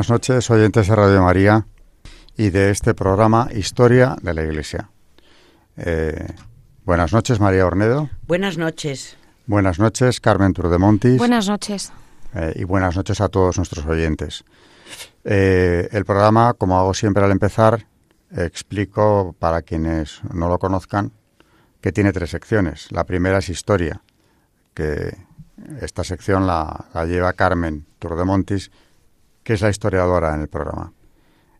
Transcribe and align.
Buenas 0.00 0.12
noches, 0.12 0.50
oyentes 0.50 0.88
de 0.88 0.96
Radio 0.96 1.22
María 1.22 1.66
y 2.34 2.48
de 2.48 2.70
este 2.70 2.94
programa 2.94 3.50
Historia 3.54 4.16
de 4.22 4.32
la 4.32 4.42
Iglesia. 4.42 4.88
Eh, 5.76 6.26
buenas 6.86 7.12
noches, 7.12 7.38
María 7.38 7.66
Ornedo. 7.66 8.08
Buenas 8.26 8.56
noches. 8.56 9.18
Buenas 9.44 9.78
noches, 9.78 10.18
Carmen 10.18 10.54
Turdemontis. 10.54 11.18
Buenas 11.18 11.48
noches. 11.48 11.92
Eh, 12.34 12.54
y 12.56 12.64
buenas 12.64 12.96
noches 12.96 13.20
a 13.20 13.28
todos 13.28 13.58
nuestros 13.58 13.84
oyentes. 13.84 14.42
Eh, 15.24 15.86
el 15.92 16.06
programa, 16.06 16.54
como 16.54 16.78
hago 16.78 16.94
siempre 16.94 17.22
al 17.22 17.30
empezar, 17.30 17.86
explico 18.34 19.36
para 19.38 19.60
quienes 19.60 20.22
no 20.32 20.48
lo 20.48 20.58
conozcan 20.58 21.12
que 21.82 21.92
tiene 21.92 22.14
tres 22.14 22.30
secciones. 22.30 22.90
La 22.90 23.04
primera 23.04 23.36
es 23.36 23.50
Historia, 23.50 24.00
que 24.72 25.14
esta 25.82 26.04
sección 26.04 26.46
la, 26.46 26.86
la 26.94 27.04
lleva 27.04 27.34
Carmen 27.34 27.84
Turdemontis 27.98 28.70
que 29.42 29.54
es 29.54 29.60
la 29.60 29.70
historiadora 29.70 30.34
en 30.34 30.42
el 30.42 30.48
programa. 30.48 30.92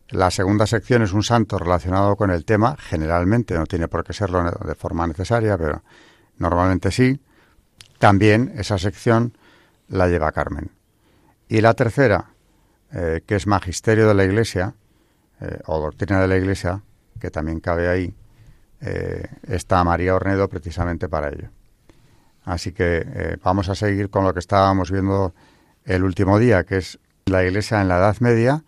La 0.09 0.29
segunda 0.29 0.67
sección 0.67 1.01
es 1.03 1.13
un 1.13 1.23
santo 1.23 1.57
relacionado 1.57 2.17
con 2.17 2.31
el 2.31 2.43
tema, 2.43 2.75
generalmente, 2.77 3.53
no 3.53 3.65
tiene 3.65 3.87
por 3.87 4.03
qué 4.03 4.11
serlo 4.11 4.43
de 4.43 4.75
forma 4.75 5.07
necesaria, 5.07 5.57
pero 5.57 5.83
normalmente 6.37 6.91
sí. 6.91 7.21
También 7.97 8.53
esa 8.57 8.77
sección 8.77 9.37
la 9.87 10.07
lleva 10.07 10.31
Carmen. 10.33 10.71
Y 11.47 11.61
la 11.61 11.73
tercera, 11.75 12.31
eh, 12.91 13.23
que 13.25 13.35
es 13.35 13.47
Magisterio 13.47 14.07
de 14.07 14.13
la 14.13 14.25
Iglesia, 14.25 14.73
eh, 15.39 15.59
o 15.65 15.79
Doctrina 15.79 16.19
de 16.19 16.27
la 16.27 16.35
Iglesia, 16.35 16.81
que 17.19 17.31
también 17.31 17.61
cabe 17.61 17.87
ahí, 17.87 18.13
eh, 18.81 19.27
está 19.47 19.81
María 19.83 20.15
Ornedo 20.15 20.49
precisamente 20.49 21.07
para 21.07 21.29
ello. 21.29 21.49
Así 22.43 22.71
que 22.71 23.37
vamos 23.43 23.69
a 23.69 23.75
seguir 23.75 24.09
con 24.09 24.25
lo 24.25 24.33
que 24.33 24.39
estábamos 24.39 24.89
viendo 24.89 25.35
el 25.85 26.03
último 26.03 26.39
día, 26.39 26.63
que 26.63 26.77
es 26.77 26.99
la 27.31 27.43
Iglesia 27.43 27.81
en 27.81 27.87
la 27.87 27.97
Edad 27.97 28.17
Media 28.19 28.63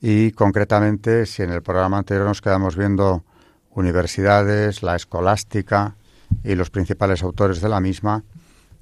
y 0.00 0.32
concretamente 0.32 1.26
si 1.26 1.42
en 1.42 1.50
el 1.50 1.62
programa 1.62 1.98
anterior 1.98 2.26
nos 2.26 2.42
quedamos 2.42 2.76
viendo 2.76 3.24
universidades, 3.70 4.82
la 4.82 4.96
escolástica 4.96 5.94
y 6.42 6.54
los 6.54 6.70
principales 6.70 7.22
autores 7.22 7.60
de 7.60 7.68
la 7.68 7.80
misma, 7.80 8.22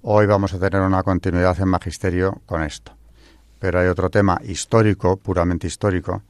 hoy 0.02 0.26
vamos 0.26 0.52
a 0.54 0.58
tener 0.58 0.80
una 0.80 1.02
continuidad 1.02 1.60
en 1.60 1.68
magisterio 1.68 2.40
con 2.46 2.62
esto. 2.62 2.92
Pero 3.58 3.78
hay 3.78 3.86
otro 3.86 4.10
tema 4.10 4.40
histórico, 4.44 5.16
puramente 5.16 5.66
histórico, 5.66 6.22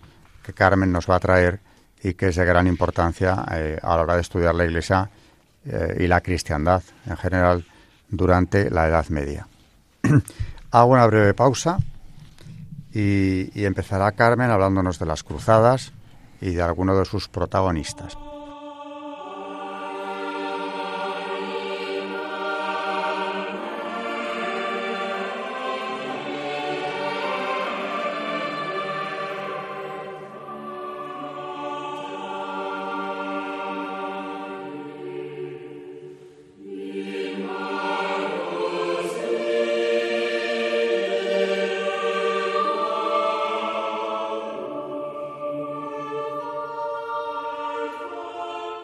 que 0.43 0.53
Carmen 0.53 0.93
nos 0.93 1.09
va 1.09 1.17
a 1.17 1.21
traer 1.21 1.61
y 2.03 2.15
que 2.15 2.29
es 2.29 2.37
de 2.37 2.45
gran 2.45 2.67
importancia 2.67 3.45
eh, 3.53 3.79
a 3.81 3.97
la 3.97 4.03
hora 4.03 4.15
de 4.17 4.23
estudiar 4.23 4.55
la 4.55 4.65
Iglesia 4.65 5.09
eh, 5.65 5.99
y 6.01 6.07
la 6.07 6.21
cristiandad 6.21 6.83
en 7.07 7.17
general 7.17 7.65
durante 8.09 8.71
la 8.71 8.89
Edad 8.89 9.07
Media. 9.09 9.47
Hago 10.71 10.93
una 10.93 11.07
breve 11.07 11.33
pausa 11.33 11.79
y, 12.95 13.65
empezará 13.65 14.13
Carmen 14.13 14.51
hablándonos 14.51 14.99
de 14.99 15.07
las 15.07 15.23
cruzadas 15.23 15.93
y 16.41 16.51
de 16.51 16.63
alguno 16.63 16.97
de 16.97 17.05
sus 17.05 17.29
protagonistas. 17.29 18.17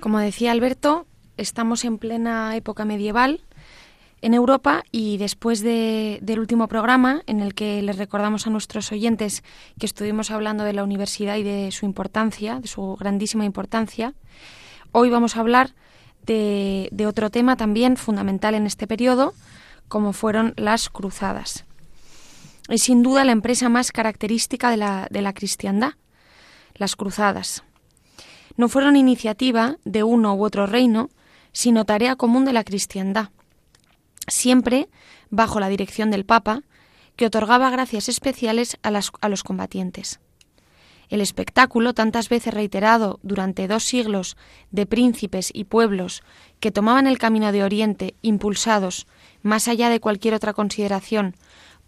Como 0.00 0.18
decía 0.18 0.52
Alberto, 0.52 1.06
estamos 1.36 1.84
en 1.84 1.98
plena 1.98 2.54
época 2.54 2.84
medieval 2.84 3.40
en 4.22 4.34
Europa 4.34 4.84
y 4.92 5.18
después 5.18 5.62
del 5.62 6.38
último 6.38 6.68
programa 6.68 7.22
en 7.26 7.40
el 7.40 7.54
que 7.54 7.82
les 7.82 7.96
recordamos 7.96 8.46
a 8.46 8.50
nuestros 8.50 8.90
oyentes 8.92 9.42
que 9.78 9.86
estuvimos 9.86 10.30
hablando 10.30 10.64
de 10.64 10.72
la 10.72 10.84
universidad 10.84 11.36
y 11.36 11.42
de 11.42 11.70
su 11.72 11.86
importancia, 11.86 12.60
de 12.60 12.68
su 12.68 12.96
grandísima 12.96 13.44
importancia, 13.44 14.14
hoy 14.92 15.10
vamos 15.10 15.36
a 15.36 15.40
hablar 15.40 15.74
de, 16.24 16.90
otro 17.06 17.30
tema 17.30 17.56
también 17.56 17.96
fundamental 17.96 18.54
en 18.54 18.66
este 18.66 18.86
periodo, 18.86 19.34
como 19.88 20.12
fueron 20.12 20.54
las 20.56 20.88
cruzadas. 20.88 21.64
Es 22.68 22.82
sin 22.82 23.02
duda 23.02 23.24
la 23.24 23.32
empresa 23.32 23.68
más 23.68 23.92
característica 23.92 24.70
de 24.70 24.76
la, 24.76 25.08
de 25.10 25.22
la 25.22 25.32
cristiandad, 25.32 25.92
las 26.74 26.96
cruzadas 26.96 27.62
no 28.56 28.68
fueron 28.68 28.96
iniciativa 28.96 29.76
de 29.84 30.02
uno 30.02 30.34
u 30.34 30.44
otro 30.44 30.66
reino, 30.66 31.10
sino 31.52 31.84
tarea 31.84 32.16
común 32.16 32.44
de 32.44 32.52
la 32.52 32.64
cristiandad, 32.64 33.30
siempre 34.28 34.88
bajo 35.30 35.60
la 35.60 35.68
dirección 35.68 36.10
del 36.10 36.24
Papa, 36.24 36.62
que 37.16 37.26
otorgaba 37.26 37.70
gracias 37.70 38.08
especiales 38.08 38.76
a, 38.82 38.90
los 39.28 39.42
combatientes. 39.42 40.20
El 41.08 41.20
espectáculo, 41.20 41.94
tantas 41.94 42.28
veces 42.28 42.52
reiterado 42.52 43.20
durante 43.22 43.68
dos 43.68 43.84
siglos, 43.84 44.36
de 44.70 44.86
príncipes 44.86 45.50
y 45.54 45.64
pueblos 45.64 46.22
que 46.60 46.72
tomaban 46.72 47.06
el 47.06 47.18
camino 47.18 47.52
de 47.52 47.64
Oriente 47.64 48.14
impulsados, 48.22 49.06
más 49.42 49.68
allá 49.68 49.88
de 49.88 50.00
cualquier 50.00 50.34
otra 50.34 50.52
consideración, 50.52 51.36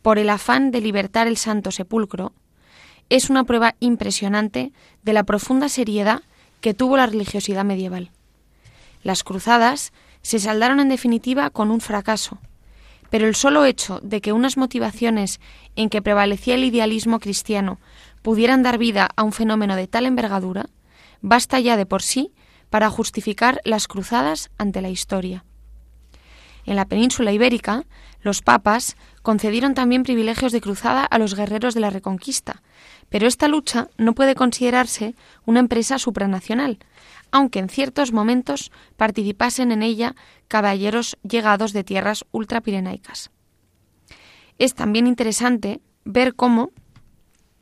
por 0.03 0.19
el 0.19 0.31
afán 0.31 0.71
de 0.71 0.81
libertar 0.81 1.27
el 1.27 1.37
Santo 1.37 1.73
Sepulcro, 1.73 2.33
es 3.11 3.31
una 3.31 3.45
prueba 3.45 3.75
impresionante 3.81 4.73
de 5.03 5.13
la 5.13 5.25
profunda 5.25 5.69
seriedad 5.69 6.23
que 6.61 6.75
tuvo 6.75 6.97
la 6.97 7.07
religiosidad 7.07 7.65
medieval. 7.65 8.11
Las 9.03 9.25
cruzadas 9.25 9.93
se 10.23 10.39
saldaron 10.39 10.81
en 10.81 10.89
definitiva 10.89 11.51
con 11.51 11.71
un 11.71 11.81
fracaso, 11.81 12.39
pero 13.11 13.27
el 13.27 13.35
solo 13.35 13.65
hecho 13.65 14.01
de 14.03 14.21
que 14.21 14.33
unas 14.33 14.57
motivaciones 14.57 15.41
en 15.77 15.89
que 15.89 16.03
prevalecía 16.03 16.55
el 16.55 16.65
idealismo 16.65 17.21
cristiano 17.21 17.79
pudieran 18.23 18.63
dar 18.63 18.79
vida 18.79 19.09
a 19.17 19.23
un 19.23 19.33
fenómeno 19.33 19.77
de 19.77 19.87
tal 19.87 20.07
envergadura, 20.07 20.67
basta 21.23 21.61
ya 21.61 21.77
de 21.77 21.87
por 21.87 22.03
sí 22.03 22.33
para 22.71 22.91
justificar 22.91 23.61
las 23.65 23.89
cruzadas 23.89 24.51
ante 24.59 24.83
la 24.83 24.91
historia. 24.91 25.45
En 26.67 26.77
la 26.77 26.85
península 26.85 27.33
ibérica, 27.33 27.85
los 28.21 28.43
papas 28.43 28.97
concedieron 29.23 29.73
también 29.73 30.03
privilegios 30.03 30.53
de 30.53 30.61
cruzada 30.61 31.05
a 31.05 31.19
los 31.19 31.35
guerreros 31.35 31.75
de 31.75 31.81
la 31.81 31.89
Reconquista, 31.89 32.63
pero 33.09 33.27
esta 33.27 33.49
lucha 33.49 33.89
no 33.97 34.15
puede 34.15 34.35
considerarse 34.35 35.15
una 35.47 35.61
empresa 35.61 35.99
supranacional, 35.99 36.79
aunque 37.31 37.59
en 37.59 37.69
ciertos 37.69 38.13
momentos 38.13 38.73
participasen 38.97 39.73
en 39.73 39.83
ella 39.83 40.15
caballeros 40.49 41.17
llegados 41.23 41.73
de 41.73 41.85
tierras 41.85 42.25
ultrapirenaicas. 42.33 43.31
Es 44.59 44.75
también 44.75 45.07
interesante 45.07 45.81
ver 46.05 46.35
cómo 46.35 46.71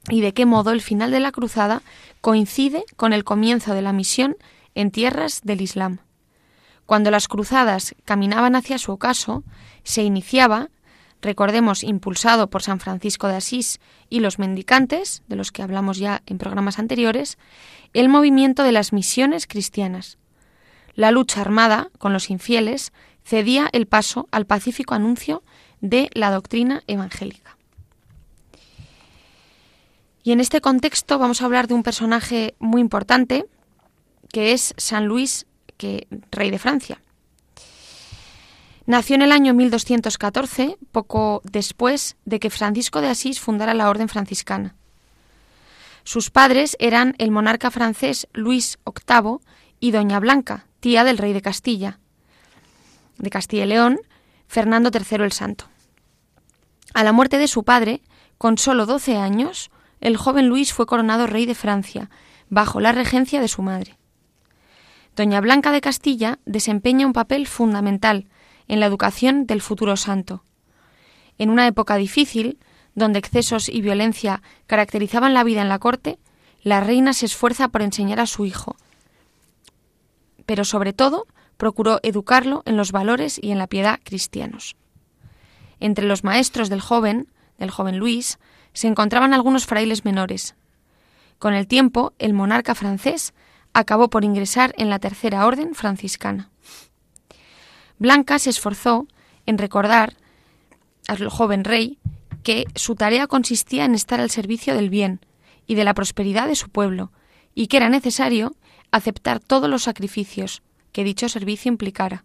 y 0.08 0.20
de 0.20 0.32
qué 0.32 0.46
modo 0.46 0.70
el 0.70 0.80
final 0.80 1.10
de 1.10 1.20
la 1.20 1.32
cruzada 1.32 1.82
coincide 2.20 2.84
con 2.96 3.12
el 3.12 3.24
comienzo 3.24 3.74
de 3.74 3.82
la 3.82 3.92
misión 3.92 4.36
en 4.74 4.90
tierras 4.90 5.40
del 5.42 5.60
Islam. 5.60 5.98
Cuando 6.86 7.10
las 7.10 7.26
cruzadas 7.26 7.96
caminaban 8.04 8.54
hacia 8.54 8.78
su 8.78 8.92
ocaso, 8.92 9.42
se 9.82 10.04
iniciaba 10.04 10.70
recordemos, 11.26 11.84
impulsado 11.84 12.48
por 12.48 12.62
San 12.62 12.80
Francisco 12.80 13.28
de 13.28 13.36
Asís 13.36 13.80
y 14.08 14.20
los 14.20 14.38
mendicantes, 14.38 15.22
de 15.28 15.36
los 15.36 15.52
que 15.52 15.62
hablamos 15.62 15.98
ya 15.98 16.22
en 16.24 16.38
programas 16.38 16.78
anteriores, 16.78 17.36
el 17.92 18.08
movimiento 18.08 18.62
de 18.62 18.72
las 18.72 18.92
misiones 18.94 19.46
cristianas. 19.46 20.16
La 20.94 21.10
lucha 21.10 21.42
armada 21.42 21.90
con 21.98 22.14
los 22.14 22.30
infieles 22.30 22.92
cedía 23.24 23.68
el 23.72 23.86
paso 23.86 24.28
al 24.30 24.46
pacífico 24.46 24.94
anuncio 24.94 25.42
de 25.80 26.08
la 26.14 26.30
doctrina 26.30 26.82
evangélica. 26.86 27.56
Y 30.22 30.32
en 30.32 30.40
este 30.40 30.60
contexto 30.60 31.18
vamos 31.18 31.42
a 31.42 31.44
hablar 31.44 31.68
de 31.68 31.74
un 31.74 31.82
personaje 31.82 32.54
muy 32.58 32.80
importante, 32.80 33.46
que 34.32 34.52
es 34.52 34.74
San 34.76 35.06
Luis, 35.06 35.46
que, 35.76 36.06
rey 36.30 36.50
de 36.50 36.58
Francia. 36.58 37.00
Nació 38.86 39.16
en 39.16 39.22
el 39.22 39.32
año 39.32 39.52
1214, 39.52 40.78
poco 40.92 41.42
después 41.44 42.16
de 42.24 42.38
que 42.38 42.50
Francisco 42.50 43.00
de 43.00 43.08
Asís 43.08 43.40
fundara 43.40 43.74
la 43.74 43.90
Orden 43.90 44.08
franciscana. 44.08 44.76
Sus 46.04 46.30
padres 46.30 46.76
eran 46.78 47.16
el 47.18 47.32
monarca 47.32 47.72
francés 47.72 48.28
Luis 48.32 48.78
VIII 48.86 49.38
y 49.80 49.90
Doña 49.90 50.20
Blanca, 50.20 50.66
tía 50.78 51.02
del 51.02 51.18
rey 51.18 51.32
de 51.32 51.42
Castilla, 51.42 51.98
de 53.18 53.28
Castilla 53.28 53.64
y 53.64 53.68
León, 53.68 53.98
Fernando 54.46 54.90
III 54.92 55.24
el 55.24 55.32
Santo. 55.32 55.66
A 56.94 57.02
la 57.02 57.10
muerte 57.10 57.38
de 57.38 57.48
su 57.48 57.64
padre, 57.64 58.02
con 58.38 58.56
solo 58.56 58.86
12 58.86 59.16
años, 59.16 59.72
el 60.00 60.16
joven 60.16 60.46
Luis 60.46 60.72
fue 60.72 60.86
coronado 60.86 61.26
rey 61.26 61.44
de 61.44 61.56
Francia, 61.56 62.08
bajo 62.50 62.78
la 62.78 62.92
regencia 62.92 63.40
de 63.40 63.48
su 63.48 63.62
madre. 63.62 63.98
Doña 65.16 65.40
Blanca 65.40 65.72
de 65.72 65.80
Castilla 65.80 66.38
desempeña 66.44 67.04
un 67.04 67.12
papel 67.12 67.48
fundamental 67.48 68.28
en 68.68 68.80
la 68.80 68.86
educación 68.86 69.46
del 69.46 69.62
futuro 69.62 69.96
santo. 69.96 70.42
En 71.38 71.50
una 71.50 71.66
época 71.66 71.96
difícil, 71.96 72.58
donde 72.94 73.18
excesos 73.18 73.68
y 73.68 73.80
violencia 73.80 74.42
caracterizaban 74.66 75.34
la 75.34 75.44
vida 75.44 75.62
en 75.62 75.68
la 75.68 75.78
corte, 75.78 76.18
la 76.62 76.80
reina 76.80 77.12
se 77.12 77.26
esfuerza 77.26 77.68
por 77.68 77.82
enseñar 77.82 78.18
a 78.20 78.26
su 78.26 78.44
hijo, 78.44 78.76
pero 80.46 80.64
sobre 80.64 80.92
todo 80.92 81.26
procuró 81.56 82.00
educarlo 82.02 82.62
en 82.66 82.76
los 82.76 82.92
valores 82.92 83.38
y 83.40 83.50
en 83.50 83.58
la 83.58 83.66
piedad 83.66 84.00
cristianos. 84.02 84.76
Entre 85.80 86.06
los 86.06 86.24
maestros 86.24 86.68
del 86.68 86.80
joven, 86.80 87.28
del 87.58 87.70
joven 87.70 87.98
Luis, 87.98 88.38
se 88.72 88.88
encontraban 88.88 89.34
algunos 89.34 89.66
frailes 89.66 90.04
menores. 90.04 90.54
Con 91.38 91.54
el 91.54 91.66
tiempo, 91.66 92.14
el 92.18 92.32
monarca 92.32 92.74
francés 92.74 93.34
acabó 93.72 94.08
por 94.08 94.24
ingresar 94.24 94.74
en 94.78 94.88
la 94.88 94.98
tercera 94.98 95.46
orden 95.46 95.74
franciscana. 95.74 96.50
Blanca 97.98 98.38
se 98.38 98.50
esforzó 98.50 99.06
en 99.46 99.58
recordar 99.58 100.14
al 101.08 101.28
joven 101.28 101.64
rey 101.64 101.98
que 102.42 102.64
su 102.74 102.94
tarea 102.94 103.26
consistía 103.26 103.84
en 103.84 103.94
estar 103.94 104.20
al 104.20 104.30
servicio 104.30 104.74
del 104.74 104.90
bien 104.90 105.20
y 105.66 105.74
de 105.74 105.84
la 105.84 105.94
prosperidad 105.94 106.46
de 106.46 106.56
su 106.56 106.68
pueblo, 106.68 107.10
y 107.54 107.66
que 107.66 107.78
era 107.78 107.88
necesario 107.88 108.54
aceptar 108.92 109.40
todos 109.40 109.68
los 109.68 109.82
sacrificios 109.82 110.62
que 110.92 111.04
dicho 111.04 111.28
servicio 111.28 111.70
implicara. 111.70 112.24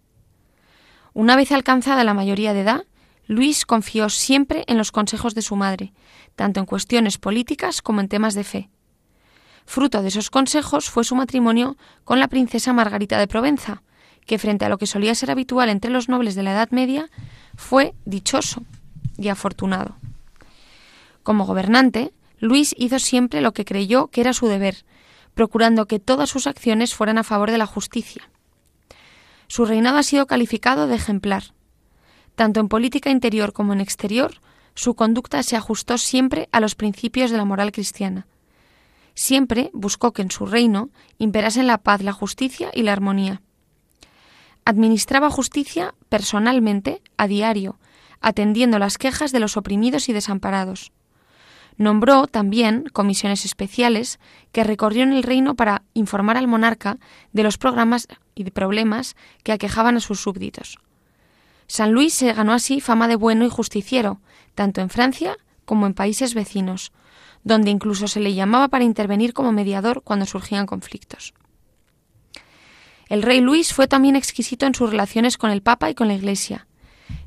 Una 1.14 1.36
vez 1.36 1.52
alcanzada 1.52 2.04
la 2.04 2.14
mayoría 2.14 2.54
de 2.54 2.62
edad, 2.62 2.86
Luis 3.28 3.66
confió 3.66 4.10
siempre 4.10 4.64
en 4.68 4.78
los 4.78 4.92
consejos 4.92 5.36
de 5.36 5.42
su 5.42 5.56
madre, 5.56 5.94
tanto 6.36 6.60
en 6.60 6.66
cuestiones 6.66 7.18
políticas 7.18 7.82
como 7.82 8.02
en 8.02 8.10
temas 8.10 8.34
de 8.34 8.44
fe. 8.44 8.70
Fruto 9.66 10.02
de 10.02 10.10
esos 10.10 10.30
consejos 10.30 10.90
fue 10.90 11.04
su 11.04 11.16
matrimonio 11.16 11.78
con 12.04 12.20
la 12.20 12.28
princesa 12.28 12.74
Margarita 12.74 13.18
de 13.18 13.28
Provenza, 13.28 13.84
que 14.26 14.40
frente 14.40 14.66
a 14.66 14.70
lo 14.70 14.78
que 14.78 14.88
solía 14.88 15.16
ser 15.16 15.32
habitual 15.32 15.70
entre 15.70 15.92
los 15.92 16.10
nobles 16.10 16.36
de 16.36 16.44
la 16.44 16.52
Edad 16.52 16.70
Media, 16.72 17.10
fue 17.56 17.94
dichoso 18.06 18.64
y 19.18 19.30
afortunado. 19.30 19.96
Como 21.24 21.46
gobernante, 21.46 22.12
Luis 22.40 22.74
hizo 22.78 23.00
siempre 23.00 23.42
lo 23.42 23.54
que 23.54 23.66
creyó 23.66 24.08
que 24.08 24.22
era 24.22 24.34
su 24.34 24.48
deber, 24.48 24.84
procurando 25.34 25.86
que 25.86 26.00
todas 26.00 26.30
sus 26.30 26.48
acciones 26.48 26.96
fueran 26.96 27.18
a 27.18 27.24
favor 27.24 27.52
de 27.52 27.58
la 27.58 27.66
justicia. 27.66 28.30
Su 29.48 29.66
reinado 29.66 29.98
ha 29.98 30.04
sido 30.04 30.28
calificado 30.28 30.88
de 30.88 30.96
ejemplar. 30.96 31.54
Tanto 32.36 32.60
en 32.60 32.70
política 32.70 33.10
interior 33.10 33.54
como 33.54 33.74
en 33.74 33.82
exterior, 33.82 34.40
su 34.74 34.96
conducta 34.96 35.44
se 35.44 35.56
ajustó 35.56 35.98
siempre 35.98 36.48
a 36.52 36.60
los 36.60 36.76
principios 36.76 37.32
de 37.32 37.38
la 37.38 37.46
moral 37.46 37.72
cristiana. 37.72 38.28
Siempre 39.14 39.70
buscó 39.74 40.14
que 40.14 40.22
en 40.22 40.32
su 40.32 40.46
reino 40.46 40.90
imperasen 41.18 41.68
la 41.68 41.80
paz, 41.80 42.02
la 42.02 42.14
justicia 42.14 42.72
y 42.74 42.84
la 42.84 42.94
armonía. 42.94 43.42
Administraba 44.66 45.30
justicia 45.30 45.96
personalmente, 46.10 47.02
a 47.18 47.28
diario, 47.28 47.80
atendiendo 48.22 48.80
las 48.80 48.98
quejas 48.98 49.32
de 49.32 49.40
los 49.40 49.58
oprimidos 49.58 50.08
y 50.10 50.14
desamparados. 50.14 50.92
Nombró 51.78 52.28
también 52.28 52.86
comisiones 52.94 53.44
especiales 53.46 54.20
que 54.52 54.64
recorrieron 54.64 55.14
el 55.14 55.24
reino 55.24 55.56
para 55.56 55.84
informar 55.94 56.38
al 56.38 56.48
monarca 56.48 57.00
de 57.34 57.44
los 57.44 57.58
programas 57.58 58.08
y 58.36 58.44
problemas 58.52 59.16
que 59.44 59.52
aquejaban 59.52 59.98
a 59.98 60.02
sus 60.02 60.22
súbditos. 60.22 60.78
San 61.68 61.92
Luis 61.92 62.14
se 62.14 62.34
ganó 62.34 62.54
así 62.54 62.82
fama 62.82 63.08
de 63.08 63.16
bueno 63.16 63.46
y 63.46 63.50
justiciero, 63.50 64.20
tanto 64.54 64.82
en 64.82 64.90
Francia 64.90 65.38
como 65.66 65.88
en 65.88 65.94
países 65.94 66.34
vecinos, 66.34 66.92
donde 67.44 67.72
incluso 67.72 68.08
se 68.08 68.20
le 68.20 68.34
llamaba 68.34 68.68
para 68.68 68.84
intervenir 68.84 69.34
como 69.34 69.52
mediador 69.52 70.04
cuando 70.04 70.26
surgían 70.26 70.66
conflictos. 70.66 71.34
El 73.12 73.24
rey 73.24 73.42
Luis 73.42 73.74
fue 73.74 73.90
también 73.90 74.16
exquisito 74.16 74.66
en 74.66 74.74
sus 74.74 74.90
relaciones 74.90 75.38
con 75.38 75.52
el 75.52 75.62
Papa 75.62 75.90
y 75.90 75.96
con 75.96 76.08
la 76.08 76.14
Iglesia. 76.14 76.66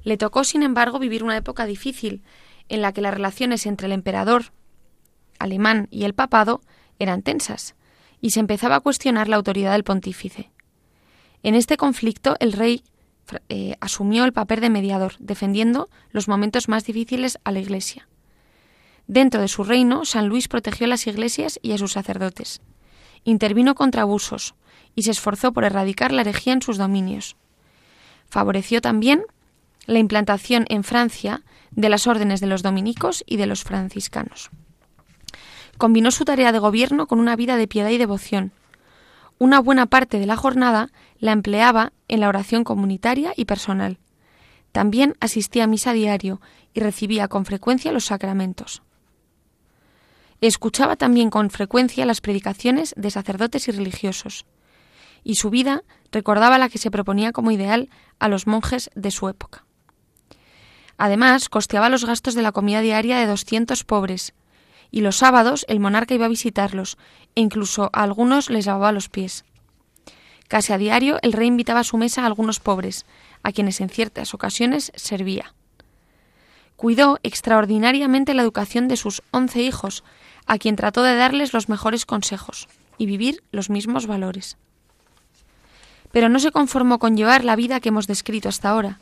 Le 0.03 0.17
tocó, 0.17 0.43
sin 0.43 0.63
embargo, 0.63 0.99
vivir 0.99 1.23
una 1.23 1.37
época 1.37 1.67
difícil, 1.67 2.23
en 2.71 2.81
la 2.81 2.95
que 2.95 3.03
las 3.03 3.13
relaciones 3.13 3.67
entre 3.67 3.89
el 3.89 3.93
emperador 3.93 4.55
alemán 5.39 5.89
y 5.91 6.05
el 6.05 6.15
papado 6.15 6.63
eran 6.99 7.21
tensas, 7.21 7.75
y 8.23 8.31
se 8.31 8.41
empezaba 8.41 8.77
a 8.77 8.81
cuestionar 8.81 9.29
la 9.29 9.37
autoridad 9.37 9.73
del 9.73 9.85
pontífice. 9.85 10.51
En 11.43 11.55
este 11.55 11.77
conflicto, 11.77 12.37
el 12.41 12.55
rey 12.55 12.83
eh, 13.51 13.77
asumió 13.81 14.25
el 14.25 14.33
papel 14.33 14.61
de 14.61 14.71
mediador, 14.71 15.17
defendiendo 15.19 15.91
los 16.13 16.29
momentos 16.29 16.67
más 16.67 16.87
difíciles 16.87 17.39
a 17.45 17.53
la 17.53 17.61
Iglesia. 17.61 18.09
Dentro 19.07 19.43
de 19.43 19.49
su 19.49 19.65
reino, 19.65 20.07
San 20.07 20.29
Luis 20.29 20.49
protegió 20.49 20.87
a 20.87 20.89
las 20.89 21.07
iglesias 21.07 21.61
y 21.61 21.73
a 21.73 21.79
sus 21.79 21.93
sacerdotes. 21.93 22.63
Intervino 23.25 23.75
contra 23.75 24.01
abusos, 24.01 24.55
y 24.95 25.03
se 25.03 25.11
esforzó 25.11 25.53
por 25.53 25.65
erradicar 25.65 26.13
la 26.13 26.23
herejía 26.23 26.53
en 26.53 26.63
sus 26.63 26.79
dominios. 26.79 27.37
Favoreció 28.29 28.81
también 28.81 29.25
la 29.87 29.99
implantación 29.99 30.65
en 30.69 30.85
Francia 30.85 31.43
de 31.71 31.89
las 31.89 32.07
órdenes 32.07 32.41
de 32.41 32.47
los 32.47 32.63
dominicos 32.63 33.25
y 33.27 33.37
de 33.37 33.47
los 33.47 33.65
franciscanos. 33.65 34.51
Combinó 35.79 36.11
su 36.11 36.25
tarea 36.25 36.53
de 36.53 36.59
gobierno 36.59 37.07
con 37.07 37.19
una 37.19 37.37
vida 37.37 37.57
de 37.57 37.67
piedad 37.67 37.91
y 37.91 37.99
devoción. 37.99 38.53
Una 39.39 39.61
buena 39.61 39.87
parte 39.87 40.19
de 40.19 40.27
la 40.27 40.37
jornada 40.37 40.91
la 41.19 41.33
empleaba 41.33 41.93
en 42.09 42.21
la 42.21 42.29
oración 42.29 42.65
comunitaria 42.65 43.33
y 43.37 43.45
personal. 43.45 43.99
También 44.73 45.15
asistía 45.21 45.65
a 45.65 45.69
misa 45.69 45.93
diario 45.93 46.41
y 46.73 46.81
recibía 46.81 47.29
con 47.29 47.45
frecuencia 47.45 47.93
los 47.93 48.07
sacramentos. 48.07 48.83
Escuchaba 50.41 50.97
también 50.97 51.31
con 51.31 51.51
frecuencia 51.51 52.07
las 52.07 52.21
predicaciones 52.21 52.95
de 52.97 53.11
sacerdotes 53.11 53.67
y 53.69 53.73
religiosos 53.73 54.47
y 55.25 55.37
su 55.37 55.51
vida 55.51 55.83
recordaba 56.13 56.59
la 56.59 56.69
que 56.69 56.79
se 56.79 56.91
proponía 56.91 57.33
como 57.33 57.51
ideal 57.51 57.89
a 58.21 58.29
los 58.29 58.47
monjes 58.47 58.91
de 58.95 59.11
su 59.11 59.29
época. 59.29 59.65
Además, 60.97 61.49
costeaba 61.49 61.89
los 61.89 62.05
gastos 62.05 62.35
de 62.35 62.43
la 62.43 62.53
comida 62.53 62.81
diaria 62.81 63.19
de 63.19 63.27
200 63.27 63.83
pobres, 63.85 64.35
y 64.93 65.01
los 65.01 65.17
sábados 65.17 65.65
el 65.69 65.81
monarca 65.81 66.15
iba 66.15 66.27
a 66.27 66.29
visitarlos, 66.29 66.99
e 67.35 67.41
incluso 67.41 67.91
a 67.93 68.05
algunos 68.05 68.49
les 68.49 68.67
lavaba 68.67 68.93
los 68.93 69.09
pies. 69.09 69.45
Casi 70.47 70.73
a 70.73 70.79
diario 70.79 71.19
el 71.23 71.33
rey 71.33 71.49
invitaba 71.49 71.81
a 71.81 71.85
su 71.85 71.97
mesa 71.97 72.23
a 72.23 72.27
algunos 72.27 72.61
pobres, 72.61 73.07
a 73.43 73.51
quienes 73.51 73.81
en 73.81 73.89
ciertas 73.89 74.35
ocasiones 74.35 74.93
servía. 74.95 75.55
Cuidó 76.77 77.19
extraordinariamente 77.23 78.35
la 78.35 78.43
educación 78.43 78.87
de 78.87 78.97
sus 78.97 79.23
once 79.33 79.63
hijos, 79.63 80.05
a 80.47 80.59
quien 80.59 80.77
trató 80.77 81.03
de 81.03 81.17
darles 81.17 81.55
los 81.55 81.69
mejores 81.69 82.07
consejos 82.07 82.69
y 82.99 83.07
vivir 83.07 83.43
los 83.51 83.71
mismos 83.71 84.07
valores 84.07 84.59
pero 86.15 86.29
no 86.29 86.39
se 86.39 86.53
conformó 86.53 87.01
con 87.01 87.17
llevar 87.17 87.43
la 87.43 87.57
vida 87.57 87.81
que 87.81 87.89
hemos 87.89 88.07
descrito 88.07 88.49
hasta 88.49 88.71
ahora, 88.71 89.01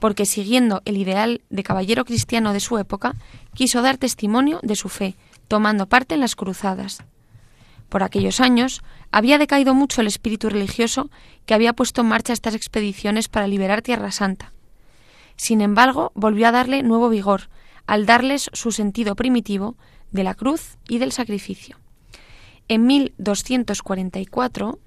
porque 0.00 0.24
siguiendo 0.24 0.80
el 0.86 0.96
ideal 0.96 1.42
de 1.50 1.62
caballero 1.62 2.06
cristiano 2.06 2.54
de 2.54 2.60
su 2.60 2.78
época, 2.78 3.14
quiso 3.52 3.82
dar 3.82 3.98
testimonio 3.98 4.58
de 4.62 4.74
su 4.74 4.88
fe, 4.88 5.16
tomando 5.48 5.86
parte 5.86 6.14
en 6.14 6.22
las 6.22 6.34
cruzadas. 6.34 7.04
Por 7.90 8.02
aquellos 8.02 8.40
años 8.40 8.82
había 9.12 9.36
decaído 9.36 9.74
mucho 9.74 10.00
el 10.00 10.06
espíritu 10.06 10.48
religioso 10.48 11.10
que 11.44 11.52
había 11.52 11.74
puesto 11.74 12.00
en 12.00 12.08
marcha 12.08 12.32
estas 12.32 12.54
expediciones 12.54 13.28
para 13.28 13.48
liberar 13.48 13.82
Tierra 13.82 14.10
Santa. 14.10 14.54
Sin 15.36 15.60
embargo, 15.60 16.10
volvió 16.14 16.48
a 16.48 16.52
darle 16.52 16.82
nuevo 16.82 17.10
vigor, 17.10 17.50
al 17.86 18.06
darles 18.06 18.48
su 18.54 18.72
sentido 18.72 19.14
primitivo 19.14 19.76
de 20.10 20.24
la 20.24 20.32
cruz 20.32 20.78
y 20.88 20.96
del 21.00 21.12
sacrificio. 21.12 21.76
En 22.68 22.86
1244, 22.86 24.78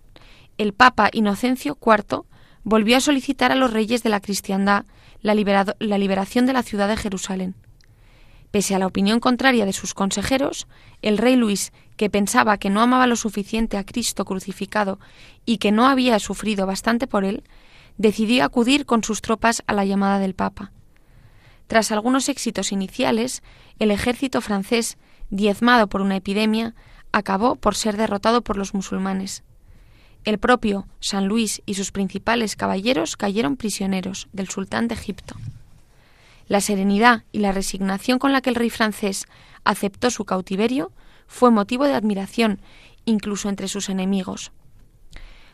el 0.59 0.73
Papa 0.73 1.09
Inocencio 1.13 1.77
IV 1.81 2.25
volvió 2.63 2.97
a 2.97 2.99
solicitar 3.01 3.51
a 3.53 3.55
los 3.55 3.71
reyes 3.71 4.03
de 4.03 4.09
la 4.09 4.19
cristiandad 4.19 4.85
la, 5.21 5.33
la 5.79 5.97
liberación 5.97 6.45
de 6.45 6.53
la 6.53 6.63
ciudad 6.63 6.89
de 6.89 6.97
Jerusalén. 6.97 7.55
Pese 8.51 8.75
a 8.75 8.79
la 8.79 8.87
opinión 8.87 9.21
contraria 9.21 9.65
de 9.65 9.71
sus 9.71 9.93
consejeros, 9.93 10.67
el 11.01 11.17
rey 11.17 11.37
Luis, 11.37 11.71
que 11.95 12.09
pensaba 12.09 12.57
que 12.57 12.69
no 12.69 12.81
amaba 12.81 13.07
lo 13.07 13.15
suficiente 13.15 13.77
a 13.77 13.85
Cristo 13.85 14.25
crucificado 14.25 14.99
y 15.45 15.59
que 15.59 15.71
no 15.71 15.87
había 15.87 16.19
sufrido 16.19 16.65
bastante 16.65 17.07
por 17.07 17.23
él, 17.23 17.43
decidió 17.97 18.43
acudir 18.43 18.85
con 18.85 19.01
sus 19.01 19.21
tropas 19.21 19.63
a 19.65 19.73
la 19.73 19.85
llamada 19.85 20.19
del 20.19 20.35
Papa. 20.35 20.73
Tras 21.67 21.93
algunos 21.93 22.27
éxitos 22.27 22.73
iniciales, 22.73 23.43
el 23.77 23.91
ejército 23.91 24.41
francés, 24.41 24.97
diezmado 25.29 25.87
por 25.87 26.01
una 26.01 26.17
epidemia, 26.17 26.75
acabó 27.13 27.55
por 27.55 27.75
ser 27.75 27.95
derrotado 27.95 28.41
por 28.41 28.57
los 28.57 28.73
musulmanes. 28.73 29.43
El 30.25 30.37
propio 30.37 30.87
San 30.99 31.27
Luis 31.27 31.61
y 31.65 31.75
sus 31.75 31.91
principales 31.91 32.55
caballeros 32.55 33.15
cayeron 33.15 33.57
prisioneros 33.57 34.27
del 34.33 34.49
sultán 34.49 34.87
de 34.87 34.95
Egipto. 34.95 35.35
La 36.47 36.61
serenidad 36.61 37.23
y 37.31 37.39
la 37.39 37.51
resignación 37.51 38.19
con 38.19 38.33
la 38.33 38.41
que 38.41 38.49
el 38.49 38.55
rey 38.55 38.69
francés 38.69 39.27
aceptó 39.63 40.09
su 40.09 40.25
cautiverio 40.25 40.91
fue 41.27 41.51
motivo 41.51 41.85
de 41.85 41.93
admiración 41.93 42.59
incluso 43.05 43.49
entre 43.49 43.67
sus 43.67 43.89
enemigos. 43.89 44.51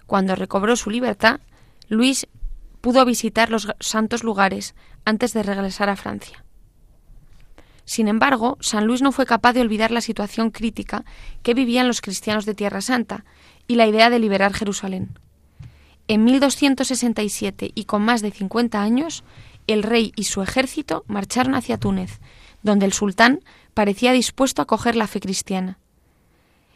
Cuando 0.07 0.35
recobró 0.35 0.75
su 0.75 0.89
libertad, 0.89 1.39
Luis 1.87 2.27
pudo 2.81 3.05
visitar 3.05 3.49
los 3.49 3.67
santos 3.79 4.23
lugares 4.23 4.75
antes 5.05 5.33
de 5.33 5.43
regresar 5.43 5.89
a 5.89 5.95
Francia. 5.95 6.43
Sin 7.85 8.07
embargo, 8.07 8.57
San 8.61 8.87
Luis 8.87 9.01
no 9.01 9.11
fue 9.11 9.27
capaz 9.27 9.53
de 9.53 9.61
olvidar 9.61 9.91
la 9.91 10.01
situación 10.01 10.49
crítica 10.49 11.05
que 11.43 11.53
vivían 11.53 11.87
los 11.87 12.01
cristianos 12.01 12.45
de 12.45 12.55
Tierra 12.55 12.81
Santa 12.81 13.25
y 13.67 13.75
la 13.75 13.87
idea 13.87 14.09
de 14.09 14.19
liberar 14.19 14.53
Jerusalén. 14.53 15.17
En 16.07 16.23
1267 16.23 17.71
y 17.73 17.85
con 17.85 18.03
más 18.03 18.21
de 18.21 18.31
50 18.31 18.81
años, 18.81 19.23
el 19.67 19.83
rey 19.83 20.13
y 20.15 20.25
su 20.25 20.41
ejército 20.41 21.03
marcharon 21.07 21.55
hacia 21.55 21.79
Túnez, 21.79 22.19
donde 22.61 22.85
el 22.85 22.93
sultán 22.93 23.41
parecía 23.73 24.11
dispuesto 24.11 24.61
a 24.61 24.63
acoger 24.63 24.95
la 24.95 25.07
fe 25.07 25.19
cristiana. 25.19 25.79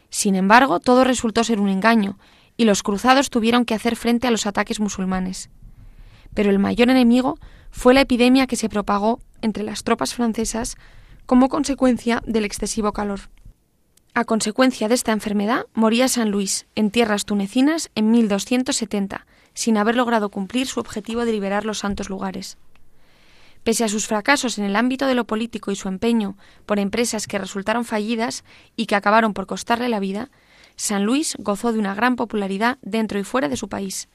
Sin 0.08 0.34
embargo, 0.34 0.80
todo 0.80 1.04
resultó 1.04 1.44
ser 1.44 1.60
un 1.60 1.68
engaño, 1.68 2.18
y 2.56 2.64
los 2.64 2.82
cruzados 2.82 3.30
tuvieron 3.30 3.64
que 3.64 3.74
hacer 3.74 3.96
frente 3.96 4.26
a 4.26 4.30
los 4.30 4.46
ataques 4.46 4.80
musulmanes. 4.80 5.48
Pero 6.34 6.50
el 6.50 6.58
mayor 6.58 6.90
enemigo 6.90 7.38
fue 7.70 7.94
la 7.94 8.02
epidemia 8.02 8.46
que 8.46 8.56
se 8.56 8.68
propagó 8.68 9.20
entre 9.40 9.62
las 9.62 9.84
tropas 9.84 10.14
francesas 10.14 10.76
como 11.26 11.48
consecuencia 11.48 12.22
del 12.26 12.44
excesivo 12.44 12.92
calor. 12.92 13.20
A 14.12 14.24
consecuencia 14.24 14.88
de 14.88 14.94
esta 14.94 15.12
enfermedad 15.12 15.66
moría 15.72 16.08
San 16.08 16.30
Luis 16.30 16.66
en 16.74 16.90
tierras 16.90 17.24
tunecinas 17.24 17.90
en 17.94 18.10
1270, 18.10 19.24
sin 19.54 19.76
haber 19.76 19.94
logrado 19.94 20.30
cumplir 20.30 20.66
su 20.66 20.80
objetivo 20.80 21.24
de 21.24 21.32
liberar 21.32 21.64
los 21.64 21.78
santos 21.78 22.10
lugares. 22.10 22.58
Pese 23.62 23.84
a 23.84 23.88
sus 23.88 24.08
fracasos 24.08 24.58
en 24.58 24.64
el 24.64 24.74
ámbito 24.74 25.06
de 25.06 25.14
lo 25.14 25.26
político 25.26 25.70
y 25.70 25.76
su 25.76 25.86
empeño 25.86 26.36
por 26.66 26.80
empresas 26.80 27.26
que 27.26 27.38
resultaron 27.38 27.84
fallidas 27.84 28.42
y 28.74 28.86
que 28.86 28.96
acabaron 28.96 29.32
por 29.32 29.46
costarle 29.46 29.88
la 29.88 30.00
vida, 30.00 30.30
San 30.74 31.04
Luis 31.04 31.36
gozó 31.38 31.72
de 31.72 31.78
una 31.78 31.94
gran 31.94 32.16
popularidad 32.16 32.78
dentro 32.82 33.18
y 33.18 33.24
fuera 33.24 33.48
de 33.48 33.56
su 33.56 33.68
país. 33.68 34.08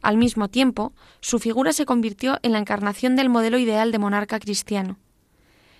Al 0.00 0.16
mismo 0.16 0.48
tiempo, 0.48 0.92
su 1.20 1.40
figura 1.40 1.72
se 1.72 1.86
convirtió 1.86 2.38
en 2.42 2.52
la 2.52 2.58
encarnación 2.58 3.16
del 3.16 3.30
modelo 3.30 3.58
ideal 3.58 3.90
de 3.90 3.98
monarca 3.98 4.38
cristiano. 4.38 4.96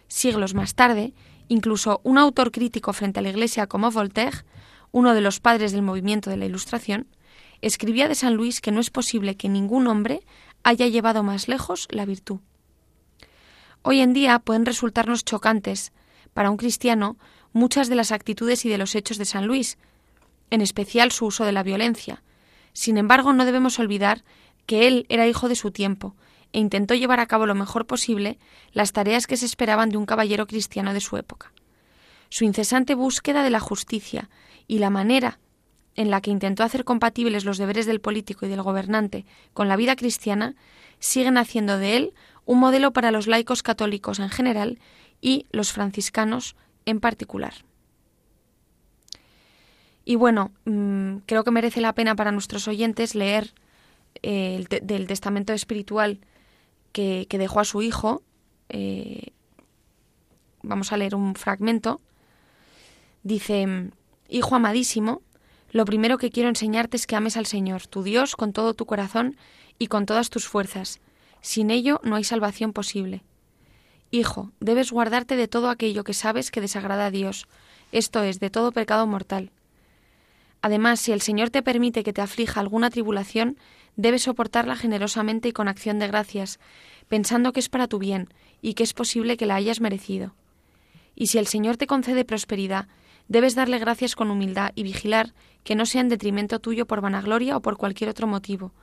Siglos 0.09 0.55
más 0.55 0.75
tarde, 0.75 1.13
incluso 1.49 2.01
un 2.05 2.19
autor 2.19 2.53
crítico 2.53 2.93
frente 2.93 3.21
a 3.21 3.23
la 3.23 3.31
Iglesia 3.31 3.67
como 3.67 3.91
Voltaire, 3.91 4.45
uno 4.93 5.15
de 5.15 5.21
los 5.21 5.41
padres 5.41 5.73
del 5.73 5.83
movimiento 5.83 6.31
de 6.31 6.37
la 6.37 6.47
Ilustración, 6.47 7.09
escribía 7.61 8.09
de 8.09 8.15
San 8.15 8.35
Luis 8.35 8.61
que 8.61 8.71
no 8.71 8.81
es 8.81 8.91
posible 8.91 9.37
que 9.37 9.49
ningún 9.49 9.87
hombre 9.87 10.23
haya 10.63 10.87
llevado 10.87 11.23
más 11.23 11.49
lejos 11.49 11.89
la 11.91 12.05
virtud. 12.05 12.41
Hoy 13.83 14.01
en 14.01 14.13
día 14.13 14.39
pueden 14.39 14.67
resultarnos 14.67 15.25
chocantes 15.25 15.93
para 16.35 16.51
un 16.51 16.57
cristiano 16.57 17.17
muchas 17.53 17.89
de 17.89 17.95
las 17.95 18.13
actitudes 18.13 18.65
y 18.65 18.69
de 18.69 18.79
los 18.79 18.95
hechos 18.95 19.19
de 19.19 19.25
San 19.25 19.47
Luis, 19.47 19.79
en 20.51 20.61
especial 20.61 21.11
su 21.11 21.27
uso 21.27 21.45
de 21.45 21.53
la 21.53 21.63
violencia. 21.63 22.23
Sin 22.73 22.99
embargo, 22.99 23.33
no 23.33 23.45
debemos 23.45 23.79
olvidar 23.79 24.25
que 24.67 24.87
él 24.87 25.07
era 25.09 25.27
hijo 25.27 25.49
de 25.49 25.57
su 25.57 25.71
tiempo 25.71 26.15
e 26.53 26.59
intentó 26.59 26.95
llevar 26.95 27.21
a 27.21 27.27
cabo 27.27 27.47
lo 27.47 27.55
mejor 27.55 27.87
posible 27.87 28.39
las 28.73 28.93
tareas 28.93 29.27
que 29.27 29.37
se 29.37 29.47
esperaban 29.47 29.91
de 29.91 29.97
un 29.97 30.07
caballero 30.07 30.47
cristiano 30.47 30.95
de 30.95 31.01
su 31.01 31.17
época. 31.17 31.53
Su 32.31 32.45
incesante 32.45 32.95
búsqueda 32.95 33.43
de 33.43 33.51
la 33.51 33.61
justicia 33.61 34.29
y 34.67 34.79
la 34.79 34.91
manera 34.91 35.39
en 35.95 36.11
la 36.11 36.21
que 36.21 36.31
intentó 36.31 36.63
hacer 36.63 36.85
compatibles 36.85 37.45
los 37.45 37.59
deberes 37.59 37.87
del 37.87 38.01
político 38.01 38.47
y 38.47 38.49
del 38.49 38.63
gobernante 38.63 39.27
con 39.53 39.69
la 39.69 39.77
vida 39.77 39.97
cristiana 39.97 40.55
siguen 41.01 41.37
haciendo 41.37 41.79
de 41.79 41.97
él 41.97 42.15
un 42.45 42.61
modelo 42.61 42.93
para 42.93 43.11
los 43.11 43.27
laicos 43.27 43.63
católicos 43.63 44.19
en 44.21 44.31
general 44.31 44.79
y 45.21 45.47
los 45.51 45.73
franciscanos 45.73 46.57
en 46.87 47.01
particular. 47.01 47.53
Y 50.05 50.15
bueno, 50.15 50.53
mm, 50.65 51.19
creo 51.27 51.45
que 51.45 51.51
merece 51.51 51.81
la 51.81 51.95
pena 51.95 52.15
para 52.17 52.33
nuestros 52.33 52.67
oyentes 52.69 53.15
leer 53.15 53.53
eh, 54.23 54.57
el 54.57 54.87
del 54.87 55.07
testamento 55.07 55.53
espiritual 55.53 56.21
que, 56.93 57.27
dejó 57.31 57.61
a 57.61 57.65
su 57.65 57.83
hijo. 57.83 58.23
Eh, 58.69 59.33
vamos 60.63 60.93
a 60.93 60.97
leer 60.97 61.15
un 61.15 61.35
fragmento. 61.35 62.01
Dice, 63.23 63.91
Hijo 64.29 64.55
amadísimo, 64.55 65.23
lo 65.71 65.87
primero 65.87 66.19
que 66.19 66.31
quiero 66.31 66.51
enseñarte 66.51 66.99
es 66.99 67.07
que 67.07 67.17
ames 67.17 67.39
al 67.39 67.47
Señor, 67.47 67.87
tu 67.87 68.03
Dios, 68.03 68.37
con 68.37 68.53
todo 68.53 68.75
tu 68.75 68.85
corazón 68.85 69.37
y 69.79 69.87
con 69.87 70.05
todas 70.05 70.29
tus 70.29 70.47
fuerzas, 70.47 71.01
sin 71.41 71.71
ello 71.71 72.01
no 72.05 72.17
hay 72.17 72.25
salvación 72.25 72.75
posible. 72.75 73.25
Hijo, 74.11 74.51
debes 74.61 74.93
guardarte 74.93 75.37
de 75.37 75.49
todo 75.49 75.71
aquello 75.71 76.05
que 76.05 76.15
sabes 76.15 76.51
que 76.51 76.61
desagrada 76.61 77.07
a 77.07 77.11
Dios, 77.11 77.47
esto 77.91 78.23
es, 78.23 78.39
de 78.39 78.51
todo 78.51 78.73
pecado 78.73 79.07
mortal. 79.07 79.51
Además, 80.69 81.01
si 81.01 81.13
el 81.13 81.23
Señor 81.23 81.49
te 81.49 81.63
permite 81.63 82.05
que 82.05 82.13
te 82.13 82.21
aflija 82.21 82.61
alguna 82.61 82.91
tribulación, 82.91 83.57
debes 83.97 84.25
soportarla 84.25 84.77
generosamente 84.77 85.49
y 85.49 85.53
con 85.53 85.67
acción 85.67 85.99
de 85.99 86.09
gracias, 86.09 86.61
pensando 87.09 87.55
que 87.55 87.61
es 87.61 87.71
para 87.71 87.89
tu 87.89 87.99
bien 87.99 88.29
y 88.61 88.75
que 88.75 88.83
es 88.83 88.93
posible 88.93 89.39
que 89.39 89.47
la 89.47 89.55
hayas 89.55 89.81
merecido. 89.81 90.35
Y 91.15 91.29
si 91.29 91.39
el 91.39 91.47
Señor 91.47 91.79
te 91.79 91.87
concede 91.87 92.27
prosperidad, 92.27 92.87
debes 93.29 93.55
darle 93.55 93.79
gracias 93.79 94.15
con 94.15 94.31
humildad 94.31 94.73
y 94.75 94.83
vigilar 94.83 95.33
que 95.65 95.75
no 95.75 95.87
sea 95.87 96.03
en 96.03 96.11
detrimento 96.11 96.59
tuyo 96.59 96.85
por 96.85 97.01
vanagloria 97.01 97.57
o 97.57 97.63
por 97.63 97.79
cualquier 97.79 98.11
otro 98.11 98.27
motivo, 98.27 98.75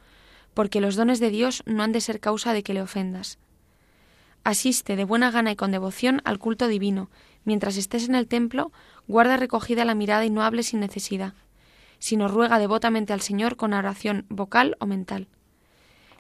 porque 0.56 0.82
los 0.82 0.96
dones 0.96 1.20
de 1.20 1.30
Dios 1.30 1.62
no 1.68 1.84
han 1.84 1.92
de 1.92 2.02
ser 2.02 2.20
causa 2.20 2.54
de 2.54 2.64
que 2.64 2.74
le 2.74 2.82
ofendas. 2.82 3.38
Asiste 4.44 4.96
de 4.96 5.06
buena 5.06 5.30
gana 5.30 5.52
y 5.52 5.56
con 5.56 5.70
devoción 5.70 6.24
al 6.26 6.40
culto 6.40 6.68
divino. 6.68 7.12
Mientras 7.44 7.78
estés 7.78 8.10
en 8.10 8.16
el 8.16 8.28
templo, 8.28 8.72
guarda 9.08 9.38
recogida 9.38 9.86
la 9.86 9.94
mirada 9.94 10.26
y 10.26 10.32
no 10.32 10.42
hables 10.42 10.66
sin 10.66 10.80
necesidad, 10.80 11.36
sino 12.06 12.28
ruega 12.28 12.60
devotamente 12.60 13.14
al 13.14 13.22
Señor 13.22 13.56
con 13.56 13.74
oración 13.74 14.28
vocal 14.30 14.78
o 14.80 14.86
mental. 14.86 15.28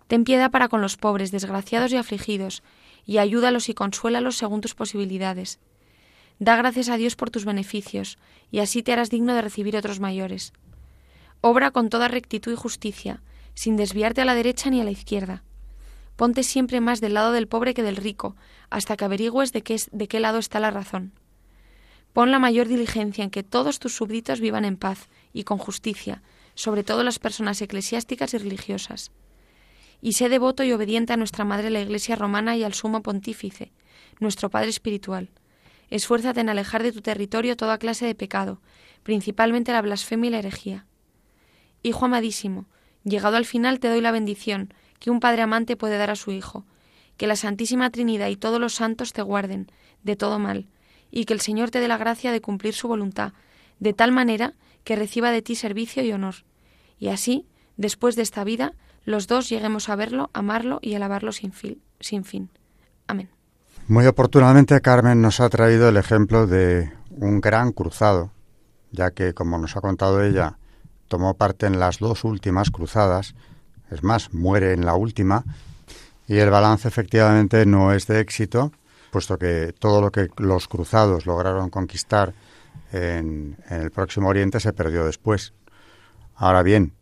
Ten 0.07 0.23
piedad 0.23 0.49
para 0.49 0.67
con 0.67 0.81
los 0.81 0.97
pobres, 0.97 1.29
desgraciados 1.29 1.91
y 1.91 1.95
afligidos, 1.95 2.63
y 3.05 3.19
ayúdalos 3.19 3.69
y 3.69 3.75
consuélalos 3.75 4.35
según 4.35 4.61
tus 4.61 4.73
posibilidades. 4.73 5.59
Da 6.39 6.55
gracias 6.55 6.89
a 6.89 6.97
Dios 6.97 7.15
por 7.15 7.29
tus 7.29 7.45
beneficios, 7.45 8.17
y 8.49 8.61
así 8.61 8.81
te 8.81 8.93
harás 8.93 9.11
digno 9.11 9.35
de 9.35 9.43
recibir 9.43 9.77
otros 9.77 9.99
mayores. 9.99 10.53
Obra 11.41 11.69
con 11.69 11.89
toda 11.89 12.07
rectitud 12.07 12.53
y 12.53 12.55
justicia, 12.55 13.21
sin 13.53 13.77
desviarte 13.77 14.21
a 14.21 14.25
la 14.25 14.33
derecha 14.33 14.71
ni 14.71 14.81
a 14.81 14.85
la 14.85 14.89
izquierda. 14.89 15.43
Ponte 16.15 16.41
siempre 16.41 16.81
más 16.81 16.99
del 16.99 17.13
lado 17.13 17.31
del 17.31 17.47
pobre 17.47 17.75
que 17.75 17.83
del 17.83 17.97
rico, 17.97 18.35
hasta 18.71 18.97
que 18.97 19.05
averigües 19.05 19.53
de 19.53 19.61
qué, 19.61 19.79
de 19.91 20.07
qué 20.07 20.19
lado 20.19 20.39
está 20.39 20.59
la 20.59 20.71
razón. 20.71 21.11
Pon 22.11 22.31
la 22.31 22.39
mayor 22.39 22.67
diligencia 22.67 23.23
en 23.23 23.29
que 23.29 23.43
todos 23.43 23.77
tus 23.77 23.95
súbditos 23.95 24.39
vivan 24.39 24.65
en 24.65 24.77
paz 24.77 25.09
y 25.35 25.43
con 25.43 25.59
justicia, 25.59 26.23
sobre 26.55 26.83
todo 26.83 27.03
las 27.03 27.19
personas 27.19 27.61
eclesiásticas 27.61 28.33
y 28.33 28.39
religiosas. 28.39 29.11
Y 30.01 30.13
sé 30.13 30.29
devoto 30.29 30.63
y 30.63 30.71
obediente 30.71 31.13
a 31.13 31.17
nuestra 31.17 31.45
Madre 31.45 31.69
la 31.69 31.81
Iglesia 31.81 32.15
romana 32.15 32.55
y 32.55 32.63
al 32.63 32.73
Sumo 32.73 33.03
Pontífice, 33.03 33.71
nuestro 34.19 34.49
Padre 34.49 34.69
Espiritual. 34.69 35.29
Esfuérzate 35.89 36.39
en 36.39 36.49
alejar 36.49 36.81
de 36.81 36.91
tu 36.91 37.01
territorio 37.01 37.55
toda 37.55 37.77
clase 37.77 38.05
de 38.05 38.15
pecado, 38.15 38.61
principalmente 39.03 39.73
la 39.73 39.81
blasfemia 39.81 40.29
y 40.29 40.31
la 40.31 40.39
herejía. 40.39 40.85
Hijo 41.83 42.05
amadísimo, 42.05 42.65
Llegado 43.05 43.37
al 43.37 43.45
final 43.45 43.79
te 43.79 43.87
doy 43.87 44.01
la 44.01 44.11
bendición 44.11 44.73
que 44.99 45.11
un 45.11 45.19
padre 45.19 45.43
amante 45.43 45.77
puede 45.77 45.99
dar 45.99 46.09
a 46.09 46.15
su 46.15 46.31
hijo, 46.31 46.65
que 47.17 47.27
la 47.27 47.35
Santísima 47.35 47.91
Trinidad 47.91 48.29
y 48.29 48.35
todos 48.35 48.59
los 48.59 48.73
santos 48.73 49.13
te 49.13 49.21
guarden 49.21 49.71
de 50.01 50.15
todo 50.15 50.39
mal, 50.39 50.67
y 51.11 51.25
que 51.25 51.33
el 51.33 51.39
Señor 51.39 51.69
te 51.69 51.79
dé 51.79 51.87
la 51.87 51.97
gracia 51.97 52.31
de 52.31 52.41
cumplir 52.41 52.73
su 52.73 52.87
voluntad, 52.87 53.33
de 53.79 53.93
tal 53.93 54.11
manera 54.11 54.55
que 54.85 54.95
reciba 54.95 55.31
de 55.31 55.41
ti 55.41 55.55
servicio 55.55 56.01
y 56.03 56.13
honor. 56.13 56.35
Y 56.97 57.09
así, 57.09 57.45
después 57.75 58.15
de 58.15 58.21
esta 58.21 58.45
vida, 58.45 58.73
los 59.03 59.27
dos 59.27 59.49
lleguemos 59.49 59.89
a 59.89 59.97
verlo, 59.97 60.29
amarlo 60.31 60.79
y 60.81 60.93
alabarlo 60.93 61.33
sin 61.33 61.51
fin. 61.51 61.81
Sin 61.99 62.23
fin. 62.23 62.49
Amén. 63.07 63.29
Muy 63.87 64.07
oportunamente 64.07 64.79
Carmen 64.81 65.21
nos 65.21 65.41
ha 65.41 65.49
traído 65.49 65.89
el 65.89 65.97
ejemplo 65.97 66.47
de 66.47 66.91
un 67.11 67.41
gran 67.41 67.71
cruzado, 67.71 68.31
ya 68.91 69.11
que, 69.11 69.33
como 69.33 69.57
nos 69.57 69.75
ha 69.75 69.81
contado 69.81 70.23
ella, 70.23 70.57
tomó 71.07 71.35
parte 71.35 71.65
en 71.65 71.79
las 71.79 71.99
dos 71.99 72.23
últimas 72.23 72.71
cruzadas, 72.71 73.35
es 73.91 74.03
más, 74.03 74.33
muere 74.33 74.73
en 74.73 74.85
la 74.85 74.95
última, 74.95 75.43
y 76.27 76.37
el 76.37 76.49
balance 76.49 76.87
efectivamente 76.87 77.65
no 77.65 77.93
es 77.93 78.07
de 78.07 78.19
éxito, 78.19 78.71
puesto 79.11 79.37
que 79.37 79.73
todo 79.77 80.01
lo 80.01 80.11
que 80.11 80.29
los 80.37 80.67
cruzados 80.67 81.25
lograron 81.25 81.69
conquistar 81.69 82.33
en, 82.91 83.57
el 83.69 83.91
próximo 83.91 84.29
Oriente 84.29 84.59
se 84.59 84.73
perdió 84.73 85.05
después. 85.05 85.53
Ahora 86.35 86.63
bien, 86.63 86.93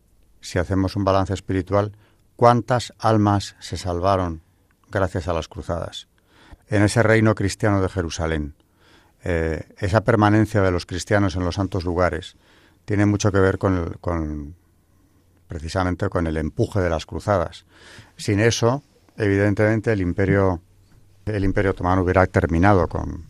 si 0.42 0.60
hacemos 0.60 0.96
un 0.96 1.04
balance 1.04 1.34
espiritual, 1.34 1.94
¿cuántas 2.36 2.94
almas 3.00 3.56
se 3.60 3.78
salvaron 3.78 4.42
gracias 4.90 5.28
a 5.28 5.34
las 5.34 5.48
cruzadas? 5.48 6.08
En 6.68 6.84
ese 6.84 7.04
reino 7.04 7.36
cristiano 7.36 7.82
de 7.82 7.90
Jerusalén, 7.90 8.56
eh, 9.24 9.68
esa 9.78 10.02
permanencia 10.02 10.62
de 10.62 10.72
los 10.72 10.86
cristianos 10.86 11.36
en 11.36 11.46
los 11.46 11.56
santos 11.56 11.86
lugares 11.86 12.36
tiene 12.86 13.06
mucho 13.06 13.32
que 13.32 13.40
ver 13.40 13.58
con, 13.58 13.98
con 14.02 14.56
precisamente 15.48 16.10
con 16.10 16.28
el 16.28 16.38
empuje 16.38 16.80
de 16.80 16.90
las 16.90 17.06
cruzadas. 17.06 17.66
Sin 18.18 18.40
eso, 18.40 18.84
evidentemente, 19.18 19.94
el 19.94 20.02
imperio, 20.02 20.62
el 21.26 21.46
imperio 21.46 21.72
otomano 21.72 22.02
hubiera 22.02 22.26
terminado 22.28 22.88
con, 22.88 23.26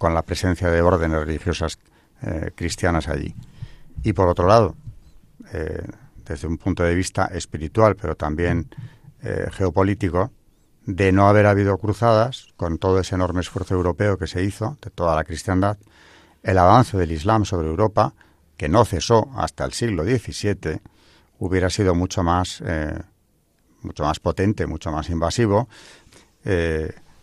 con 0.00 0.14
la 0.14 0.22
presencia 0.22 0.70
de 0.70 0.80
órdenes 0.80 1.26
religiosas 1.26 1.78
eh, 2.22 2.52
cristianas 2.54 3.06
allí. 3.06 3.34
Y 4.02 4.14
por 4.14 4.28
otro 4.28 4.46
lado, 4.46 4.74
eh, 5.52 5.86
desde 6.24 6.48
un 6.48 6.56
punto 6.56 6.82
de 6.82 6.94
vista 6.94 7.26
espiritual, 7.26 7.96
pero 7.96 8.16
también 8.16 8.74
eh, 9.22 9.48
geopolítico, 9.52 10.30
de 10.86 11.12
no 11.12 11.28
haber 11.28 11.44
habido 11.44 11.76
cruzadas, 11.76 12.48
con 12.56 12.78
todo 12.78 12.98
ese 12.98 13.14
enorme 13.14 13.42
esfuerzo 13.42 13.74
europeo 13.74 14.16
que 14.16 14.26
se 14.26 14.42
hizo, 14.42 14.78
de 14.80 14.88
toda 14.88 15.14
la 15.14 15.22
cristiandad, 15.22 15.76
el 16.42 16.56
avance 16.56 16.96
del 16.96 17.12
Islam 17.12 17.44
sobre 17.44 17.68
Europa, 17.68 18.14
que 18.56 18.70
no 18.70 18.86
cesó 18.86 19.30
hasta 19.36 19.66
el 19.66 19.74
siglo 19.74 20.04
XVII, 20.04 20.80
hubiera 21.40 21.68
sido 21.68 21.94
mucho 21.94 22.22
más, 22.22 22.62
mucho 23.82 24.02
más 24.04 24.18
potente, 24.18 24.66
mucho 24.66 24.90
más 24.90 25.10
invasivo, 25.10 25.68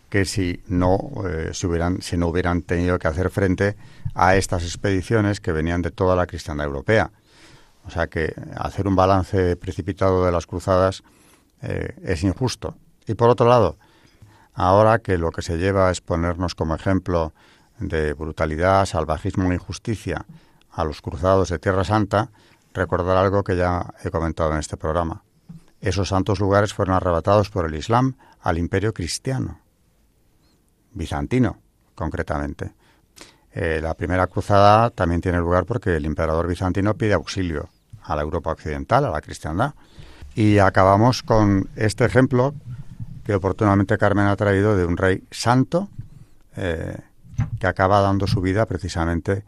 que 0.09 0.25
si 0.25 0.61
no, 0.67 0.97
eh, 1.27 1.51
hubieran, 1.63 2.01
si 2.01 2.17
no 2.17 2.27
hubieran 2.27 2.61
tenido 2.61 2.97
que 2.99 3.07
hacer 3.07 3.29
frente 3.29 3.75
a 4.13 4.35
estas 4.35 4.63
expediciones 4.63 5.39
que 5.39 5.51
venían 5.51 5.81
de 5.81 5.91
toda 5.91 6.15
la 6.15 6.27
cristiandad 6.27 6.65
europea. 6.65 7.11
O 7.85 7.89
sea 7.89 8.07
que 8.07 8.33
hacer 8.55 8.87
un 8.87 8.95
balance 8.95 9.55
precipitado 9.55 10.25
de 10.25 10.31
las 10.31 10.45
cruzadas 10.45 11.03
es 11.61 12.23
injusto. 12.23 12.75
Y 13.07 13.15
por 13.15 13.29
otro 13.29 13.47
lado, 13.47 13.77
ahora 14.53 14.99
que 14.99 15.17
lo 15.17 15.31
que 15.31 15.41
se 15.41 15.57
lleva 15.57 15.89
es 15.89 16.01
ponernos 16.01 16.53
como 16.53 16.75
ejemplo 16.75 17.33
de 17.79 18.13
brutalidad, 18.13 18.85
salvajismo 18.85 19.51
e 19.51 19.55
injusticia 19.55 20.25
a 20.71 20.83
los 20.83 21.01
cruzados 21.01 21.49
de 21.49 21.59
Tierra 21.59 21.83
Santa, 21.83 22.29
recordar 22.73 23.17
algo 23.17 23.43
que 23.43 23.55
ya 23.55 23.93
he 24.03 24.11
comentado 24.11 24.51
en 24.53 24.59
este 24.59 24.77
programa. 24.77 25.23
Esos 25.79 26.09
santos 26.09 26.39
lugares 26.39 26.73
fueron 26.73 26.95
arrebatados 26.95 27.49
por 27.49 27.65
el 27.65 27.75
Islam 27.75 28.17
al 28.41 28.57
imperio 28.57 28.93
cristiano, 28.93 29.61
bizantino 30.97 31.57
concretamente. 31.95 32.73
Eh, 33.51 33.79
la 33.81 33.93
primera 33.93 34.27
cruzada 34.27 34.89
también 34.89 35.21
tiene 35.21 35.39
lugar 35.39 35.65
porque 35.65 35.95
el 35.95 36.05
emperador 36.05 36.47
bizantino 36.47 36.95
pide 36.95 37.13
auxilio 37.13 37.69
a 38.03 38.15
la 38.15 38.21
Europa 38.21 38.51
occidental, 38.51 39.05
a 39.05 39.09
la 39.09 39.21
cristiandad. 39.21 39.73
Y 40.35 40.59
acabamos 40.59 41.23
con 41.23 41.69
este 41.75 42.05
ejemplo 42.05 42.53
que 43.25 43.33
oportunamente 43.35 43.97
Carmen 43.97 44.27
ha 44.27 44.35
traído 44.35 44.77
de 44.77 44.85
un 44.85 44.95
rey 44.95 45.23
santo 45.31 45.89
eh, 46.55 46.97
que 47.59 47.67
acaba 47.67 47.99
dando 48.01 48.27
su 48.27 48.41
vida 48.41 48.65
precisamente 48.65 49.43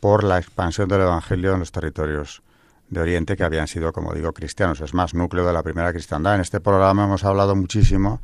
por 0.00 0.24
la 0.24 0.38
expansión 0.38 0.88
del 0.88 1.02
Evangelio 1.02 1.54
en 1.54 1.60
los 1.60 1.72
territorios 1.72 2.42
de 2.90 3.00
Oriente 3.00 3.36
que 3.36 3.44
habían 3.44 3.68
sido, 3.68 3.92
como 3.92 4.12
digo, 4.12 4.32
cristianos. 4.32 4.80
Es 4.80 4.92
más, 4.92 5.14
núcleo 5.14 5.46
de 5.46 5.52
la 5.52 5.62
primera 5.62 5.92
cristiandad. 5.92 6.34
En 6.34 6.40
este 6.40 6.60
programa 6.60 7.04
hemos 7.04 7.24
hablado 7.24 7.56
muchísimo 7.56 8.20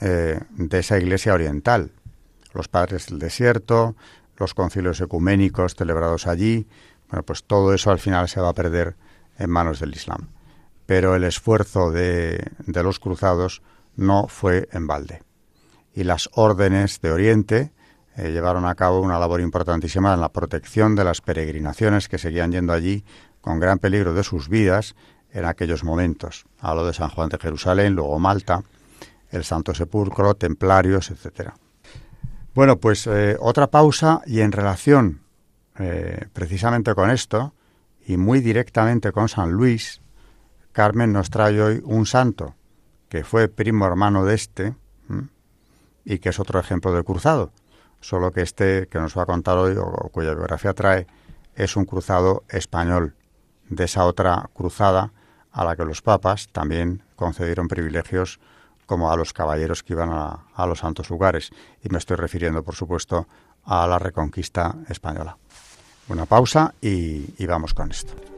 eh, 0.00 0.40
de 0.50 0.78
esa 0.78 0.98
iglesia 0.98 1.34
oriental, 1.34 1.90
los 2.58 2.68
padres 2.68 3.06
del 3.06 3.20
desierto, 3.20 3.96
los 4.36 4.52
concilios 4.52 5.00
ecuménicos 5.00 5.74
celebrados 5.74 6.26
allí. 6.26 6.66
Bueno, 7.08 7.22
pues 7.22 7.44
todo 7.44 7.72
eso 7.72 7.90
al 7.90 8.00
final 8.00 8.28
se 8.28 8.40
va 8.40 8.50
a 8.50 8.54
perder 8.54 8.96
en 9.38 9.48
manos 9.48 9.80
del 9.80 9.94
Islam. 9.94 10.28
Pero 10.84 11.14
el 11.14 11.24
esfuerzo 11.24 11.90
de, 11.90 12.50
los 12.66 12.98
cruzados 12.98 13.62
no 13.96 14.26
fue 14.26 14.68
en 14.72 14.86
balde. 14.86 15.22
Y 15.94 16.04
las 16.04 16.28
órdenes 16.32 17.00
de 17.00 17.12
Oriente 17.12 17.72
eh, 18.16 18.30
llevaron 18.32 18.66
a 18.66 18.74
cabo 18.74 19.00
una 19.00 19.18
labor 19.18 19.40
importantísima 19.40 20.12
en 20.12 20.20
la 20.20 20.32
protección 20.32 20.96
de 20.96 21.04
las 21.04 21.20
peregrinaciones 21.20 22.08
que 22.08 22.18
seguían 22.18 22.52
yendo 22.52 22.72
allí 22.72 23.04
con 23.40 23.60
gran 23.60 23.78
peligro 23.78 24.14
de 24.14 24.24
sus 24.24 24.48
vidas 24.48 24.96
en 25.30 25.44
aquellos 25.44 25.84
momentos. 25.84 26.46
Hablo 26.58 26.84
de 26.86 26.92
San 26.92 27.10
Juan 27.10 27.28
de 27.28 27.38
Jerusalén, 27.38 27.94
luego 27.94 28.18
Malta, 28.18 28.64
el 29.30 29.44
Santo 29.44 29.74
Sepulcro, 29.74 30.34
templarios, 30.34 31.10
etcétera. 31.10 31.54
Bueno, 32.54 32.78
pues 32.78 33.06
eh, 33.06 33.36
otra 33.40 33.68
pausa 33.68 34.22
y 34.26 34.40
en 34.40 34.52
relación 34.52 35.22
eh, 35.78 36.26
precisamente 36.32 36.94
con 36.94 37.10
esto 37.10 37.54
y 38.04 38.16
muy 38.16 38.40
directamente 38.40 39.12
con 39.12 39.28
San 39.28 39.52
Luis, 39.52 40.00
Carmen 40.72 41.12
nos 41.12 41.30
trae 41.30 41.60
hoy 41.60 41.80
un 41.84 42.06
santo 42.06 42.54
que 43.08 43.24
fue 43.24 43.48
primo 43.48 43.86
hermano 43.86 44.24
de 44.24 44.34
este 44.34 44.74
y 46.04 46.18
que 46.18 46.30
es 46.30 46.40
otro 46.40 46.58
ejemplo 46.58 46.92
de 46.92 47.04
cruzado, 47.04 47.52
solo 48.00 48.32
que 48.32 48.42
este 48.42 48.88
que 48.88 48.98
nos 48.98 49.16
va 49.16 49.22
a 49.22 49.26
contar 49.26 49.56
hoy 49.58 49.76
o, 49.76 50.08
cuya 50.10 50.34
biografía 50.34 50.72
trae 50.72 51.06
es 51.54 51.76
un 51.76 51.84
cruzado 51.84 52.44
español 52.48 53.14
de 53.68 53.84
esa 53.84 54.04
otra 54.04 54.48
cruzada 54.54 55.12
a 55.52 55.64
la 55.64 55.76
que 55.76 55.84
los 55.84 56.02
papas 56.02 56.48
también 56.50 57.02
concedieron 57.14 57.68
privilegios 57.68 58.40
como 58.88 59.12
a 59.12 59.16
los 59.16 59.34
caballeros 59.34 59.82
que 59.82 59.92
iban 59.92 60.10
a, 60.10 60.66
los 60.66 60.78
santos 60.78 61.10
lugares. 61.10 61.50
Y 61.84 61.90
me 61.90 61.98
estoy 61.98 62.16
refiriendo, 62.16 62.64
por 62.64 62.74
supuesto, 62.74 63.28
a 63.66 63.86
la 63.86 63.98
reconquista 63.98 64.76
española. 64.88 65.36
Una 66.08 66.24
pausa 66.24 66.74
y 66.80 67.46
vamos 67.46 67.74
con 67.74 67.90
esto. 67.90 68.37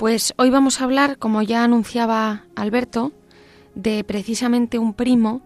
Pues 0.00 0.32
hoy 0.38 0.48
vamos 0.48 0.80
a 0.80 0.84
hablar, 0.84 1.18
como 1.18 1.42
ya 1.42 1.62
anunciaba 1.62 2.46
Alberto, 2.56 3.12
de 3.74 4.02
precisamente 4.02 4.78
un 4.78 4.94
primo 4.94 5.42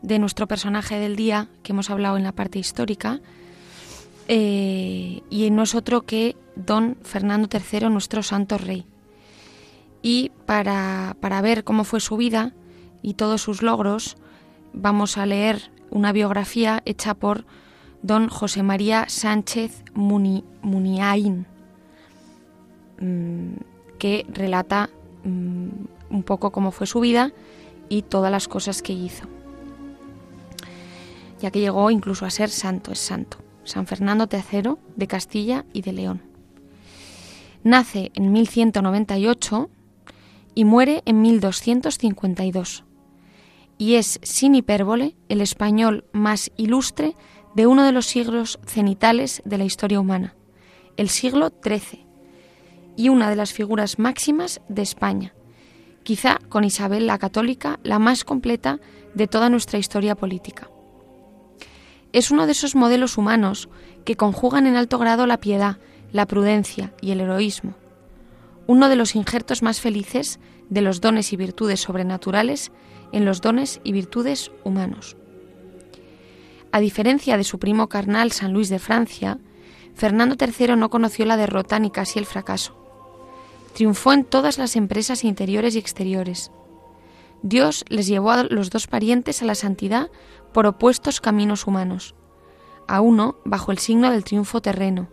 de 0.00 0.18
nuestro 0.18 0.48
personaje 0.48 0.98
del 0.98 1.14
día 1.14 1.50
que 1.62 1.72
hemos 1.72 1.90
hablado 1.90 2.16
en 2.16 2.22
la 2.22 2.32
parte 2.32 2.58
histórica, 2.58 3.20
eh, 4.26 5.20
y 5.28 5.50
no 5.50 5.64
es 5.64 5.74
otro 5.74 6.06
que 6.06 6.36
don 6.56 6.96
Fernando 7.02 7.50
III, 7.52 7.90
nuestro 7.90 8.22
santo 8.22 8.56
rey. 8.56 8.86
Y 10.00 10.32
para, 10.46 11.14
para 11.20 11.42
ver 11.42 11.62
cómo 11.62 11.84
fue 11.84 12.00
su 12.00 12.16
vida 12.16 12.54
y 13.02 13.12
todos 13.12 13.42
sus 13.42 13.60
logros, 13.60 14.16
vamos 14.72 15.18
a 15.18 15.26
leer 15.26 15.70
una 15.90 16.12
biografía 16.12 16.80
hecha 16.86 17.12
por 17.12 17.44
don 18.00 18.30
José 18.30 18.62
María 18.62 19.04
Sánchez 19.10 19.84
Muniain, 19.92 21.44
mm, 23.02 23.77
que 23.98 24.26
relata 24.28 24.90
mm, 25.24 25.68
un 26.10 26.22
poco 26.22 26.50
cómo 26.50 26.70
fue 26.70 26.86
su 26.86 27.00
vida 27.00 27.32
y 27.88 28.02
todas 28.02 28.30
las 28.30 28.48
cosas 28.48 28.82
que 28.82 28.92
hizo. 28.92 29.26
Ya 31.40 31.50
que 31.50 31.60
llegó 31.60 31.90
incluso 31.90 32.26
a 32.26 32.30
ser 32.30 32.50
santo, 32.50 32.92
es 32.92 32.98
santo, 32.98 33.38
San 33.64 33.86
Fernando 33.86 34.28
III 34.30 34.74
de 34.96 35.06
Castilla 35.06 35.64
y 35.72 35.82
de 35.82 35.92
León. 35.92 36.22
Nace 37.62 38.10
en 38.14 38.32
1198 38.32 39.70
y 40.54 40.64
muere 40.64 41.02
en 41.04 41.22
1252. 41.22 42.84
Y 43.76 43.94
es, 43.94 44.18
sin 44.22 44.56
hipérbole, 44.56 45.16
el 45.28 45.40
español 45.40 46.04
más 46.12 46.50
ilustre 46.56 47.14
de 47.54 47.66
uno 47.66 47.84
de 47.84 47.92
los 47.92 48.06
siglos 48.06 48.58
cenitales 48.66 49.42
de 49.44 49.58
la 49.58 49.64
historia 49.64 50.00
humana, 50.00 50.34
el 50.96 51.08
siglo 51.08 51.52
XIII, 51.62 52.07
y 52.98 53.10
una 53.10 53.30
de 53.30 53.36
las 53.36 53.52
figuras 53.52 54.00
máximas 54.00 54.60
de 54.68 54.82
España, 54.82 55.32
quizá 56.02 56.40
con 56.48 56.64
Isabel 56.64 57.06
la 57.06 57.16
Católica 57.18 57.78
la 57.84 58.00
más 58.00 58.24
completa 58.24 58.80
de 59.14 59.28
toda 59.28 59.48
nuestra 59.48 59.78
historia 59.78 60.16
política. 60.16 60.68
Es 62.12 62.32
uno 62.32 62.46
de 62.46 62.52
esos 62.52 62.74
modelos 62.74 63.16
humanos 63.16 63.68
que 64.04 64.16
conjugan 64.16 64.66
en 64.66 64.74
alto 64.74 64.98
grado 64.98 65.28
la 65.28 65.38
piedad, 65.38 65.76
la 66.10 66.26
prudencia 66.26 66.92
y 67.00 67.12
el 67.12 67.20
heroísmo, 67.20 67.74
uno 68.66 68.88
de 68.88 68.96
los 68.96 69.14
injertos 69.14 69.62
más 69.62 69.80
felices 69.80 70.40
de 70.68 70.82
los 70.82 71.00
dones 71.00 71.32
y 71.32 71.36
virtudes 71.36 71.78
sobrenaturales 71.78 72.72
en 73.12 73.24
los 73.24 73.40
dones 73.40 73.80
y 73.84 73.92
virtudes 73.92 74.50
humanos. 74.64 75.16
A 76.72 76.80
diferencia 76.80 77.36
de 77.36 77.44
su 77.44 77.60
primo 77.60 77.88
carnal 77.88 78.32
San 78.32 78.52
Luis 78.52 78.68
de 78.70 78.80
Francia, 78.80 79.38
Fernando 79.94 80.34
III 80.38 80.74
no 80.74 80.90
conoció 80.90 81.26
la 81.26 81.36
derrota 81.36 81.78
ni 81.78 81.92
casi 81.92 82.18
el 82.18 82.26
fracaso. 82.26 82.77
Triunfó 83.78 84.12
en 84.12 84.24
todas 84.24 84.58
las 84.58 84.74
empresas 84.74 85.22
interiores 85.22 85.76
y 85.76 85.78
exteriores. 85.78 86.50
Dios 87.42 87.84
les 87.88 88.08
llevó 88.08 88.32
a 88.32 88.42
los 88.42 88.70
dos 88.70 88.88
parientes 88.88 89.40
a 89.40 89.44
la 89.44 89.54
santidad 89.54 90.10
por 90.52 90.66
opuestos 90.66 91.20
caminos 91.20 91.64
humanos, 91.64 92.16
a 92.88 93.00
uno 93.00 93.36
bajo 93.44 93.70
el 93.70 93.78
signo 93.78 94.10
del 94.10 94.24
triunfo 94.24 94.60
terreno 94.60 95.06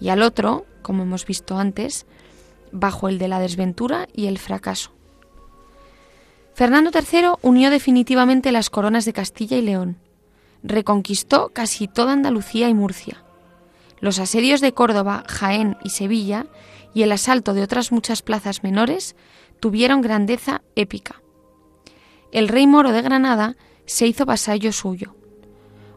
y 0.00 0.08
al 0.08 0.22
otro, 0.22 0.64
como 0.80 1.02
hemos 1.02 1.26
visto 1.26 1.58
antes, 1.58 2.06
bajo 2.72 3.10
el 3.10 3.18
de 3.18 3.28
la 3.28 3.40
desventura 3.40 4.08
y 4.14 4.28
el 4.28 4.38
fracaso. 4.38 4.92
Fernando 6.54 6.90
III 6.94 7.32
unió 7.42 7.68
definitivamente 7.68 8.52
las 8.52 8.70
coronas 8.70 9.04
de 9.04 9.12
Castilla 9.12 9.58
y 9.58 9.60
León 9.60 9.98
reconquistó 10.62 11.50
casi 11.50 11.88
toda 11.88 12.14
Andalucía 12.14 12.70
y 12.70 12.74
Murcia. 12.74 13.22
Los 14.00 14.18
asedios 14.18 14.62
de 14.62 14.72
Córdoba, 14.72 15.24
Jaén 15.28 15.76
y 15.84 15.90
Sevilla 15.90 16.46
y 16.94 17.02
el 17.02 17.12
asalto 17.12 17.54
de 17.54 17.62
otras 17.62 17.92
muchas 17.92 18.22
plazas 18.22 18.62
menores 18.62 19.16
tuvieron 19.60 20.00
grandeza 20.00 20.62
épica. 20.76 21.22
El 22.32 22.48
rey 22.48 22.66
moro 22.66 22.92
de 22.92 23.02
Granada 23.02 23.56
se 23.86 24.06
hizo 24.06 24.26
vasallo 24.26 24.72
suyo. 24.72 25.14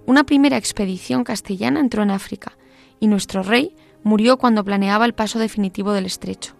Una 0.05 0.23
primera 0.23 0.57
expedición 0.57 1.23
castellana 1.23 1.79
entró 1.79 2.03
en 2.03 2.11
África 2.11 2.57
y 2.99 3.07
nuestro 3.07 3.43
rey 3.43 3.75
murió 4.03 4.37
cuando 4.37 4.63
planeaba 4.63 5.05
el 5.05 5.13
paso 5.13 5.39
definitivo 5.39 5.91
del 5.93 6.05
estrecho. 6.05 6.53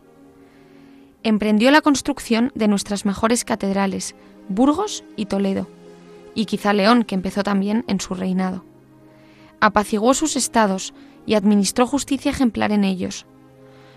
Emprendió 1.23 1.71
la 1.71 1.81
construcción 1.81 2.51
de 2.55 2.67
nuestras 2.67 3.05
mejores 3.05 3.45
catedrales, 3.45 4.15
Burgos 4.49 5.03
y 5.15 5.25
Toledo 5.25 5.67
y 6.33 6.45
quizá 6.45 6.73
León, 6.73 7.03
que 7.03 7.15
empezó 7.15 7.43
también 7.43 7.83
en 7.87 7.99
su 7.99 8.13
reinado. 8.13 8.63
Apaciguó 9.59 10.13
sus 10.13 10.35
estados 10.35 10.93
y 11.25 11.35
administró 11.35 11.85
justicia 11.85 12.31
ejemplar 12.31 12.71
en 12.71 12.83
ellos. 12.83 13.25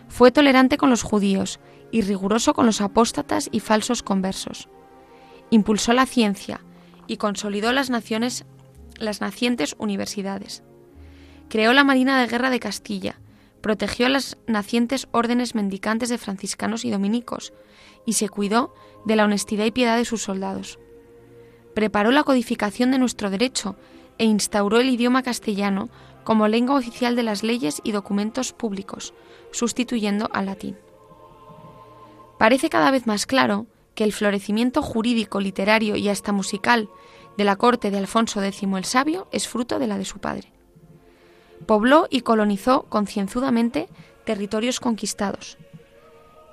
Fue 0.08 0.30
tolerante 0.30 0.76
con 0.76 0.90
los 0.90 1.02
judíos 1.02 1.60
y 1.90 2.02
riguroso 2.02 2.54
con 2.54 2.66
los 2.66 2.80
apóstatas 2.80 3.48
y 3.52 3.60
falsos 3.60 4.02
conversos. 4.02 4.68
Impulsó 5.50 5.92
la 5.92 6.06
ciencia 6.06 6.60
y 7.06 7.16
consolidó 7.16 7.72
las 7.72 7.90
naciones 7.90 8.44
las 8.98 9.20
nacientes 9.20 9.74
universidades. 9.78 10.62
Creó 11.48 11.72
la 11.72 11.84
Marina 11.84 12.20
de 12.20 12.28
Guerra 12.28 12.50
de 12.50 12.60
Castilla, 12.60 13.20
protegió 13.60 14.08
las 14.08 14.36
nacientes 14.46 15.08
órdenes 15.10 15.54
mendicantes 15.54 16.08
de 16.08 16.18
franciscanos 16.18 16.84
y 16.84 16.90
dominicos, 16.90 17.52
y 18.06 18.12
se 18.14 18.28
cuidó 18.28 18.74
de 19.04 19.16
la 19.16 19.24
honestidad 19.24 19.64
y 19.64 19.72
piedad 19.72 19.96
de 19.96 20.04
sus 20.04 20.22
soldados 20.22 20.78
preparó 21.74 22.12
la 22.12 22.22
codificación 22.22 22.90
de 22.92 22.98
nuestro 22.98 23.30
derecho 23.30 23.76
e 24.16 24.24
instauró 24.24 24.80
el 24.80 24.88
idioma 24.88 25.22
castellano 25.22 25.90
como 26.22 26.48
lengua 26.48 26.76
oficial 26.76 27.16
de 27.16 27.24
las 27.24 27.42
leyes 27.42 27.82
y 27.84 27.92
documentos 27.92 28.52
públicos, 28.52 29.12
sustituyendo 29.54 30.28
al 30.32 30.46
latín. 30.46 30.76
Parece 32.38 32.68
cada 32.68 32.90
vez 32.90 33.06
más 33.06 33.24
claro 33.24 33.66
que 33.94 34.04
el 34.04 34.12
florecimiento 34.12 34.82
jurídico, 34.82 35.40
literario 35.40 35.94
y 35.96 36.08
hasta 36.08 36.32
musical 36.32 36.88
de 37.38 37.44
la 37.44 37.56
corte 37.56 37.90
de 37.90 37.98
Alfonso 37.98 38.42
X 38.42 38.62
el 38.64 38.84
Sabio 38.84 39.28
es 39.30 39.48
fruto 39.48 39.78
de 39.78 39.86
la 39.86 39.96
de 39.96 40.04
su 40.04 40.18
padre. 40.18 40.52
Pobló 41.66 42.08
y 42.10 42.20
colonizó 42.22 42.82
concienzudamente 42.88 43.88
territorios 44.24 44.80
conquistados. 44.80 45.56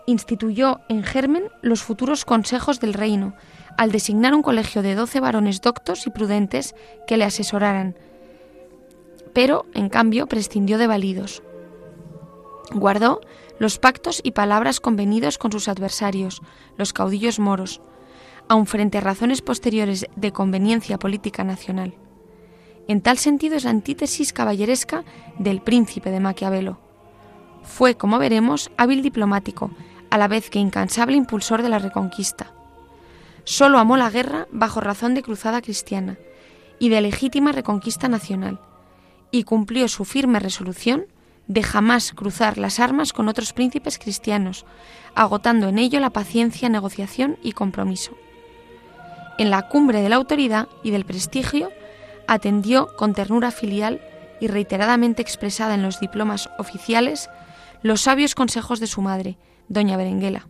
Instituyó 0.06 0.80
en 0.88 1.04
germen 1.04 1.46
los 1.62 1.82
futuros 1.82 2.26
consejos 2.26 2.80
del 2.80 2.94
reino, 2.94 3.34
al 3.78 3.92
designar 3.92 4.34
un 4.36 4.44
colegio 4.44 4.82
de 4.82 4.96
doce 4.96 5.20
varones 5.20 5.62
doctos 5.62 6.06
y 6.06 6.12
prudentes 6.12 6.76
que 7.08 7.18
le 7.18 7.24
asesoraran, 7.24 7.96
pero, 9.34 9.66
en 9.74 9.90
cambio, 9.90 10.28
prescindió 10.28 10.78
de 10.78 10.88
validos. 10.88 11.42
Guardó 12.74 13.22
los 13.60 13.78
pactos 13.80 14.22
y 14.24 14.32
palabras 14.32 14.80
convenidos 14.80 15.38
con 15.38 15.52
sus 15.52 15.68
adversarios, 15.68 16.42
los 16.78 16.94
caudillos 16.94 17.40
moros, 17.40 17.82
aun 18.48 18.66
frente 18.66 18.98
a 18.98 19.02
razones 19.02 19.42
posteriores 19.42 20.08
de 20.16 20.32
conveniencia 20.32 20.98
política 20.98 21.44
nacional. 21.44 21.94
En 22.88 23.02
tal 23.02 23.18
sentido 23.18 23.56
es 23.56 23.66
la 23.66 23.70
antítesis 23.70 24.34
caballeresca 24.34 25.04
del 25.38 25.62
príncipe 25.62 26.12
de 26.12 26.20
Maquiavelo. 26.20 26.80
Fue, 27.64 27.96
como 27.96 28.18
veremos, 28.18 28.72
hábil 28.78 29.02
diplomático, 29.04 29.72
a 30.10 30.18
la 30.18 30.28
vez 30.28 30.50
que 30.50 30.60
incansable 30.60 31.16
impulsor 31.16 31.62
de 31.62 31.70
la 31.70 31.80
reconquista. 31.80 32.54
Solo 33.44 33.80
amó 33.80 33.98
la 33.98 34.10
guerra 34.10 34.48
bajo 34.52 34.82
razón 34.82 35.14
de 35.14 35.24
cruzada 35.24 35.62
cristiana 35.62 36.18
y 36.80 36.90
de 36.90 37.02
legítima 37.02 37.52
reconquista 37.52 38.08
nacional, 38.08 38.60
y 39.30 39.44
cumplió 39.44 39.88
su 39.88 40.04
firme 40.04 40.40
resolución 40.40 41.06
de 41.48 41.64
jamás 41.64 42.14
cruzar 42.14 42.58
las 42.58 42.80
armas 42.80 43.14
con 43.14 43.28
otros 43.28 43.54
príncipes 43.54 44.00
cristianos, 44.00 44.66
agotando 45.16 45.70
en 45.70 45.80
ello 45.80 46.00
la 46.00 46.12
paciencia, 46.12 46.70
negociación 46.70 47.38
y 47.42 47.52
compromiso. 47.52 48.18
En 49.38 49.50
la 49.50 49.68
cumbre 49.68 50.02
de 50.02 50.10
la 50.10 50.18
autoridad 50.18 50.68
y 50.84 50.92
del 50.92 51.06
prestigio, 51.06 51.72
atendió 52.28 52.96
con 52.96 53.14
ternura 53.14 53.52
filial 53.52 54.02
y 54.40 54.48
reiteradamente 54.48 55.22
expresada 55.22 55.74
en 55.74 55.84
los 55.84 56.00
diplomas 56.00 56.50
oficiales 56.58 57.30
los 57.82 58.02
sabios 58.02 58.36
consejos 58.36 58.80
de 58.80 58.88
su 58.88 59.02
madre, 59.02 59.38
doña 59.68 59.98
Berenguela. 59.98 60.48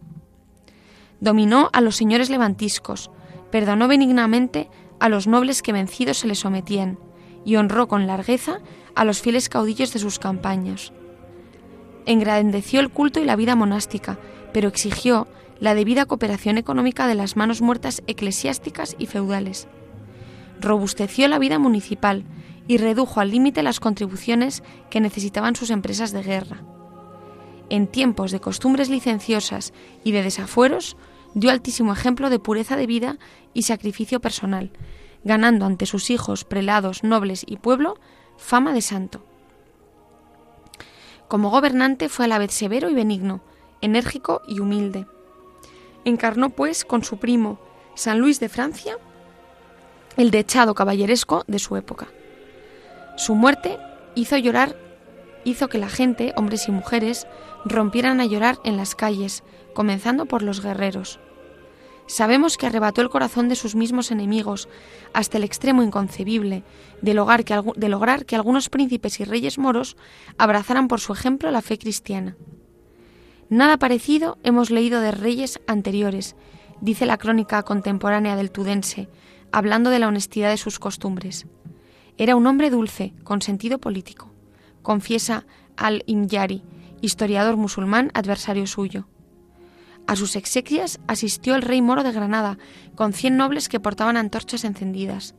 Dominó 1.20 1.70
a 1.74 1.82
los 1.82 1.96
señores 1.96 2.30
levantiscos, 2.30 3.12
perdonó 3.52 3.88
benignamente 3.88 4.70
a 5.00 5.10
los 5.10 5.28
nobles 5.28 5.62
que 5.62 5.74
vencidos 5.74 6.18
se 6.18 6.28
le 6.28 6.36
sometían, 6.36 7.00
y 7.46 7.56
honró 7.56 7.88
con 7.88 8.08
largueza 8.08 8.60
a 8.96 9.06
los 9.06 9.22
fieles 9.22 9.50
caudillos 9.50 9.94
de 9.94 10.00
sus 10.00 10.20
campañas. 10.20 10.94
Engrandeció 12.06 12.80
el 12.80 12.90
culto 12.90 13.20
y 13.20 13.26
la 13.26 13.36
vida 13.36 13.56
monástica, 13.56 14.20
pero 14.54 14.68
exigió 14.68 15.28
la 15.60 15.76
debida 15.76 16.06
cooperación 16.06 16.58
económica 16.58 17.08
de 17.08 17.16
las 17.16 17.36
manos 17.36 17.62
muertas 17.62 18.02
eclesiásticas 18.08 18.96
y 18.98 19.06
feudales. 19.06 19.68
Robusteció 20.60 21.28
la 21.28 21.40
vida 21.40 21.60
municipal 21.60 22.26
y 22.68 22.78
redujo 22.78 23.20
al 23.20 23.32
límite 23.32 23.64
las 23.64 23.80
contribuciones 23.80 24.64
que 24.90 25.02
necesitaban 25.02 25.56
sus 25.56 25.70
empresas 25.70 26.12
de 26.12 26.24
guerra. 26.24 26.64
En 27.70 27.88
tiempos 27.88 28.32
de 28.32 28.40
costumbres 28.40 28.90
licenciosas 28.90 29.72
y 30.04 30.12
de 30.12 30.24
desafueros, 30.24 30.98
dio 31.34 31.52
altísimo 31.52 31.94
ejemplo 31.94 32.30
de 32.30 32.40
pureza 32.40 32.76
de 32.76 32.88
vida 32.88 33.18
y 33.54 33.64
sacrificio 33.64 34.20
personal, 34.20 34.72
ganando 35.24 35.66
ante 35.66 35.86
sus 35.86 36.10
hijos, 36.10 36.46
prelados, 36.46 37.04
nobles 37.04 37.44
y 37.48 37.58
pueblo 37.58 37.98
fama 38.38 38.74
de 38.74 38.82
santo. 38.82 39.24
Como 41.28 41.50
gobernante 41.50 42.10
fue 42.10 42.26
a 42.26 42.28
la 42.28 42.40
vez 42.40 42.54
severo 42.54 42.90
y 42.90 42.94
benigno, 42.94 43.42
enérgico 43.82 44.42
y 44.48 44.60
humilde. 44.60 45.08
Encarnó, 46.04 46.50
pues, 46.50 46.84
con 46.84 47.04
su 47.04 47.18
primo 47.18 47.60
San 47.96 48.20
Luis 48.20 48.40
de 48.40 48.50
Francia, 48.50 48.98
el 50.18 50.32
dechado 50.32 50.76
caballeresco 50.76 51.44
de 51.48 51.60
su 51.60 51.78
época. 51.78 52.08
Su 53.16 53.36
muerte 53.36 53.78
hizo 54.16 54.38
llorar, 54.38 54.76
hizo 55.46 55.70
que 55.70 55.78
la 55.78 55.90
gente, 55.90 56.34
hombres 56.36 56.68
y 56.68 56.72
mujeres, 56.72 57.28
rompieran 57.66 58.20
a 58.20 58.26
llorar 58.26 58.60
en 58.64 58.78
las 58.78 58.96
calles, 58.96 59.44
comenzando 59.74 60.26
por 60.26 60.42
los 60.42 60.62
guerreros. 60.62 61.20
Sabemos 62.12 62.58
que 62.58 62.66
arrebató 62.68 63.00
el 63.00 63.10
corazón 63.10 63.48
de 63.48 63.56
sus 63.56 63.74
mismos 63.74 64.12
enemigos 64.12 64.68
hasta 65.14 65.38
el 65.38 65.46
extremo 65.46 65.82
inconcebible 65.82 66.66
de 67.02 67.14
lograr, 67.14 67.46
que, 67.46 68.26
que 68.26 68.36
algunos 68.36 68.68
príncipes 68.68 69.22
y 69.22 69.24
reyes 69.24 69.58
moros 69.58 69.96
abrazaran 70.38 70.90
por 70.90 71.00
su 71.00 71.14
ejemplo 71.14 71.50
la 71.52 71.62
fe 71.62 71.78
cristiana. 71.78 72.36
Nada 73.48 73.78
parecido 73.78 74.38
hemos 74.44 74.72
leído 74.72 75.00
de 75.00 75.12
reyes 75.12 75.62
anteriores, 75.68 76.36
dice 76.82 77.06
la 77.06 77.18
crónica 77.18 77.64
contemporánea 77.64 78.36
del 78.36 78.52
Tudense, 78.52 79.08
hablando 79.54 79.90
de 79.90 80.00
la 80.00 80.10
honestidad 80.10 80.50
de 80.50 80.58
sus 80.58 80.80
costumbres. 80.80 81.48
Era 82.18 82.36
un 82.36 82.46
hombre 82.46 82.70
dulce, 82.70 83.14
con 83.24 83.42
sentido 83.42 83.78
político, 83.78 84.34
confiesa 84.82 85.46
al-Imyari, 85.78 86.62
historiador 87.00 87.56
musulmán 87.56 88.12
adversario 88.14 88.68
suyo. 88.68 89.08
A 90.12 90.18
sus 90.18 90.36
exequias 90.36 91.00
asistió 91.08 91.56
el 91.56 91.62
rey 91.62 91.82
moro 91.82 92.04
de 92.04 92.12
Granada, 92.12 92.58
con 92.96 93.14
cien 93.14 93.38
nobles 93.38 93.70
que 93.70 93.80
portaban 93.80 94.18
antorchas 94.18 94.66
encendidas. 94.66 95.36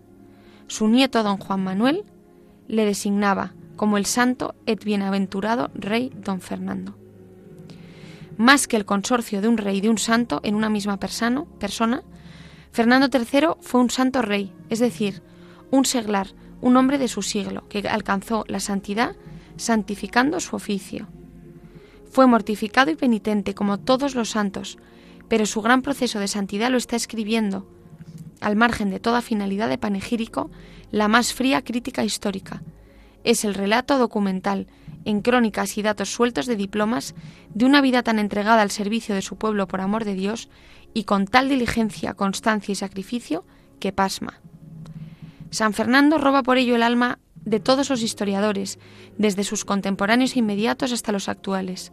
Su 0.66 0.88
nieto, 0.88 1.22
don 1.22 1.36
Juan 1.36 1.62
Manuel, 1.62 2.06
le 2.68 2.86
designaba 2.86 3.52
como 3.76 3.98
el 3.98 4.06
santo 4.06 4.54
et 4.64 4.82
bienaventurado 4.82 5.70
rey 5.74 6.10
don 6.16 6.40
Fernando. 6.40 6.96
Más 8.38 8.66
que 8.66 8.78
el 8.78 8.86
consorcio 8.86 9.42
de 9.42 9.48
un 9.48 9.58
rey 9.58 9.76
y 9.76 9.80
de 9.82 9.90
un 9.90 9.98
santo 9.98 10.40
en 10.42 10.54
una 10.54 10.70
misma 10.70 10.96
persona, 10.96 11.44
persona 11.60 12.02
Fernando 12.70 13.10
III 13.12 13.48
fue 13.60 13.78
un 13.78 13.90
santo 13.90 14.22
rey, 14.22 14.54
es 14.70 14.78
decir, 14.78 15.22
un 15.70 15.84
seglar, 15.84 16.28
un 16.62 16.78
hombre 16.78 16.96
de 16.96 17.08
su 17.08 17.20
siglo, 17.20 17.68
que 17.68 17.86
alcanzó 17.86 18.46
la 18.48 18.58
santidad 18.58 19.16
santificando 19.58 20.40
su 20.40 20.56
oficio. 20.56 21.08
Fue 22.12 22.26
mortificado 22.26 22.90
y 22.90 22.94
penitente 22.94 23.54
como 23.54 23.80
todos 23.80 24.14
los 24.14 24.28
santos, 24.28 24.76
pero 25.28 25.46
su 25.46 25.62
gran 25.62 25.80
proceso 25.80 26.18
de 26.20 26.28
santidad 26.28 26.70
lo 26.70 26.76
está 26.76 26.94
escribiendo, 26.94 27.66
al 28.42 28.54
margen 28.54 28.90
de 28.90 29.00
toda 29.00 29.22
finalidad 29.22 29.70
de 29.70 29.78
panegírico, 29.78 30.50
la 30.90 31.08
más 31.08 31.32
fría 31.32 31.62
crítica 31.62 32.04
histórica. 32.04 32.62
Es 33.24 33.46
el 33.46 33.54
relato 33.54 33.96
documental, 33.96 34.66
en 35.06 35.22
crónicas 35.22 35.78
y 35.78 35.82
datos 35.82 36.12
sueltos 36.12 36.44
de 36.44 36.56
diplomas, 36.56 37.14
de 37.54 37.64
una 37.64 37.80
vida 37.80 38.02
tan 38.02 38.18
entregada 38.18 38.60
al 38.60 38.70
servicio 38.70 39.14
de 39.14 39.22
su 39.22 39.36
pueblo 39.36 39.66
por 39.66 39.80
amor 39.80 40.04
de 40.04 40.12
Dios 40.12 40.50
y 40.92 41.04
con 41.04 41.26
tal 41.26 41.48
diligencia, 41.48 42.12
constancia 42.12 42.72
y 42.72 42.76
sacrificio 42.76 43.46
que 43.80 43.90
pasma. 43.90 44.42
San 45.48 45.72
Fernando 45.72 46.18
roba 46.18 46.42
por 46.42 46.58
ello 46.58 46.76
el 46.76 46.82
alma 46.82 47.20
de 47.46 47.58
todos 47.58 47.88
los 47.88 48.02
historiadores, 48.02 48.78
desde 49.16 49.44
sus 49.44 49.64
contemporáneos 49.64 50.36
inmediatos 50.36 50.92
hasta 50.92 51.10
los 51.10 51.30
actuales. 51.30 51.90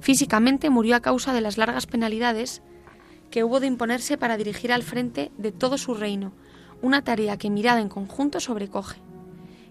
Físicamente 0.00 0.70
murió 0.70 0.96
a 0.96 1.00
causa 1.00 1.32
de 1.32 1.40
las 1.40 1.58
largas 1.58 1.86
penalidades 1.86 2.62
que 3.30 3.44
hubo 3.44 3.60
de 3.60 3.66
imponerse 3.66 4.16
para 4.16 4.36
dirigir 4.36 4.72
al 4.72 4.82
frente 4.82 5.32
de 5.38 5.50
todo 5.50 5.78
su 5.78 5.94
reino, 5.94 6.32
una 6.82 7.02
tarea 7.02 7.36
que 7.38 7.50
mirada 7.50 7.80
en 7.80 7.88
conjunto 7.88 8.40
sobrecoge. 8.40 9.00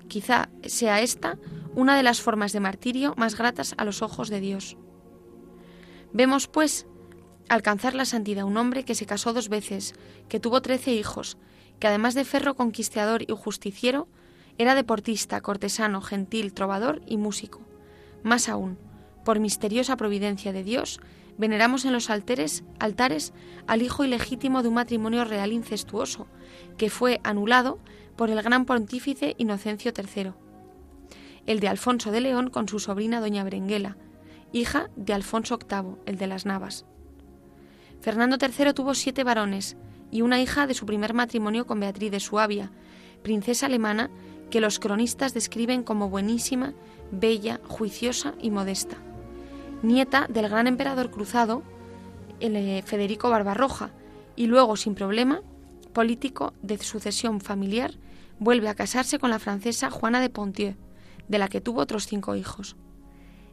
Quizá 0.07 0.49
sea 0.63 1.01
esta 1.01 1.37
una 1.75 1.95
de 1.95 2.03
las 2.03 2.21
formas 2.21 2.51
de 2.51 2.59
martirio 2.59 3.13
más 3.17 3.37
gratas 3.37 3.73
a 3.77 3.85
los 3.85 4.01
ojos 4.01 4.29
de 4.29 4.39
Dios. 4.39 4.77
Vemos, 6.11 6.47
pues, 6.47 6.85
alcanzar 7.49 7.95
la 7.95 8.05
santidad 8.05 8.45
un 8.45 8.57
hombre 8.57 8.83
que 8.83 8.95
se 8.95 9.05
casó 9.05 9.33
dos 9.33 9.49
veces, 9.49 9.93
que 10.29 10.39
tuvo 10.39 10.61
trece 10.61 10.93
hijos, 10.93 11.37
que 11.79 11.87
además 11.87 12.13
de 12.13 12.25
ferro 12.25 12.55
conquistador 12.55 13.23
y 13.23 13.33
justiciero, 13.35 14.07
era 14.57 14.75
deportista, 14.75 15.41
cortesano, 15.41 16.01
gentil, 16.01 16.53
trovador 16.53 17.01
y 17.07 17.17
músico. 17.17 17.61
Más 18.23 18.49
aún, 18.49 18.77
por 19.23 19.39
misteriosa 19.39 19.97
providencia 19.97 20.51
de 20.51 20.63
Dios, 20.63 20.99
veneramos 21.37 21.85
en 21.85 21.93
los 21.93 22.09
altares, 22.09 22.63
altares 22.79 23.33
al 23.67 23.81
hijo 23.81 24.03
ilegítimo 24.03 24.61
de 24.61 24.67
un 24.69 24.75
matrimonio 24.75 25.23
real 25.25 25.51
incestuoso, 25.51 26.27
que 26.77 26.89
fue 26.89 27.19
anulado 27.23 27.79
por 28.15 28.29
el 28.29 28.41
gran 28.41 28.65
pontífice 28.65 29.35
Inocencio 29.37 29.91
III, 29.95 30.33
el 31.45 31.59
de 31.59 31.67
Alfonso 31.67 32.11
de 32.11 32.21
León 32.21 32.49
con 32.49 32.67
su 32.67 32.79
sobrina 32.79 33.19
doña 33.19 33.43
Berenguela, 33.43 33.97
hija 34.51 34.89
de 34.95 35.13
Alfonso 35.13 35.57
VIII, 35.57 35.95
el 36.05 36.17
de 36.17 36.27
las 36.27 36.45
Navas. 36.45 36.85
Fernando 38.01 38.37
III 38.39 38.73
tuvo 38.73 38.93
siete 38.93 39.23
varones 39.23 39.77
y 40.11 40.21
una 40.21 40.41
hija 40.41 40.67
de 40.67 40.73
su 40.73 40.85
primer 40.85 41.13
matrimonio 41.13 41.65
con 41.65 41.79
Beatriz 41.79 42.11
de 42.11 42.19
Suabia, 42.19 42.71
princesa 43.23 43.65
alemana 43.65 44.11
que 44.51 44.61
los 44.61 44.79
cronistas 44.79 45.33
describen 45.33 45.81
como 45.83 46.09
buenísima, 46.09 46.73
bella, 47.11 47.59
juiciosa 47.67 48.35
y 48.39 48.51
modesta 48.51 48.97
nieta 49.83 50.25
del 50.29 50.49
gran 50.49 50.65
emperador 50.67 51.11
cruzado, 51.11 51.61
eh, 52.39 52.81
Federico 52.85 53.29
Barbarroja, 53.29 53.91
y 54.35 54.47
luego, 54.47 54.75
sin 54.75 54.95
problema, 54.95 55.41
político 55.93 56.53
de 56.61 56.77
sucesión 56.79 57.39
familiar, 57.39 57.93
vuelve 58.39 58.69
a 58.69 58.75
casarse 58.75 59.19
con 59.19 59.29
la 59.29 59.39
francesa 59.39 59.91
Juana 59.91 60.19
de 60.19 60.29
Pontieu, 60.29 60.75
de 61.27 61.37
la 61.37 61.47
que 61.47 61.61
tuvo 61.61 61.81
otros 61.81 62.07
cinco 62.07 62.35
hijos. 62.35 62.75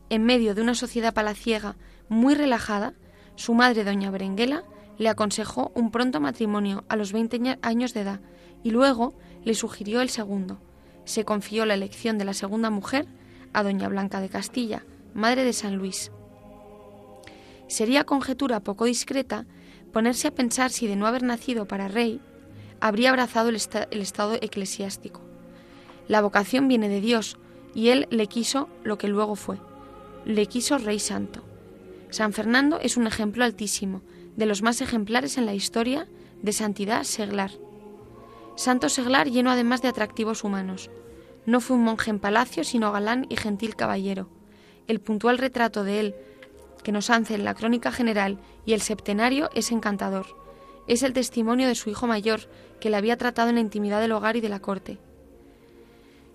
En 0.09 0.25
medio 0.25 0.55
de 0.55 0.63
una 0.63 0.75
sociedad 0.75 1.15
palaciega 1.15 1.77
muy 2.09 2.35
relajada, 2.35 2.95
su 3.37 3.55
madre, 3.55 3.85
doña 3.85 4.11
Berenguela, 4.11 4.65
le 4.99 5.09
aconsejó 5.09 5.71
un 5.75 5.91
pronto 5.91 6.21
matrimonio 6.21 6.85
a 6.89 6.97
los 6.97 7.13
20 7.13 7.59
años 7.63 7.95
de 7.95 8.01
edad 8.01 8.21
y 8.63 8.71
luego 8.71 9.15
le 9.45 9.55
sugirió 9.55 10.01
el 10.01 10.11
segundo. 10.11 10.61
Se 11.05 11.25
confió 11.25 11.65
la 11.65 11.75
elección 11.75 12.19
de 12.19 12.25
la 12.25 12.35
segunda 12.35 12.71
mujer 12.71 13.07
a 13.53 13.63
doña 13.63 13.89
Blanca 13.89 14.21
de 14.21 14.29
Castilla, 14.29 14.85
madre 15.15 15.45
de 15.45 15.53
San 15.53 15.77
Luis. 15.77 16.11
Sería 17.71 18.03
conjetura 18.03 18.65
poco 18.65 18.85
discreta 18.85 19.47
ponerse 19.93 20.27
a 20.27 20.35
pensar 20.35 20.73
si 20.73 20.89
de 20.89 20.97
no 20.97 21.07
haber 21.07 21.23
nacido 21.23 21.67
para 21.67 21.87
rey, 21.87 22.21
habría 22.81 23.11
abrazado 23.11 23.49
el, 23.49 23.55
estado 23.55 24.35
eclesiástico. 24.35 25.21
La 26.09 26.21
vocación 26.21 26.67
viene 26.67 26.89
de 26.89 27.01
Dios 27.01 27.37
y 27.73 27.91
Él 27.91 28.09
le 28.11 28.27
quiso 28.27 28.69
lo 28.83 28.99
que 28.99 29.07
luego 29.07 29.37
fue. 29.37 29.59
Le 30.25 30.47
quiso 30.47 30.79
rey 30.79 30.99
santo. 30.99 31.45
San 32.11 32.33
Fernando 32.33 32.81
es 32.81 32.97
un 32.97 33.07
ejemplo 33.07 33.45
altísimo, 33.45 34.03
de 34.35 34.47
los 34.47 34.63
más 34.63 34.81
ejemplares 34.81 35.39
en 35.39 35.47
la 35.47 35.55
historia 35.55 36.09
de 36.43 36.53
santidad 36.53 37.05
seglar. 37.05 37.53
Santo 38.57 38.89
seglar 38.89 39.31
lleno 39.31 39.49
además 39.49 39.81
de 39.81 39.89
atractivos 39.89 40.43
humanos. 40.43 40.91
No 41.47 41.61
fue 41.61 41.77
un 41.77 41.85
monje 41.85 42.11
en 42.11 42.19
palacio, 42.19 42.65
sino 42.65 42.91
galán 42.91 43.27
y 43.29 43.37
gentil 43.37 43.77
caballero. 43.77 44.29
El 44.89 44.99
puntual 44.99 45.39
retrato 45.39 45.85
de 45.85 46.01
él 46.01 46.15
que 46.83 46.93
nos 46.93 47.11
hace 47.11 47.39
la 47.39 47.55
crónica 47.55 47.93
general 47.93 48.39
y 48.65 48.73
el 48.73 48.81
septenario 48.81 49.51
es 49.55 49.73
encantador. 49.73 50.27
Es 50.87 51.03
el 51.03 51.13
testimonio 51.13 51.69
de 51.69 51.75
su 51.75 51.91
hijo 51.91 52.07
mayor, 52.07 52.41
que 52.81 52.91
le 52.91 52.97
había 52.97 53.17
tratado 53.17 53.49
en 53.49 53.57
la 53.57 53.61
intimidad 53.61 54.01
del 54.01 54.13
hogar 54.13 54.37
y 54.37 54.41
de 54.41 54.49
la 54.49 54.61
corte. 54.61 54.99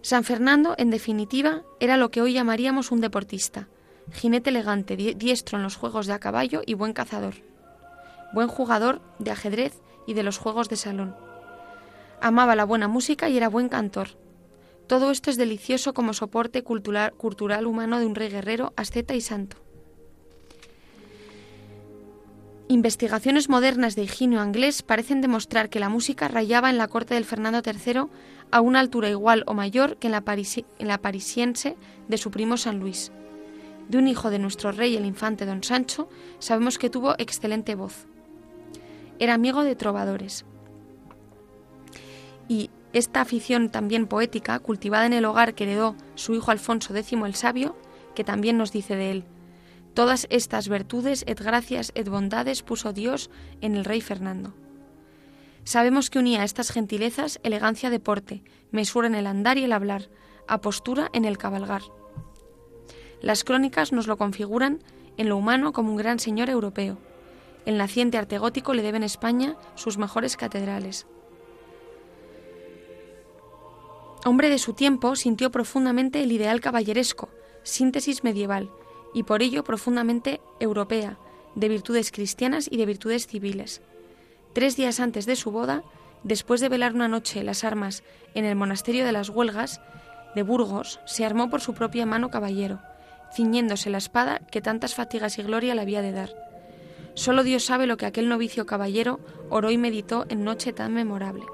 San 0.01 0.23
Fernando, 0.23 0.75
en 0.77 0.91
definitiva, 0.91 1.63
era 1.79 1.97
lo 1.97 2.12
que 2.12 2.21
hoy 2.21 2.34
llamaríamos 2.34 2.91
un 2.91 3.01
deportista, 3.01 3.67
jinete 4.13 4.51
elegante, 4.51 4.95
diestro 4.95 5.58
en 5.58 5.63
los 5.63 5.77
juegos 5.77 6.05
de 6.05 6.13
a 6.13 6.19
caballo 6.19 6.62
y 6.65 6.75
buen 6.75 6.93
cazador, 6.93 7.36
buen 8.34 8.47
jugador 8.47 9.01
de 9.17 9.31
ajedrez 9.31 9.81
y 10.05 10.13
de 10.13 10.23
los 10.23 10.38
juegos 10.38 10.69
de 10.69 10.75
salón. 10.75 11.15
Amaba 12.21 12.55
la 12.55 12.65
buena 12.65 12.88
música 12.88 13.29
y 13.29 13.38
era 13.38 13.49
buen 13.49 13.67
cantor. 13.67 14.10
Todo 14.88 15.10
esto 15.10 15.31
es 15.31 15.38
delicioso 15.38 15.95
como 15.95 16.13
soporte 16.13 16.63
cultural, 16.63 17.13
cultural 17.13 17.65
humano 17.65 17.99
de 17.99 18.05
un 18.05 18.13
rey 18.13 18.29
guerrero, 18.29 18.73
asceta 18.77 19.15
y 19.15 19.21
santo. 19.21 19.64
Investigaciones 22.67 23.47
modernas 23.47 23.95
de 23.95 24.04
Higinio 24.04 24.41
Anglés 24.41 24.82
parecen 24.82 25.21
demostrar 25.21 25.69
que 25.69 25.80
la 25.80 25.88
música 25.88 26.28
rayaba 26.28 26.71
en 26.71 26.80
la 26.80 26.88
corte 26.88 27.13
del 27.13 27.23
Fernando 27.23 27.62
III 27.63 28.08
a 28.49 28.62
una 28.62 28.80
altura 28.80 29.08
igual 29.08 29.43
o 29.45 29.54
mayor 29.54 29.97
que 29.97 30.08
en 30.08 30.13
la, 30.13 30.23
en 30.80 30.88
la 30.88 30.97
parisiense 30.97 31.78
de 32.08 32.17
su 32.17 32.32
primo 32.32 32.58
San 32.58 32.80
Luis. 32.80 33.12
De 33.88 33.99
un 33.99 34.08
hijo 34.08 34.32
de 34.32 34.39
nuestro 34.39 34.71
rey, 34.71 34.95
el 34.95 35.06
infante 35.06 35.45
don 35.45 35.62
Sancho, 35.62 36.10
sabemos 36.39 36.80
que 36.80 36.89
tuvo 36.89 37.13
excelente 37.19 37.75
voz. 37.75 38.08
Era 39.19 39.36
amigo 39.36 39.63
de 39.63 39.75
trovadores. 39.75 40.43
Y 42.47 42.71
esta 42.93 43.21
afición 43.21 43.69
también 43.69 44.08
poética, 44.08 44.58
cultivada 44.58 45.06
en 45.06 45.13
el 45.13 45.25
hogar 45.25 45.54
que 45.54 45.65
heredó 45.65 45.95
su 46.15 46.34
hijo 46.34 46.49
Alfonso 46.49 46.95
X 46.95 47.13
el 47.13 47.36
Sabio, 47.36 47.75
que 48.15 48.23
también 48.23 48.58
nos 48.58 48.71
dice 48.71 48.95
de 48.95 49.12
él, 49.12 49.25
Todas 49.95 50.27
estas 50.29 50.67
virtudes 50.67 51.23
et 51.25 51.39
gracias 51.39 51.93
et 51.95 52.10
bondades 52.10 52.63
puso 52.63 52.91
Dios 52.91 53.29
en 53.62 53.75
el 53.75 53.86
rey 53.86 54.01
Fernando. 54.01 54.53
Sabemos 55.63 56.10
que 56.10 56.19
unía 56.19 56.41
a 56.41 56.43
estas 56.43 56.69
gentilezas 56.69 57.39
elegancia 57.43 57.89
de 57.89 58.01
porte, 58.01 58.43
mesura 58.71 59.08
en 59.08 59.15
el 59.15 59.25
andar 59.25 59.58
y 59.58 59.63
el 59.63 59.71
hablar, 59.71 60.10
apostura 60.49 61.10
en 61.13 61.23
el 61.23 61.38
cabalgar. 61.38 61.81
Las 63.21 63.45
crónicas 63.45 63.93
nos 63.93 64.05
lo 64.05 64.17
configuran 64.17 64.84
en 65.15 65.29
lo 65.29 65.38
humano 65.38 65.71
como 65.71 65.91
un 65.91 65.97
gran 65.97 66.19
señor 66.19 66.49
europeo. 66.49 66.97
El 67.65 67.77
naciente 67.77 68.17
arte 68.17 68.38
gótico 68.38 68.73
le 68.73 68.84
debe 68.84 68.97
en 68.97 69.03
España 69.03 69.55
sus 69.75 69.97
mejores 69.97 70.36
catedrales. 70.36 71.08
Hombre 74.25 74.49
de 74.49 74.60
su 74.60 74.73
tiempo, 74.73 75.15
sintió 75.15 75.51
profundamente 75.51 76.21
el 76.21 76.34
ideal 76.34 76.60
caballeresco, 76.60 77.29
síntesis 77.63 78.25
medieval, 78.25 78.69
y 79.15 79.23
por 79.23 79.41
ello 79.41 79.63
profundamente 79.63 80.41
europea, 80.60 81.17
de 81.56 81.69
virtudes 81.69 82.12
cristianas 82.12 82.67
y 82.69 82.75
de 82.75 82.86
virtudes 82.86 83.28
civiles. 83.28 83.82
Tres 84.54 84.75
días 84.75 84.99
antes 84.99 85.25
de 85.25 85.38
su 85.38 85.51
boda, 85.51 85.84
después 86.23 86.60
de 86.60 86.67
velar 86.67 86.93
una 86.93 87.08
noche 87.08 87.41
las 87.41 87.63
armas 87.63 88.04
en 88.34 88.43
el 88.43 88.58
monasterio 88.58 89.06
de 89.06 89.13
las 89.13 89.30
Huelgas 89.30 89.80
de 90.36 90.43
Burgos, 90.43 90.99
se 91.06 91.23
armó 91.23 91.49
por 91.49 91.62
su 91.62 91.73
propia 91.73 92.06
mano 92.06 92.30
caballero, 92.30 92.82
ciñéndose 93.34 93.89
la 93.89 93.99
espada 93.99 94.39
que 94.51 94.62
tantas 94.62 94.95
fatigas 94.95 95.39
y 95.39 95.43
gloria 95.43 95.75
le 95.75 95.82
había 95.82 96.01
de 96.01 96.12
dar. 96.12 96.36
Solo 97.13 97.43
Dios 97.43 97.63
sabe 97.63 97.88
lo 97.88 97.95
que 97.95 98.06
aquel 98.06 98.28
novicio 98.28 98.65
caballero 98.65 99.21
oró 99.49 99.71
y 99.71 99.78
meditó 99.78 100.25
en 100.28 100.43
noche 100.43 100.73
tan 100.73 100.93
memorable. 100.93 101.45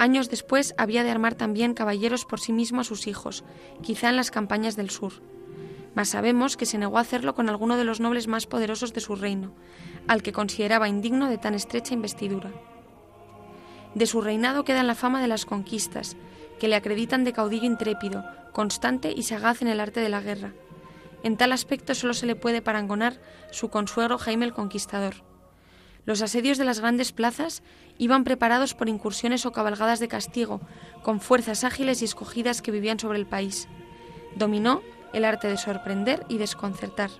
Años 0.00 0.28
después 0.30 0.74
había 0.78 1.04
de 1.04 1.12
armar 1.12 1.36
también 1.36 1.74
caballeros 1.74 2.24
por 2.24 2.40
sí 2.40 2.52
mismo 2.52 2.80
a 2.80 2.84
sus 2.84 3.06
hijos, 3.06 3.44
quizá 3.82 4.10
en 4.10 4.16
las 4.16 4.32
campañas 4.32 4.74
del 4.74 4.90
sur. 4.90 5.12
Mas 5.94 6.08
sabemos 6.08 6.56
que 6.56 6.66
se 6.66 6.78
negó 6.78 6.98
a 6.98 7.02
hacerlo 7.02 7.34
con 7.34 7.48
alguno 7.48 7.76
de 7.76 7.84
los 7.84 8.00
nobles 8.00 8.26
más 8.26 8.46
poderosos 8.46 8.92
de 8.92 9.00
su 9.00 9.14
reino, 9.14 9.52
al 10.08 10.22
que 10.22 10.32
consideraba 10.32 10.88
indigno 10.88 11.28
de 11.28 11.38
tan 11.38 11.54
estrecha 11.54 11.94
investidura. 11.94 12.50
De 13.94 14.06
su 14.06 14.20
reinado 14.20 14.64
queda 14.64 14.82
la 14.82 14.96
fama 14.96 15.22
de 15.22 15.28
las 15.28 15.46
conquistas, 15.46 16.16
que 16.58 16.68
le 16.68 16.74
acreditan 16.74 17.24
de 17.24 17.32
caudillo 17.32 17.66
intrépido, 17.66 18.24
constante 18.52 19.12
y 19.12 19.22
sagaz 19.22 19.62
en 19.62 19.68
el 19.68 19.80
arte 19.80 20.00
de 20.00 20.08
la 20.08 20.20
guerra. 20.20 20.52
En 21.22 21.36
tal 21.36 21.52
aspecto 21.52 21.94
solo 21.94 22.12
se 22.12 22.26
le 22.26 22.36
puede 22.36 22.60
parangonar 22.60 23.20
su 23.50 23.70
consuegro 23.70 24.18
Jaime 24.18 24.44
el 24.44 24.52
Conquistador. 24.52 25.14
Los 26.06 26.20
asedios 26.20 26.58
de 26.58 26.64
las 26.64 26.80
grandes 26.80 27.12
plazas 27.12 27.62
iban 27.96 28.24
preparados 28.24 28.74
por 28.74 28.88
incursiones 28.88 29.46
o 29.46 29.52
cabalgadas 29.52 30.00
de 30.00 30.08
castigo, 30.08 30.60
con 31.02 31.20
fuerzas 31.20 31.64
ágiles 31.64 32.02
y 32.02 32.04
escogidas 32.04 32.60
que 32.60 32.72
vivían 32.72 32.98
sobre 32.98 33.18
el 33.18 33.26
país. 33.26 33.68
Dominó 34.36 34.82
el 35.14 35.24
arte 35.24 35.48
de 35.48 35.56
sorprender 35.56 36.24
y 36.28 36.38
desconcertar, 36.38 37.10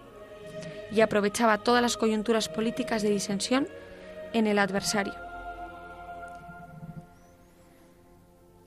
y 0.93 1.01
aprovechaba 1.01 1.59
todas 1.59 1.83
las 1.83 1.97
coyunturas 1.97 2.49
políticas 2.49 3.03
de 3.03 3.11
disensión 3.11 3.69
en 4.33 4.47
el 4.47 4.59
adversario. 4.59 5.15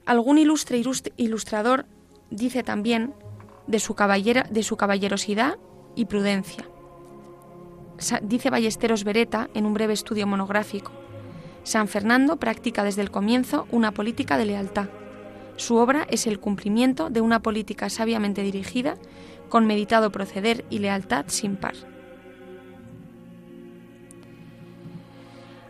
Algún 0.05 0.37
ilustre 0.37 0.81
ilustrador 1.17 1.85
dice 2.31 2.63
también 2.63 3.13
de 3.67 3.79
su, 3.79 3.95
de 4.49 4.63
su 4.63 4.77
caballerosidad 4.77 5.57
y 5.95 6.05
prudencia 6.05 6.65
dice 8.21 8.49
Ballesteros 8.49 9.03
Beretta 9.03 9.49
en 9.53 9.65
un 9.65 9.73
breve 9.73 9.93
estudio 9.93 10.27
monográfico, 10.27 10.91
San 11.63 11.87
Fernando 11.87 12.37
practica 12.37 12.83
desde 12.83 13.01
el 13.01 13.11
comienzo 13.11 13.67
una 13.71 13.91
política 13.91 14.37
de 14.37 14.45
lealtad. 14.45 14.87
Su 15.57 15.75
obra 15.77 16.07
es 16.09 16.27
el 16.27 16.39
cumplimiento 16.39 17.09
de 17.09 17.21
una 17.21 17.41
política 17.41 17.89
sabiamente 17.89 18.43
dirigida, 18.43 18.95
con 19.49 19.65
meditado 19.65 20.11
proceder 20.11 20.65
y 20.69 20.79
lealtad 20.79 21.25
sin 21.27 21.57
par. 21.57 21.75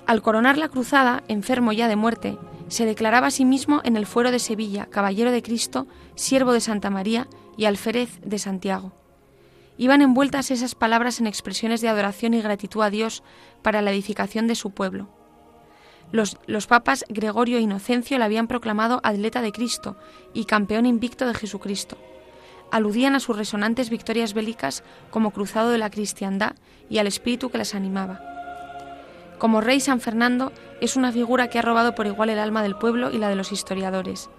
Al 0.05 0.21
coronar 0.21 0.57
la 0.57 0.69
cruzada, 0.69 1.23
enfermo 1.27 1.71
ya 1.71 1.87
de 1.87 1.95
muerte, 1.95 2.37
se 2.67 2.85
declaraba 2.85 3.27
a 3.27 3.31
sí 3.31 3.45
mismo 3.45 3.81
en 3.83 3.97
el 3.97 4.05
fuero 4.05 4.31
de 4.31 4.39
Sevilla, 4.39 4.87
caballero 4.87 5.31
de 5.31 5.41
Cristo, 5.41 5.87
siervo 6.15 6.53
de 6.53 6.61
Santa 6.61 6.89
María 6.89 7.27
y 7.55 7.65
alférez 7.65 8.19
de 8.23 8.39
Santiago. 8.39 8.93
Iban 9.77 10.01
envueltas 10.01 10.51
esas 10.51 10.75
palabras 10.75 11.19
en 11.19 11.27
expresiones 11.27 11.81
de 11.81 11.87
adoración 11.87 12.33
y 12.33 12.41
gratitud 12.41 12.81
a 12.81 12.89
Dios 12.89 13.23
para 13.61 13.81
la 13.81 13.91
edificación 13.91 14.47
de 14.47 14.55
su 14.55 14.71
pueblo. 14.71 15.16
Los, 16.11 16.67
papas 16.67 17.03
Gregorio 17.09 17.57
e 17.57 17.61
Inocencio 17.61 18.17
la 18.17 18.25
habían 18.25 18.47
proclamado 18.47 19.01
atleta 19.03 19.41
de 19.41 19.51
Cristo 19.51 19.97
y 20.33 20.45
campeón 20.45 20.85
invicto 20.85 21.27
de 21.27 21.33
Jesucristo. 21.33 21.97
Aludían 22.71 23.15
a 23.15 23.19
sus 23.19 23.37
resonantes 23.37 23.89
victorias 23.89 24.33
bélicas 24.33 24.83
como 25.09 25.31
cruzado 25.31 25.69
de 25.69 25.77
la 25.77 25.89
cristiandad 25.89 26.55
y 26.89 26.99
al 26.99 27.07
espíritu 27.07 27.49
que 27.49 27.57
las 27.57 27.75
animaba. 27.75 28.21
Como 29.37 29.61
rey 29.61 29.79
San 29.79 29.99
Fernando 29.99 30.51
es 30.81 30.95
una 30.95 31.11
figura 31.11 31.49
que 31.49 31.59
ha 31.59 31.61
robado 31.61 31.93
por 31.93 32.07
igual 32.07 32.29
el 32.29 32.39
alma 32.39 32.63
del 32.63 32.77
pueblo 32.77 33.11
y 33.11 33.17
la 33.17 33.29
de 33.29 33.35
los 33.35 33.51
historiadores. 33.51 34.29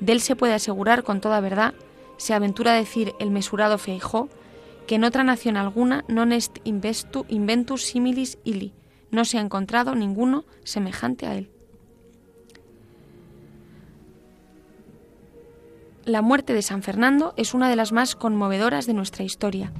De 0.00 0.12
él 0.12 0.20
se 0.20 0.36
puede 0.36 0.52
asegurar 0.54 1.02
con 1.02 1.20
toda 1.20 1.40
verdad, 1.40 1.74
se 2.18 2.34
aventura 2.34 2.72
a 2.72 2.76
decir 2.76 3.14
el 3.18 3.30
mesurado 3.30 3.78
Feijó, 3.78 4.28
que 4.86 4.94
en 4.94 5.04
otra 5.04 5.24
nación 5.24 5.56
alguna 5.56 6.04
non 6.06 6.30
est 6.30 6.60
investu, 6.62 7.26
inventus 7.28 7.82
similis 7.82 8.38
ili, 8.44 8.72
no 9.10 9.24
se 9.24 9.38
ha 9.38 9.40
encontrado 9.40 9.94
ninguno 9.94 10.44
semejante 10.64 11.26
a 11.26 11.34
él. 11.34 11.50
La 16.04 16.22
muerte 16.22 16.54
de 16.54 16.62
San 16.62 16.84
Fernando 16.84 17.34
es 17.36 17.52
una 17.52 17.68
de 17.68 17.74
las 17.74 17.90
más 17.90 18.14
conmovedoras 18.14 18.86
de 18.86 18.94
nuestra 18.94 19.24
historia. 19.24 19.72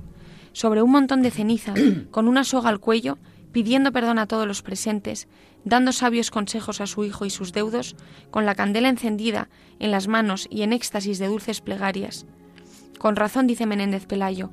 Sobre 0.53 0.83
un 0.83 0.91
montón 0.91 1.23
de 1.23 1.31
ceniza, 1.31 1.75
con 2.11 2.27
una 2.27 2.43
soga 2.43 2.69
al 2.69 2.81
cuello, 2.81 3.19
pidiendo 3.53 3.93
perdón 3.93 4.19
a 4.19 4.27
todos 4.27 4.47
los 4.47 4.61
presentes, 4.61 5.29
dando 5.65 5.93
sabios 5.93 6.31
consejos 6.31 6.81
a 6.81 6.87
su 6.87 7.05
hijo 7.05 7.27
y 7.27 7.31
sus 7.31 7.53
deudos, 7.53 7.95
con 8.31 8.45
la 8.45 8.55
candela 8.55 8.89
encendida 8.89 9.49
en 9.79 9.93
las 9.93 10.09
manos 10.09 10.49
y 10.51 10.63
en 10.63 10.73
éxtasis 10.73 11.19
de 11.19 11.29
dulces 11.29 11.61
plegarias. 11.61 12.27
Con 12.99 13.15
razón 13.15 13.47
dice 13.47 13.67
Menéndez 13.67 14.07
Pelayo, 14.07 14.51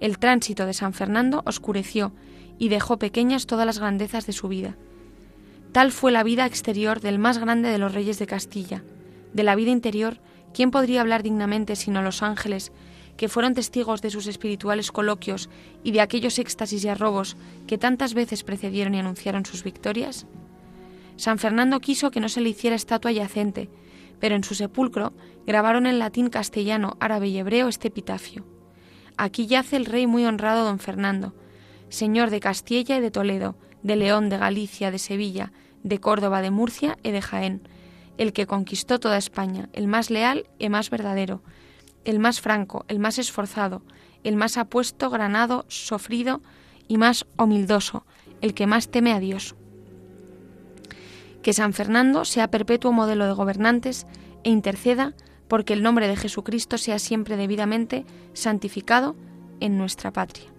el 0.00 0.18
tránsito 0.18 0.64
de 0.64 0.74
San 0.74 0.92
Fernando 0.92 1.42
oscureció 1.44 2.12
y 2.58 2.68
dejó 2.68 2.98
pequeñas 2.98 3.46
todas 3.46 3.66
las 3.66 3.78
grandezas 3.78 4.26
de 4.26 4.32
su 4.32 4.48
vida. 4.48 4.76
Tal 5.72 5.92
fue 5.92 6.12
la 6.12 6.22
vida 6.22 6.46
exterior 6.46 7.00
del 7.00 7.18
más 7.18 7.38
grande 7.38 7.68
de 7.68 7.78
los 7.78 7.92
reyes 7.92 8.18
de 8.18 8.26
Castilla. 8.26 8.82
De 9.32 9.42
la 9.42 9.54
vida 9.54 9.70
interior, 9.70 10.20
¿quién 10.54 10.70
podría 10.70 11.02
hablar 11.02 11.22
dignamente 11.22 11.76
sino 11.76 12.00
los 12.02 12.22
ángeles, 12.22 12.72
que 13.16 13.28
fueron 13.28 13.54
testigos 13.54 14.02
de 14.02 14.10
sus 14.10 14.26
espirituales 14.26 14.92
coloquios 14.92 15.48
y 15.82 15.92
de 15.92 16.00
aquellos 16.00 16.38
éxtasis 16.38 16.84
y 16.84 16.88
arrobos 16.88 17.36
que 17.66 17.78
tantas 17.78 18.14
veces 18.14 18.44
precedieron 18.44 18.94
y 18.94 19.00
anunciaron 19.00 19.44
sus 19.44 19.64
victorias? 19.64 20.26
San 21.16 21.38
Fernando 21.38 21.80
quiso 21.80 22.10
que 22.10 22.20
no 22.20 22.28
se 22.28 22.40
le 22.40 22.50
hiciera 22.50 22.76
estatua 22.76 23.12
yacente, 23.12 23.70
pero 24.20 24.34
en 24.34 24.44
su 24.44 24.54
sepulcro 24.54 25.12
grabaron 25.46 25.86
en 25.86 25.98
latín 25.98 26.30
castellano, 26.30 26.96
árabe 27.00 27.28
y 27.28 27.38
hebreo 27.38 27.68
este 27.68 27.88
epitafio. 27.88 28.46
Aquí 29.16 29.46
yace 29.46 29.76
el 29.76 29.86
rey 29.86 30.06
muy 30.06 30.24
honrado 30.26 30.64
don 30.64 30.78
Fernando, 30.78 31.34
señor 31.88 32.30
de 32.30 32.40
Castilla 32.40 32.96
y 32.96 33.00
de 33.00 33.10
Toledo, 33.10 33.56
de 33.82 33.96
León, 33.96 34.28
de 34.28 34.38
Galicia, 34.38 34.90
de 34.90 34.98
Sevilla, 34.98 35.52
de 35.82 36.00
Córdoba, 36.00 36.42
de 36.42 36.50
Murcia 36.50 36.98
y 37.02 37.10
de 37.10 37.22
Jaén, 37.22 37.68
el 38.18 38.32
que 38.32 38.46
conquistó 38.46 38.98
toda 38.98 39.18
España, 39.18 39.68
el 39.72 39.86
más 39.86 40.10
leal 40.10 40.46
y 40.58 40.68
más 40.68 40.90
verdadero, 40.90 41.42
el 42.04 42.18
más 42.18 42.40
franco, 42.40 42.84
el 42.88 42.98
más 42.98 43.18
esforzado, 43.18 43.82
el 44.24 44.36
más 44.36 44.56
apuesto, 44.56 45.10
granado, 45.10 45.64
sofrido 45.68 46.40
y 46.88 46.98
más 46.98 47.26
humildoso, 47.38 48.04
el 48.40 48.54
que 48.54 48.66
más 48.66 48.88
teme 48.88 49.12
a 49.12 49.20
Dios. 49.20 49.54
Que 51.42 51.52
San 51.52 51.72
Fernando 51.72 52.24
sea 52.24 52.50
perpetuo 52.50 52.92
modelo 52.92 53.26
de 53.26 53.32
gobernantes 53.32 54.06
e 54.42 54.50
interceda 54.50 55.14
porque 55.48 55.74
el 55.74 55.82
nombre 55.82 56.08
de 56.08 56.16
Jesucristo 56.16 56.78
sea 56.78 56.98
siempre 56.98 57.36
debidamente 57.36 58.04
santificado 58.32 59.14
en 59.60 59.78
nuestra 59.78 60.12
patria. 60.12 60.55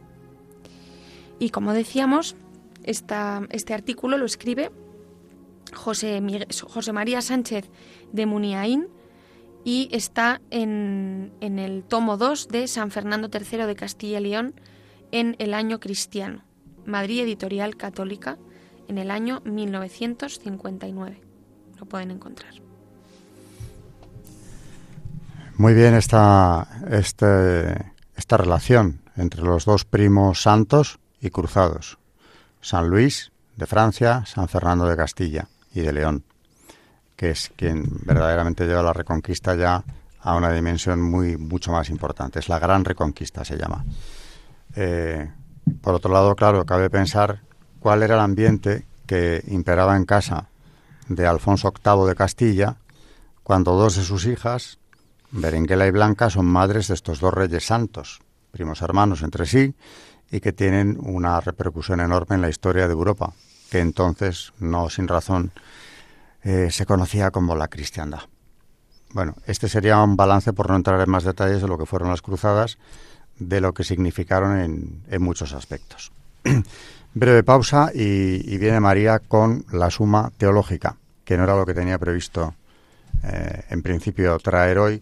Y 1.40 1.50
como 1.50 1.74
decíamos, 1.74 2.36
este 2.84 3.74
artículo 3.74 4.18
lo 4.18 4.26
escribe 4.26 4.72
José, 5.74 6.22
María 6.94 7.22
Sánchez 7.22 7.70
de 8.12 8.26
Muniaín 8.26 8.88
y 9.64 9.90
está 9.92 10.42
en, 10.50 11.34
el 11.42 11.84
tomo 11.84 12.18
2 12.18 12.48
de 12.48 12.68
San 12.68 12.92
Fernando 12.92 13.30
III 13.32 13.66
de 13.66 13.76
Castilla 13.76 14.20
y 14.20 14.24
León 14.24 14.54
en 15.12 15.36
el 15.40 15.54
año 15.54 15.80
cristiano, 15.80 16.44
Madrid 16.86 17.22
Editorial 17.22 17.76
Católica, 17.76 18.38
en 18.88 18.98
el 18.98 19.12
año 19.12 19.42
1959. 19.44 21.22
Lo 21.78 21.86
pueden 21.86 22.12
encontrar. 22.12 22.54
Muy 25.58 25.74
bien 25.74 25.96
este, 25.96 26.16
esta 28.16 28.38
relación 28.38 29.02
entre 29.16 29.42
los 29.42 29.66
dos 29.66 29.84
primos 29.86 30.42
santos 30.42 31.00
y 31.22 31.30
cruzados, 31.30 31.98
San 32.62 32.90
Luis 32.90 33.32
de 33.56 33.66
Francia, 33.66 34.24
San 34.26 34.48
Fernando 34.48 34.86
de 34.86 34.96
Castilla 34.96 35.48
y 35.74 35.82
de 35.82 35.94
León, 35.94 36.24
que 37.16 37.32
es 37.32 37.52
quien 37.56 37.86
verdaderamente 38.06 38.66
lleva 38.66 38.84
la 38.84 38.94
reconquista 38.94 39.56
ya 39.56 39.84
a 40.22 40.36
una 40.36 40.52
dimensión 40.52 41.02
muy 41.02 41.38
mucho 41.38 41.72
más 41.72 41.90
importante. 41.90 42.40
Es 42.40 42.50
la 42.50 42.60
gran 42.60 42.86
reconquista, 42.86 43.44
se 43.46 43.58
llama. 43.58 43.84
Eh, 44.76 45.32
por 45.82 45.96
otro 45.96 46.12
lado, 46.12 46.36
claro, 46.36 46.66
cabe 46.66 46.90
pensar 46.90 47.42
cuál 47.80 48.04
era 48.04 48.16
el 48.16 48.22
ambiente 48.22 48.86
que 49.06 49.44
imperaba 49.48 49.96
en 49.96 50.06
casa 50.06 50.50
de 51.08 51.26
Alfonso 51.26 51.74
VIII 51.84 52.08
de 52.08 52.16
Castilla 52.16 52.78
cuando 53.44 53.76
dos 53.76 53.96
de 53.96 54.04
sus 54.04 54.26
hijas, 54.26 54.78
Berenguela 55.32 55.88
y 55.88 55.92
Blanca 55.92 56.30
son 56.30 56.46
madres 56.46 56.90
de 56.90 56.96
estos 56.96 57.22
dos 57.22 57.34
reyes 57.34 57.66
santos, 57.66 58.20
primos 58.52 58.82
hermanos 58.82 59.24
entre 59.24 59.46
sí, 59.46 59.74
y 60.32 60.40
que 60.40 60.54
tienen 60.54 60.98
una 61.02 61.40
repercusión 61.40 62.00
enorme 62.00 62.36
en 62.36 62.42
la 62.42 62.50
historia 62.50 62.88
de 62.88 62.94
Europa, 62.94 63.34
que 63.70 63.80
entonces, 63.80 64.54
no 64.60 64.90
sin 64.90 65.08
razón, 65.08 65.52
eh, 66.44 66.70
se 66.72 66.86
conocía 66.86 67.32
como 67.32 67.56
la 67.56 67.68
cristiandad. 67.68 68.22
Bueno, 69.14 69.36
este 69.46 69.70
sería 69.70 70.02
un 70.04 70.18
balance, 70.18 70.54
por 70.54 70.70
no 70.70 70.76
entrar 70.76 71.00
en 71.00 71.10
más 71.10 71.24
detalles, 71.24 71.62
de 71.62 71.68
lo 71.68 71.78
que 71.78 71.86
fueron 71.86 72.10
las 72.10 72.22
cruzadas, 72.22 72.78
de 73.40 73.62
lo 73.62 73.74
que 73.74 73.84
significaron 73.84 75.02
en, 75.10 75.22
muchos 75.22 75.54
aspectos. 75.54 76.12
Breve 77.14 77.44
pausa 77.44 77.92
y, 77.94 78.58
viene 78.58 78.80
María 78.80 79.20
con 79.20 79.66
la 79.72 79.90
suma 79.90 80.32
teológica, 80.38 80.98
que 81.24 81.38
no 81.38 81.44
era 81.44 81.56
lo 81.56 81.66
que 81.66 81.74
tenía 81.74 81.98
previsto 81.98 82.54
eh, 83.24 83.64
en 83.70 83.82
principio 83.82 84.38
traer 84.40 84.78
hoy, 84.78 85.02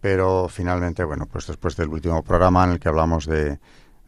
pero 0.00 0.48
finalmente, 0.48 1.04
bueno, 1.04 1.26
pues 1.26 1.46
después 1.46 1.76
del 1.76 1.88
último 1.88 2.22
programa 2.22 2.64
en 2.64 2.70
el 2.72 2.80
que 2.80 2.88
hablamos 2.88 3.26
de, 3.26 3.58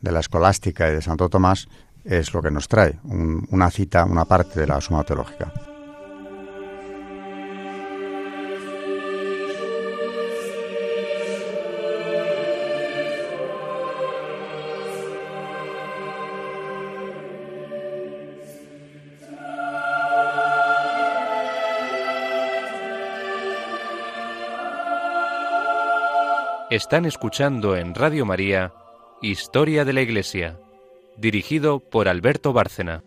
de 0.00 0.12
la 0.12 0.20
escolástica 0.20 0.88
y 0.88 0.92
de 0.94 1.02
Santo 1.02 1.28
Tomás, 1.28 1.68
es 2.04 2.32
lo 2.32 2.42
que 2.42 2.50
nos 2.50 2.68
trae, 2.68 2.98
una 3.04 3.70
cita, 3.70 4.04
una 4.04 4.24
parte 4.24 4.60
de 4.60 4.66
la 4.66 4.80
suma 4.80 5.02
teológica. 5.02 5.52
Están 26.68 27.06
escuchando 27.06 27.76
en 27.76 27.94
Radio 27.94 28.26
María 28.26 28.72
Historia 29.22 29.86
de 29.86 29.94
la 29.94 30.02
Iglesia, 30.02 30.58
dirigido 31.16 31.80
por 31.80 32.06
Alberto 32.06 32.52
Bárcena. 32.52 33.02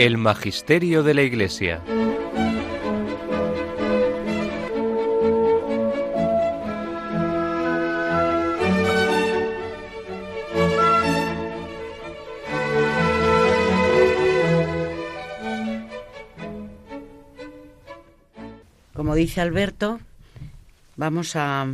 El 0.00 0.16
Magisterio 0.16 1.02
de 1.02 1.12
la 1.12 1.20
Iglesia. 1.20 1.82
Como 18.94 19.14
dice 19.14 19.42
Alberto, 19.42 20.00
vamos 20.96 21.36
a, 21.36 21.66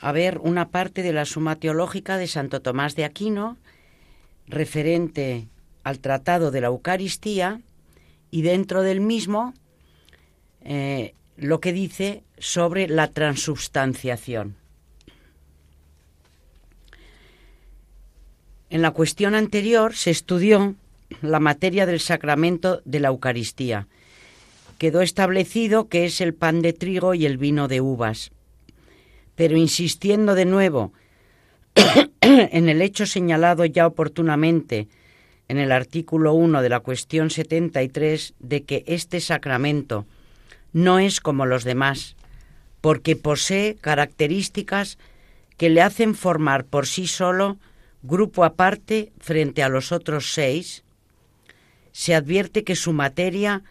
a 0.00 0.12
ver 0.12 0.38
una 0.38 0.68
parte 0.68 1.02
de 1.02 1.12
la 1.12 1.26
suma 1.26 1.56
teológica 1.56 2.16
de 2.16 2.28
Santo 2.28 2.62
Tomás 2.62 2.96
de 2.96 3.04
Aquino 3.04 3.58
referente 4.46 5.48
al 5.84 6.00
Tratado 6.00 6.50
de 6.50 6.60
la 6.60 6.68
Eucaristía 6.68 7.60
y 8.30 8.42
dentro 8.42 8.82
del 8.82 9.00
mismo 9.00 9.54
eh, 10.62 11.14
lo 11.36 11.60
que 11.60 11.72
dice 11.72 12.22
sobre 12.38 12.88
la 12.88 13.08
transubstanciación. 13.08 14.56
En 18.70 18.82
la 18.82 18.90
cuestión 18.90 19.34
anterior 19.34 19.94
se 19.94 20.10
estudió 20.10 20.74
la 21.22 21.40
materia 21.40 21.86
del 21.86 22.00
sacramento 22.00 22.82
de 22.84 23.00
la 23.00 23.08
Eucaristía. 23.08 23.86
Quedó 24.76 25.00
establecido 25.00 25.88
que 25.88 26.04
es 26.04 26.20
el 26.20 26.34
pan 26.34 26.60
de 26.60 26.72
trigo 26.72 27.14
y 27.14 27.24
el 27.24 27.38
vino 27.38 27.66
de 27.66 27.80
uvas. 27.80 28.30
Pero 29.34 29.56
insistiendo 29.56 30.34
de 30.34 30.44
nuevo 30.44 30.92
en 32.20 32.68
el 32.68 32.82
hecho 32.82 33.06
señalado 33.06 33.64
ya 33.64 33.86
oportunamente 33.86 34.88
en 35.48 35.58
el 35.58 35.72
artículo 35.72 36.34
1 36.34 36.62
de 36.62 36.68
la 36.68 36.80
cuestión 36.80 37.30
73 37.30 38.34
de 38.38 38.62
que 38.64 38.84
este 38.86 39.20
sacramento 39.20 40.06
no 40.72 40.98
es 40.98 41.20
como 41.20 41.46
los 41.46 41.64
demás, 41.64 42.16
porque 42.80 43.16
posee 43.16 43.76
características 43.76 44.98
que 45.56 45.70
le 45.70 45.82
hacen 45.82 46.14
formar 46.14 46.64
por 46.64 46.86
sí 46.86 47.06
solo 47.06 47.58
grupo 48.02 48.44
aparte 48.44 49.10
frente 49.18 49.62
a 49.62 49.68
los 49.68 49.90
otros 49.90 50.32
seis, 50.32 50.84
se 51.92 52.14
advierte 52.14 52.62
que 52.62 52.76
su 52.76 52.92
materia 52.92 53.62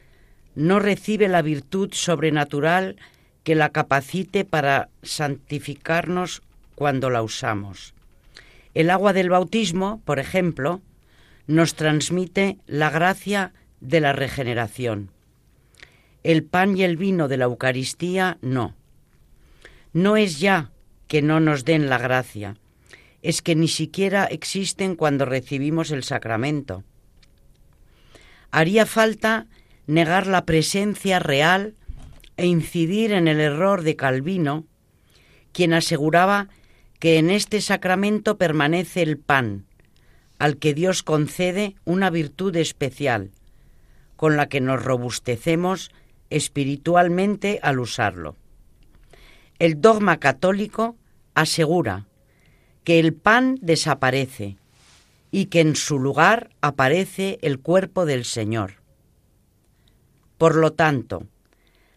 no 0.55 0.79
recibe 0.79 1.27
la 1.27 1.41
virtud 1.41 1.93
sobrenatural 1.93 2.97
que 3.43 3.55
la 3.55 3.69
capacite 3.69 4.43
para 4.43 4.89
santificarnos 5.03 6.41
cuando 6.75 7.09
la 7.09 7.21
usamos. 7.21 7.93
El 8.73 8.89
agua 8.89 9.13
del 9.13 9.29
bautismo, 9.29 10.01
por 10.03 10.19
ejemplo, 10.19 10.81
nos 11.47 11.75
transmite 11.75 12.57
la 12.67 12.89
gracia 12.89 13.53
de 13.79 14.01
la 14.01 14.13
regeneración. 14.13 15.11
El 16.23 16.43
pan 16.43 16.77
y 16.77 16.83
el 16.83 16.97
vino 16.97 17.27
de 17.27 17.37
la 17.37 17.45
Eucaristía 17.45 18.37
no. 18.41 18.75
No 19.93 20.17
es 20.17 20.39
ya 20.39 20.71
que 21.07 21.21
no 21.21 21.39
nos 21.39 21.63
den 21.63 21.89
la 21.89 21.97
gracia, 21.97 22.57
es 23.21 23.41
que 23.41 23.55
ni 23.55 23.67
siquiera 23.67 24.25
existen 24.25 24.95
cuando 24.95 25.25
recibimos 25.25 25.91
el 25.91 26.03
sacramento. 26.03 26.83
Haría 28.51 28.85
falta 28.85 29.47
negar 29.85 30.27
la 30.27 30.45
presencia 30.45 31.19
real 31.19 31.75
e 32.35 32.45
incidir 32.45 33.13
en 33.13 33.27
el 33.27 33.39
error 33.39 33.81
de 33.83 33.95
Calvino, 33.95 34.65
quien 35.53 35.73
aseguraba 35.73 36.49
que 36.99 37.17
en 37.17 37.29
este 37.29 37.61
sacramento 37.61 38.37
permanece 38.37 39.01
el 39.01 39.17
pan, 39.17 39.65
al 40.39 40.57
que 40.57 40.73
Dios 40.73 41.03
concede 41.03 41.75
una 41.85 42.09
virtud 42.09 42.55
especial, 42.55 43.31
con 44.15 44.37
la 44.37 44.49
que 44.49 44.61
nos 44.61 44.83
robustecemos 44.83 45.91
espiritualmente 46.29 47.59
al 47.61 47.79
usarlo. 47.79 48.35
El 49.59 49.81
dogma 49.81 50.17
católico 50.17 50.95
asegura 51.33 52.07
que 52.83 52.99
el 52.99 53.13
pan 53.13 53.57
desaparece 53.61 54.57
y 55.31 55.45
que 55.45 55.61
en 55.61 55.75
su 55.75 55.99
lugar 55.99 56.49
aparece 56.61 57.37
el 57.41 57.59
cuerpo 57.59 58.05
del 58.05 58.23
Señor. 58.25 58.75
Por 60.37 60.55
lo 60.55 60.73
tanto, 60.73 61.27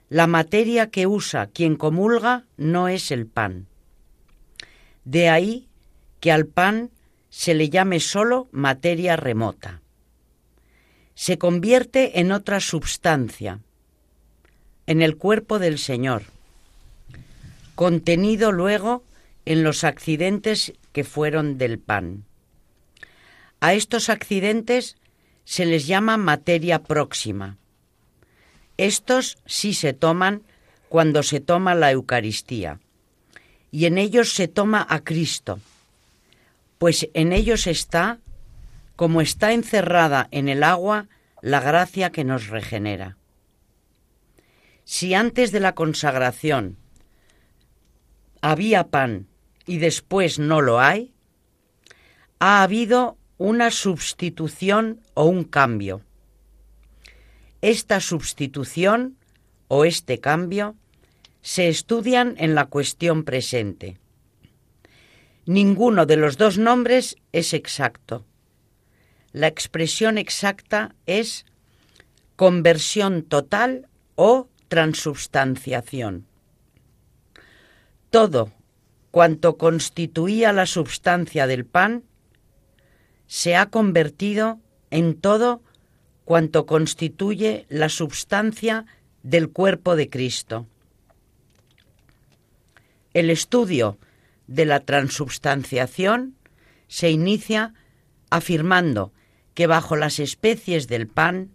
la 0.08 0.26
materia 0.26 0.90
que 0.90 1.06
usa 1.06 1.46
quien 1.46 1.76
comulga 1.76 2.44
no 2.56 2.88
es 2.88 3.10
el 3.10 3.26
pan. 3.26 3.68
De 5.04 5.28
ahí 5.28 5.68
que 6.18 6.32
al 6.32 6.46
pan 6.46 6.90
se 7.30 7.54
le 7.54 7.70
llame 7.70 8.00
solo 8.00 8.48
materia 8.50 9.16
remota. 9.16 9.80
Se 11.14 11.38
convierte 11.38 12.20
en 12.20 12.32
otra 12.32 12.60
substancia, 12.60 13.60
en 14.86 15.00
el 15.00 15.16
cuerpo 15.16 15.58
del 15.58 15.78
Señor, 15.78 16.24
contenido 17.76 18.52
luego 18.52 19.04
en 19.44 19.62
los 19.62 19.84
accidentes 19.84 20.74
que 20.92 21.04
fueron 21.04 21.56
del 21.56 21.78
pan. 21.78 22.24
A 23.60 23.74
estos 23.74 24.08
accidentes 24.08 24.96
se 25.44 25.66
les 25.66 25.86
llama 25.86 26.16
materia 26.16 26.82
próxima. 26.82 27.56
Estos 28.76 29.38
sí 29.46 29.74
se 29.74 29.92
toman 29.92 30.42
cuando 30.88 31.22
se 31.22 31.40
toma 31.40 31.74
la 31.74 31.92
Eucaristía, 31.92 32.80
y 33.70 33.84
en 33.84 33.98
ellos 33.98 34.32
se 34.34 34.48
toma 34.48 34.84
a 34.88 35.00
Cristo, 35.00 35.60
pues 36.80 37.10
en 37.12 37.34
ellos 37.34 37.66
está, 37.66 38.20
como 38.96 39.20
está 39.20 39.52
encerrada 39.52 40.28
en 40.30 40.48
el 40.48 40.62
agua, 40.62 41.08
la 41.42 41.60
gracia 41.60 42.10
que 42.10 42.24
nos 42.24 42.46
regenera. 42.48 43.18
Si 44.84 45.12
antes 45.12 45.52
de 45.52 45.60
la 45.60 45.74
consagración 45.74 46.78
había 48.40 48.84
pan 48.84 49.26
y 49.66 49.76
después 49.76 50.38
no 50.38 50.62
lo 50.62 50.80
hay, 50.80 51.12
ha 52.38 52.62
habido 52.62 53.18
una 53.36 53.70
sustitución 53.70 55.02
o 55.12 55.26
un 55.26 55.44
cambio. 55.44 56.00
Esta 57.60 58.00
sustitución 58.00 59.18
o 59.68 59.84
este 59.84 60.18
cambio 60.18 60.76
se 61.42 61.68
estudian 61.68 62.36
en 62.38 62.54
la 62.54 62.64
cuestión 62.64 63.24
presente. 63.24 63.98
Ninguno 65.46 66.06
de 66.06 66.16
los 66.16 66.36
dos 66.36 66.58
nombres 66.58 67.16
es 67.32 67.54
exacto. 67.54 68.24
La 69.32 69.46
expresión 69.46 70.18
exacta 70.18 70.94
es 71.06 71.46
conversión 72.36 73.22
total 73.22 73.88
o 74.16 74.48
transubstanciación. 74.68 76.26
Todo 78.10 78.52
cuanto 79.10 79.56
constituía 79.56 80.52
la 80.52 80.66
substancia 80.66 81.46
del 81.46 81.64
pan 81.64 82.04
se 83.26 83.56
ha 83.56 83.66
convertido 83.66 84.58
en 84.90 85.14
todo 85.20 85.62
cuanto 86.24 86.66
constituye 86.66 87.66
la 87.68 87.88
substancia 87.88 88.86
del 89.22 89.50
cuerpo 89.50 89.96
de 89.96 90.08
Cristo. 90.10 90.66
El 93.14 93.30
estudio 93.30 93.98
de 94.50 94.64
la 94.64 94.80
transubstanciación 94.80 96.34
se 96.88 97.10
inicia 97.10 97.72
afirmando 98.30 99.12
que 99.54 99.68
bajo 99.68 99.94
las 99.94 100.18
especies 100.18 100.88
del 100.88 101.06
pan 101.06 101.52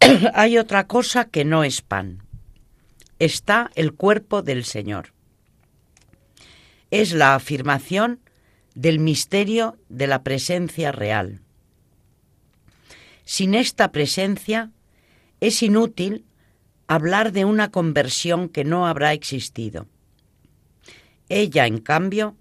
hay 0.34 0.58
otra 0.58 0.88
cosa 0.88 1.26
que 1.26 1.44
no 1.44 1.62
es 1.62 1.82
pan. 1.82 2.24
Está 3.20 3.70
el 3.76 3.94
cuerpo 3.94 4.42
del 4.42 4.64
Señor. 4.64 5.12
Es 6.90 7.12
la 7.12 7.36
afirmación 7.36 8.18
del 8.74 8.98
misterio 8.98 9.76
de 9.88 10.08
la 10.08 10.24
presencia 10.24 10.90
real. 10.90 11.40
Sin 13.24 13.54
esta 13.54 13.92
presencia 13.92 14.72
es 15.40 15.62
inútil 15.62 16.24
hablar 16.88 17.30
de 17.30 17.44
una 17.44 17.70
conversión 17.70 18.48
que 18.48 18.64
no 18.64 18.88
habrá 18.88 19.12
existido. 19.12 19.86
Ella, 21.30 21.66
en 21.66 21.78
cambio, 21.78 22.36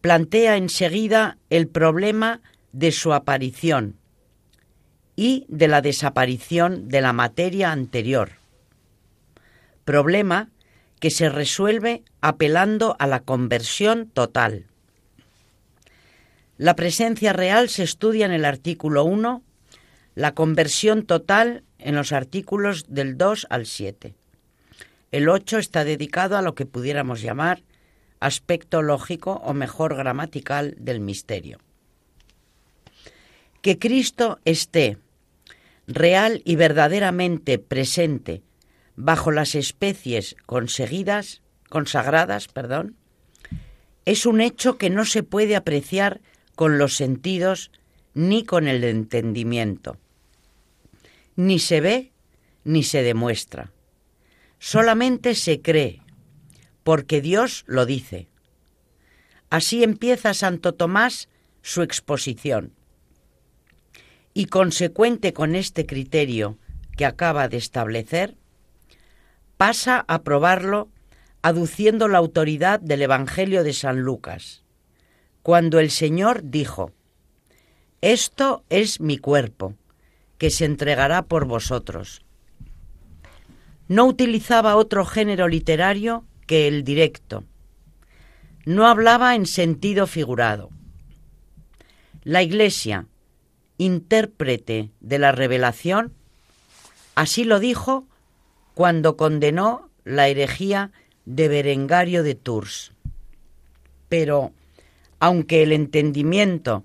plantea 0.00 0.56
enseguida 0.56 1.36
el 1.50 1.68
problema 1.68 2.40
de 2.72 2.90
su 2.90 3.12
aparición 3.12 3.96
y 5.16 5.44
de 5.48 5.68
la 5.68 5.82
desaparición 5.82 6.88
de 6.88 7.02
la 7.02 7.12
materia 7.12 7.72
anterior. 7.72 8.32
Problema 9.84 10.48
que 10.98 11.10
se 11.10 11.28
resuelve 11.28 12.04
apelando 12.22 12.96
a 12.98 13.06
la 13.06 13.20
conversión 13.20 14.08
total. 14.08 14.64
La 16.56 16.74
presencia 16.74 17.34
real 17.34 17.68
se 17.68 17.82
estudia 17.82 18.24
en 18.24 18.32
el 18.32 18.46
artículo 18.46 19.04
1, 19.04 19.42
la 20.14 20.32
conversión 20.32 21.04
total 21.04 21.64
en 21.78 21.94
los 21.94 22.12
artículos 22.12 22.86
del 22.88 23.18
2 23.18 23.46
al 23.50 23.66
7. 23.66 24.14
El 25.12 25.28
8 25.28 25.58
está 25.58 25.84
dedicado 25.84 26.38
a 26.38 26.42
lo 26.42 26.54
que 26.54 26.64
pudiéramos 26.64 27.20
llamar 27.20 27.62
aspecto 28.20 28.82
lógico 28.82 29.40
o 29.44 29.52
mejor 29.54 29.96
gramatical 29.96 30.74
del 30.78 31.00
misterio. 31.00 31.58
Que 33.62 33.78
Cristo 33.78 34.38
esté 34.44 34.98
real 35.86 36.42
y 36.44 36.56
verdaderamente 36.56 37.58
presente 37.58 38.42
bajo 38.96 39.30
las 39.30 39.54
especies 39.54 40.36
conseguidas, 40.46 41.42
consagradas, 41.68 42.48
perdón, 42.48 42.96
es 44.04 44.24
un 44.24 44.40
hecho 44.40 44.78
que 44.78 44.88
no 44.88 45.04
se 45.04 45.22
puede 45.22 45.56
apreciar 45.56 46.20
con 46.54 46.78
los 46.78 46.96
sentidos 46.96 47.70
ni 48.14 48.44
con 48.44 48.68
el 48.68 48.84
entendimiento. 48.84 49.98
Ni 51.34 51.58
se 51.58 51.80
ve 51.80 52.12
ni 52.64 52.82
se 52.82 53.02
demuestra. 53.02 53.72
Solamente 54.58 55.34
se 55.34 55.60
cree, 55.60 56.00
porque 56.86 57.20
Dios 57.20 57.64
lo 57.66 57.84
dice. 57.84 58.28
Así 59.50 59.82
empieza 59.82 60.34
Santo 60.34 60.72
Tomás 60.72 61.28
su 61.60 61.82
exposición. 61.82 62.74
Y 64.34 64.46
consecuente 64.46 65.32
con 65.32 65.56
este 65.56 65.84
criterio 65.84 66.58
que 66.96 67.04
acaba 67.04 67.48
de 67.48 67.56
establecer, 67.56 68.36
pasa 69.56 70.04
a 70.06 70.22
probarlo 70.22 70.88
aduciendo 71.42 72.06
la 72.06 72.18
autoridad 72.18 72.78
del 72.78 73.02
Evangelio 73.02 73.64
de 73.64 73.72
San 73.72 74.02
Lucas, 74.02 74.62
cuando 75.42 75.80
el 75.80 75.90
Señor 75.90 76.42
dijo, 76.44 76.92
Esto 78.00 78.62
es 78.70 79.00
mi 79.00 79.18
cuerpo, 79.18 79.74
que 80.38 80.50
se 80.50 80.66
entregará 80.66 81.22
por 81.22 81.46
vosotros. 81.46 82.22
No 83.88 84.06
utilizaba 84.06 84.76
otro 84.76 85.04
género 85.04 85.48
literario 85.48 86.24
que 86.46 86.68
el 86.68 86.84
directo. 86.84 87.44
No 88.64 88.86
hablaba 88.86 89.34
en 89.34 89.46
sentido 89.46 90.06
figurado. 90.06 90.70
La 92.24 92.42
Iglesia, 92.42 93.06
intérprete 93.78 94.90
de 95.00 95.18
la 95.18 95.32
revelación, 95.32 96.12
así 97.14 97.44
lo 97.44 97.60
dijo 97.60 98.06
cuando 98.74 99.16
condenó 99.16 99.90
la 100.04 100.28
herejía 100.28 100.90
de 101.24 101.48
Berengario 101.48 102.22
de 102.22 102.34
Tours. 102.34 102.92
Pero, 104.08 104.52
aunque 105.18 105.62
el 105.62 105.72
entendimiento 105.72 106.84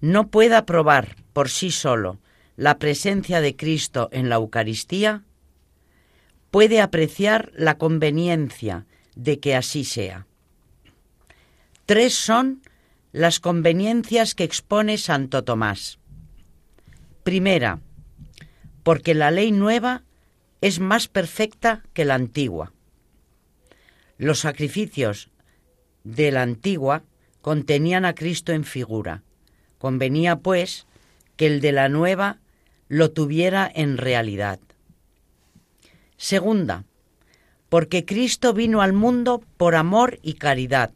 no 0.00 0.28
pueda 0.28 0.66
probar 0.66 1.16
por 1.32 1.48
sí 1.48 1.70
solo 1.70 2.18
la 2.56 2.78
presencia 2.78 3.40
de 3.40 3.56
Cristo 3.56 4.08
en 4.12 4.28
la 4.28 4.36
Eucaristía, 4.36 5.22
puede 6.50 6.80
apreciar 6.80 7.52
la 7.54 7.78
conveniencia 7.78 8.86
de 9.14 9.38
que 9.38 9.54
así 9.54 9.84
sea. 9.84 10.26
Tres 11.86 12.14
son 12.14 12.62
las 13.12 13.40
conveniencias 13.40 14.34
que 14.34 14.44
expone 14.44 14.98
Santo 14.98 15.42
Tomás. 15.42 15.98
Primera, 17.24 17.80
porque 18.82 19.14
la 19.14 19.30
ley 19.30 19.52
nueva 19.52 20.04
es 20.60 20.80
más 20.80 21.08
perfecta 21.08 21.82
que 21.92 22.04
la 22.04 22.14
antigua. 22.14 22.72
Los 24.18 24.40
sacrificios 24.40 25.30
de 26.04 26.30
la 26.30 26.42
antigua 26.42 27.04
contenían 27.40 28.04
a 28.04 28.14
Cristo 28.14 28.52
en 28.52 28.64
figura. 28.64 29.22
Convenía, 29.78 30.36
pues, 30.36 30.86
que 31.36 31.46
el 31.46 31.60
de 31.60 31.72
la 31.72 31.88
nueva 31.88 32.38
lo 32.88 33.10
tuviera 33.10 33.70
en 33.74 33.96
realidad. 33.96 34.60
Segunda, 36.20 36.84
porque 37.70 38.04
Cristo 38.04 38.52
vino 38.52 38.82
al 38.82 38.92
mundo 38.92 39.42
por 39.56 39.74
amor 39.74 40.18
y 40.20 40.34
caridad. 40.34 40.92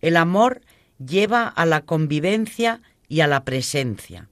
El 0.00 0.16
amor 0.16 0.62
lleva 0.98 1.46
a 1.46 1.64
la 1.64 1.82
convivencia 1.82 2.82
y 3.06 3.20
a 3.20 3.28
la 3.28 3.44
presencia. 3.44 4.28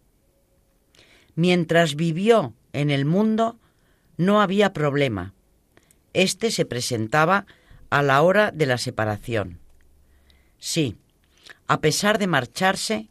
Mientras 1.37 1.95
vivió 1.95 2.55
en 2.73 2.91
el 2.91 3.05
mundo, 3.05 3.61
no 4.17 4.43
había 4.43 4.73
problema. 4.73 5.33
Este 6.13 6.51
se 6.51 6.65
presentaba 6.65 7.47
a 7.89 8.03
la 8.03 8.23
hora 8.23 8.51
de 8.51 8.67
la 8.67 8.79
separación. 8.79 9.61
Sí, 10.59 10.97
a 11.69 11.81
pesar 11.81 12.19
de 12.19 12.27
marcharse, 12.27 13.09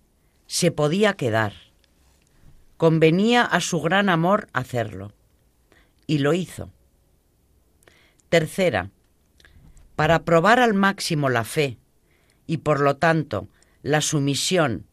se 0.48 0.70
podía 0.72 1.14
quedar. 1.14 1.54
Convenía 2.76 3.44
a 3.44 3.62
su 3.62 3.80
gran 3.80 4.10
amor 4.10 4.50
hacerlo 4.52 5.14
y 6.10 6.18
lo 6.18 6.34
hizo. 6.34 6.72
Tercera, 8.30 8.90
para 9.96 10.26
probar 10.26 10.60
al 10.60 10.74
máximo 10.74 11.30
la 11.30 11.44
fe 11.44 11.78
y 12.48 12.58
por 12.58 12.80
lo 12.80 12.98
tanto 12.98 13.48
la 13.84 14.02
sumisión 14.02 14.88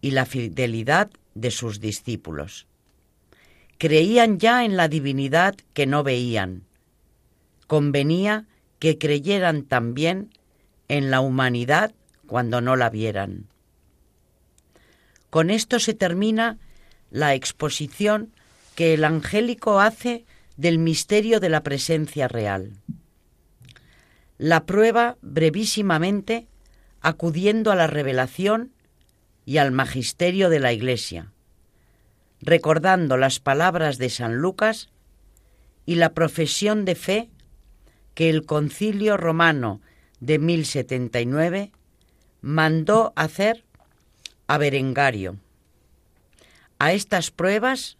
y 0.00 0.10
la 0.10 0.26
fidelidad 0.26 1.12
de 1.36 1.52
sus 1.52 1.78
discípulos. 1.78 2.66
Creían 3.78 4.40
ya 4.40 4.64
en 4.64 4.76
la 4.76 4.88
divinidad 4.88 5.54
que 5.74 5.86
no 5.86 6.02
veían. 6.02 6.64
Convenía 7.68 8.46
que 8.80 8.98
creyeran 8.98 9.62
también 9.62 10.34
en 10.88 11.12
la 11.12 11.20
humanidad 11.20 11.94
cuando 12.26 12.60
no 12.60 12.74
la 12.74 12.90
vieran. 12.90 13.46
Con 15.30 15.50
esto 15.50 15.78
se 15.78 15.94
termina 15.94 16.58
la 17.12 17.34
exposición 17.34 18.32
que 18.74 18.94
el 18.94 19.04
angélico 19.04 19.78
hace 19.78 20.24
del 20.58 20.78
misterio 20.78 21.40
de 21.40 21.48
la 21.48 21.62
presencia 21.62 22.28
real. 22.28 22.72
La 24.36 24.66
prueba 24.66 25.16
brevísimamente 25.22 26.48
acudiendo 27.00 27.70
a 27.70 27.76
la 27.76 27.86
revelación 27.86 28.72
y 29.46 29.58
al 29.58 29.70
magisterio 29.70 30.50
de 30.50 30.58
la 30.58 30.72
Iglesia, 30.72 31.32
recordando 32.40 33.16
las 33.16 33.38
palabras 33.38 33.98
de 33.98 34.10
San 34.10 34.36
Lucas 34.36 34.90
y 35.86 35.94
la 35.94 36.12
profesión 36.12 36.84
de 36.84 36.96
fe 36.96 37.30
que 38.14 38.28
el 38.28 38.44
concilio 38.44 39.16
romano 39.16 39.80
de 40.18 40.40
1079 40.40 41.70
mandó 42.40 43.12
hacer 43.14 43.64
a 44.48 44.58
Berengario. 44.58 45.36
A 46.80 46.92
estas 46.92 47.30
pruebas, 47.30 47.96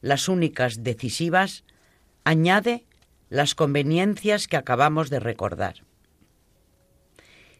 las 0.00 0.28
únicas 0.28 0.82
decisivas, 0.82 1.62
añade 2.24 2.84
las 3.28 3.54
conveniencias 3.54 4.48
que 4.48 4.56
acabamos 4.56 5.10
de 5.10 5.20
recordar. 5.20 5.84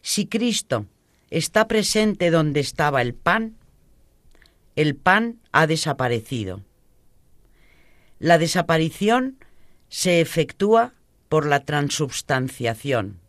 Si 0.01 0.27
Cristo 0.27 0.85
está 1.29 1.67
presente 1.67 2.31
donde 2.31 2.59
estaba 2.59 3.01
el 3.01 3.13
pan, 3.13 3.55
el 4.75 4.95
pan 4.95 5.39
ha 5.51 5.67
desaparecido. 5.67 6.61
La 8.19 8.37
desaparición 8.37 9.37
se 9.89 10.21
efectúa 10.21 10.93
por 11.29 11.45
la 11.45 11.61
transubstanciación 11.61 13.19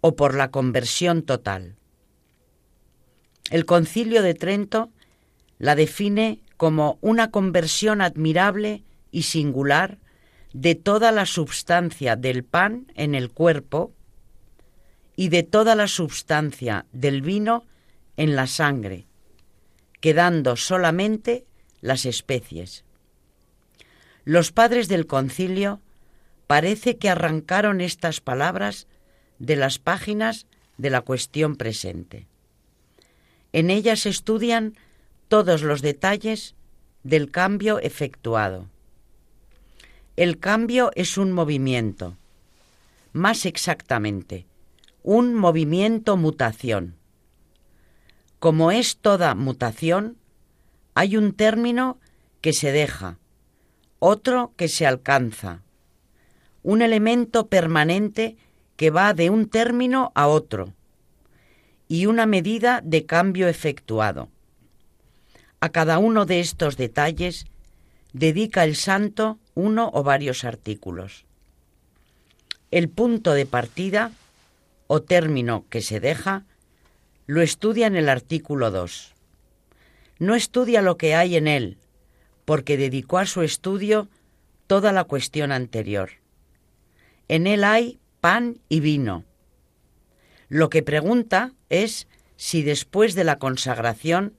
o 0.00 0.16
por 0.16 0.34
la 0.34 0.50
conversión 0.50 1.22
total. 1.22 1.76
El 3.50 3.64
concilio 3.64 4.22
de 4.22 4.34
Trento 4.34 4.90
la 5.58 5.74
define 5.74 6.40
como 6.56 6.98
una 7.00 7.30
conversión 7.30 8.00
admirable 8.00 8.82
y 9.10 9.22
singular 9.22 9.98
de 10.52 10.74
toda 10.74 11.12
la 11.12 11.26
substancia 11.26 12.16
del 12.16 12.44
pan 12.44 12.86
en 12.94 13.14
el 13.14 13.30
cuerpo 13.30 13.92
y 15.16 15.28
de 15.28 15.42
toda 15.42 15.74
la 15.74 15.88
substancia 15.88 16.86
del 16.92 17.22
vino 17.22 17.64
en 18.16 18.36
la 18.36 18.46
sangre, 18.46 19.06
quedando 20.00 20.56
solamente 20.56 21.44
las 21.80 22.06
especies. 22.06 22.84
Los 24.24 24.52
padres 24.52 24.88
del 24.88 25.06
concilio 25.06 25.80
parece 26.46 26.96
que 26.96 27.08
arrancaron 27.08 27.80
estas 27.80 28.20
palabras 28.20 28.86
de 29.38 29.56
las 29.56 29.78
páginas 29.78 30.46
de 30.76 30.90
la 30.90 31.00
cuestión 31.00 31.56
presente. 31.56 32.26
En 33.52 33.70
ellas 33.70 34.06
estudian 34.06 34.76
todos 35.28 35.62
los 35.62 35.82
detalles 35.82 36.54
del 37.02 37.30
cambio 37.30 37.78
efectuado. 37.78 38.68
El 40.16 40.38
cambio 40.38 40.90
es 40.94 41.16
un 41.16 41.32
movimiento, 41.32 42.18
más 43.14 43.46
exactamente, 43.46 44.44
un 45.02 45.34
movimiento 45.34 46.18
mutación. 46.18 46.96
Como 48.38 48.72
es 48.72 48.98
toda 48.98 49.34
mutación, 49.34 50.18
hay 50.92 51.16
un 51.16 51.32
término 51.32 51.96
que 52.42 52.52
se 52.52 52.72
deja, 52.72 53.16
otro 54.00 54.52
que 54.56 54.68
se 54.68 54.86
alcanza, 54.86 55.62
un 56.62 56.82
elemento 56.82 57.46
permanente 57.46 58.36
que 58.76 58.90
va 58.90 59.14
de 59.14 59.30
un 59.30 59.48
término 59.48 60.12
a 60.14 60.26
otro 60.26 60.74
y 61.88 62.04
una 62.04 62.26
medida 62.26 62.82
de 62.84 63.06
cambio 63.06 63.48
efectuado. 63.48 64.28
A 65.60 65.70
cada 65.70 65.98
uno 65.98 66.26
de 66.26 66.40
estos 66.40 66.76
detalles 66.76 67.46
dedica 68.12 68.64
el 68.64 68.76
santo 68.76 69.38
uno 69.54 69.90
o 69.92 70.02
varios 70.02 70.44
artículos. 70.44 71.24
El 72.70 72.88
punto 72.88 73.32
de 73.32 73.46
partida 73.46 74.12
o 74.86 75.02
término 75.02 75.64
que 75.68 75.82
se 75.82 76.00
deja 76.00 76.44
lo 77.26 77.42
estudia 77.42 77.86
en 77.86 77.96
el 77.96 78.08
artículo 78.08 78.70
2. 78.70 79.14
No 80.18 80.34
estudia 80.34 80.82
lo 80.82 80.96
que 80.96 81.14
hay 81.14 81.36
en 81.36 81.48
él, 81.48 81.78
porque 82.44 82.76
dedicó 82.76 83.18
a 83.18 83.26
su 83.26 83.42
estudio 83.42 84.08
toda 84.66 84.92
la 84.92 85.04
cuestión 85.04 85.52
anterior. 85.52 86.10
En 87.28 87.46
él 87.46 87.64
hay 87.64 87.98
pan 88.20 88.58
y 88.68 88.80
vino. 88.80 89.24
Lo 90.48 90.68
que 90.70 90.82
pregunta 90.82 91.52
es 91.70 92.06
si 92.36 92.62
después 92.62 93.14
de 93.14 93.24
la 93.24 93.38
consagración 93.38 94.34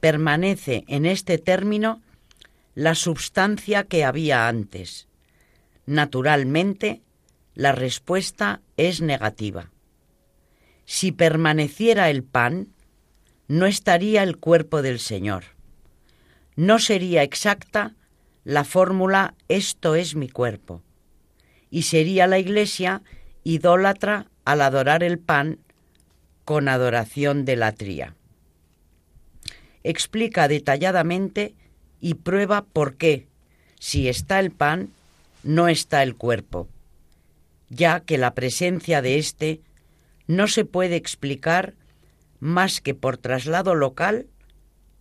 permanece 0.00 0.84
en 0.86 1.06
este 1.06 1.38
término 1.38 2.02
la 2.74 2.94
substancia 2.94 3.84
que 3.84 4.04
había 4.04 4.48
antes. 4.48 5.08
Naturalmente, 5.86 7.02
la 7.54 7.72
respuesta 7.72 8.60
es 8.76 9.00
negativa. 9.00 9.70
Si 10.84 11.12
permaneciera 11.12 12.10
el 12.10 12.24
pan, 12.24 12.68
no 13.46 13.66
estaría 13.66 14.22
el 14.22 14.38
cuerpo 14.38 14.82
del 14.82 14.98
Señor. 14.98 15.44
No 16.56 16.78
sería 16.78 17.22
exacta 17.22 17.94
la 18.44 18.64
fórmula 18.64 19.34
esto 19.48 19.94
es 19.94 20.14
mi 20.14 20.28
cuerpo. 20.28 20.82
Y 21.70 21.82
sería 21.82 22.26
la 22.26 22.38
Iglesia 22.38 23.02
idólatra 23.42 24.26
al 24.44 24.60
adorar 24.60 25.02
el 25.02 25.18
pan 25.18 25.58
con 26.44 26.68
adoración 26.68 27.44
de 27.44 27.56
la 27.56 27.72
tría. 27.72 28.16
Explica 29.82 30.48
detalladamente 30.48 31.54
y 32.04 32.16
prueba 32.16 32.66
por 32.66 32.96
qué, 32.96 33.28
si 33.78 34.10
está 34.10 34.38
el 34.38 34.50
pan, 34.50 34.90
no 35.42 35.68
está 35.68 36.02
el 36.02 36.16
cuerpo, 36.16 36.68
ya 37.70 38.00
que 38.00 38.18
la 38.18 38.34
presencia 38.34 39.00
de 39.00 39.16
éste 39.16 39.62
no 40.26 40.46
se 40.46 40.66
puede 40.66 40.96
explicar 40.96 41.72
más 42.40 42.82
que 42.82 42.94
por 42.94 43.16
traslado 43.16 43.74
local 43.74 44.26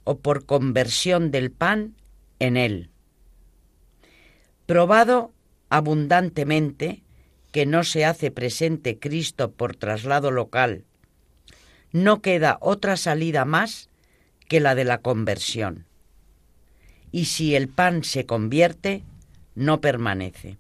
o 0.06 0.20
por 0.20 0.46
conversión 0.46 1.30
del 1.30 1.52
pan 1.52 1.94
en 2.40 2.56
él. 2.56 2.90
Probado 4.66 5.34
abundantemente 5.68 7.04
que 7.52 7.66
no 7.66 7.84
se 7.84 8.06
hace 8.06 8.32
presente 8.32 8.98
Cristo 8.98 9.52
por 9.52 9.76
traslado 9.76 10.32
local, 10.32 10.86
no 11.92 12.22
queda 12.22 12.58
otra 12.62 12.96
salida 12.96 13.44
más 13.44 13.90
que 14.48 14.62
la 14.62 14.74
de 14.74 14.86
la 14.86 15.00
conversión 15.00 15.86
y 17.14 17.26
si 17.26 17.56
el 17.56 17.70
pan 17.70 18.04
se 18.04 18.26
convierte, 18.26 19.04
no 19.54 19.80
permanece. 19.80 20.58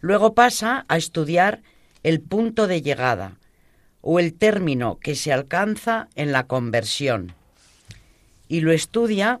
Luego 0.00 0.34
pasa 0.34 0.84
a 0.88 0.96
estudiar 0.96 1.62
el 2.02 2.20
punto 2.20 2.66
de 2.66 2.82
llegada 2.82 3.38
o 4.00 4.18
el 4.18 4.34
término 4.34 4.98
que 4.98 5.14
se 5.14 5.32
alcanza 5.32 6.08
en 6.16 6.32
la 6.32 6.48
conversión 6.48 7.32
y 8.48 8.60
lo 8.60 8.72
estudia 8.72 9.40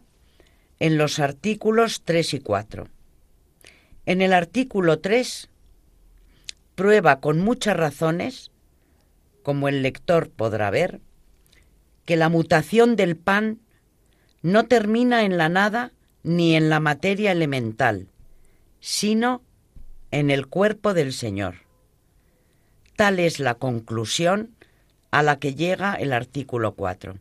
en 0.78 0.96
los 0.96 1.18
artículos 1.18 2.02
3 2.04 2.34
y 2.34 2.40
4. 2.40 2.88
En 4.06 4.22
el 4.22 4.32
artículo 4.32 5.00
3 5.00 5.48
prueba 6.76 7.18
con 7.18 7.40
muchas 7.40 7.76
razones, 7.76 8.52
como 9.42 9.68
el 9.68 9.82
lector 9.82 10.30
podrá 10.30 10.70
ver, 10.70 11.00
que 12.04 12.14
la 12.14 12.28
mutación 12.28 12.94
del 12.94 13.16
pan 13.16 13.58
no 14.48 14.66
termina 14.66 15.24
en 15.24 15.36
la 15.36 15.48
nada 15.48 15.92
ni 16.22 16.56
en 16.56 16.70
la 16.70 16.80
materia 16.80 17.32
elemental, 17.32 18.08
sino 18.80 19.42
en 20.10 20.30
el 20.30 20.46
cuerpo 20.46 20.94
del 20.94 21.12
Señor. 21.12 21.56
Tal 22.96 23.20
es 23.20 23.40
la 23.40 23.54
conclusión 23.54 24.54
a 25.10 25.22
la 25.22 25.38
que 25.38 25.54
llega 25.54 25.94
el 25.94 26.12
artículo 26.12 26.74
4. 26.74 27.18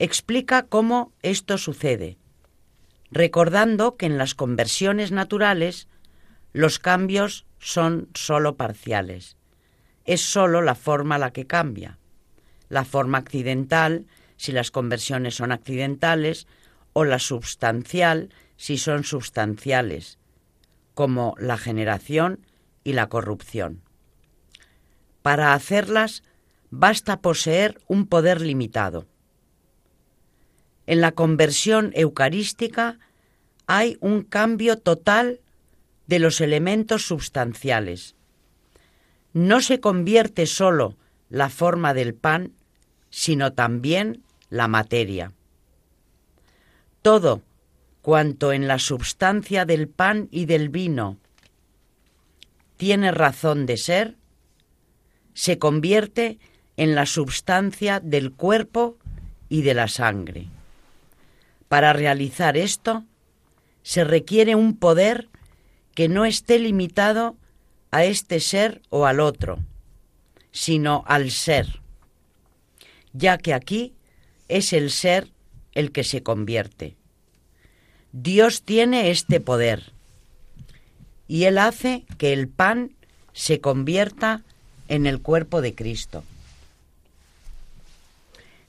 Explica 0.00 0.64
cómo 0.64 1.12
esto 1.22 1.58
sucede, 1.58 2.18
recordando 3.10 3.96
que 3.96 4.06
en 4.06 4.18
las 4.18 4.34
conversiones 4.34 5.12
naturales 5.12 5.86
los 6.52 6.80
cambios 6.80 7.46
son 7.58 8.08
sólo 8.14 8.56
parciales. 8.56 9.36
Es 10.04 10.20
sólo 10.20 10.60
la 10.60 10.74
forma 10.74 11.18
la 11.18 11.32
que 11.32 11.46
cambia. 11.46 11.98
La 12.68 12.84
forma 12.84 13.18
accidental 13.18 14.06
si 14.36 14.52
las 14.52 14.70
conversiones 14.70 15.36
son 15.36 15.52
accidentales, 15.52 16.46
o 16.92 17.04
la 17.04 17.18
substancial 17.18 18.30
si 18.56 18.78
son 18.78 19.04
substanciales, 19.04 20.18
como 20.94 21.34
la 21.38 21.58
generación 21.58 22.46
y 22.84 22.92
la 22.92 23.08
corrupción. 23.08 23.82
Para 25.22 25.54
hacerlas 25.54 26.22
basta 26.70 27.20
poseer 27.20 27.80
un 27.88 28.06
poder 28.06 28.40
limitado. 28.40 29.06
En 30.86 31.00
la 31.00 31.12
conversión 31.12 31.92
eucarística 31.94 32.98
hay 33.66 33.96
un 34.00 34.22
cambio 34.22 34.78
total 34.78 35.40
de 36.06 36.18
los 36.18 36.40
elementos 36.40 37.06
substanciales. 37.06 38.14
No 39.32 39.60
se 39.60 39.80
convierte 39.80 40.46
sólo 40.46 40.96
la 41.30 41.48
forma 41.48 41.94
del 41.94 42.14
pan, 42.14 42.52
sino 43.08 43.52
también 43.52 44.23
la 44.50 44.68
materia. 44.68 45.32
Todo 47.02 47.42
cuanto 48.02 48.52
en 48.52 48.68
la 48.68 48.78
substancia 48.78 49.64
del 49.64 49.88
pan 49.88 50.28
y 50.30 50.44
del 50.44 50.68
vino 50.68 51.16
tiene 52.76 53.10
razón 53.10 53.66
de 53.66 53.76
ser, 53.76 54.16
se 55.32 55.58
convierte 55.58 56.38
en 56.76 56.94
la 56.94 57.06
substancia 57.06 58.00
del 58.00 58.32
cuerpo 58.32 58.98
y 59.48 59.62
de 59.62 59.74
la 59.74 59.88
sangre. 59.88 60.48
Para 61.68 61.92
realizar 61.92 62.56
esto, 62.56 63.04
se 63.82 64.04
requiere 64.04 64.54
un 64.54 64.76
poder 64.76 65.28
que 65.94 66.08
no 66.08 66.24
esté 66.24 66.58
limitado 66.58 67.36
a 67.90 68.04
este 68.04 68.40
ser 68.40 68.82
o 68.90 69.06
al 69.06 69.20
otro, 69.20 69.60
sino 70.50 71.04
al 71.06 71.30
ser, 71.30 71.80
ya 73.12 73.38
que 73.38 73.54
aquí 73.54 73.93
es 74.48 74.72
el 74.72 74.90
ser 74.90 75.28
el 75.72 75.92
que 75.92 76.04
se 76.04 76.22
convierte. 76.22 76.96
Dios 78.12 78.62
tiene 78.62 79.10
este 79.10 79.40
poder 79.40 79.92
y 81.26 81.44
Él 81.44 81.58
hace 81.58 82.04
que 82.18 82.32
el 82.32 82.48
pan 82.48 82.92
se 83.32 83.60
convierta 83.60 84.42
en 84.88 85.06
el 85.06 85.20
cuerpo 85.20 85.60
de 85.60 85.74
Cristo. 85.74 86.22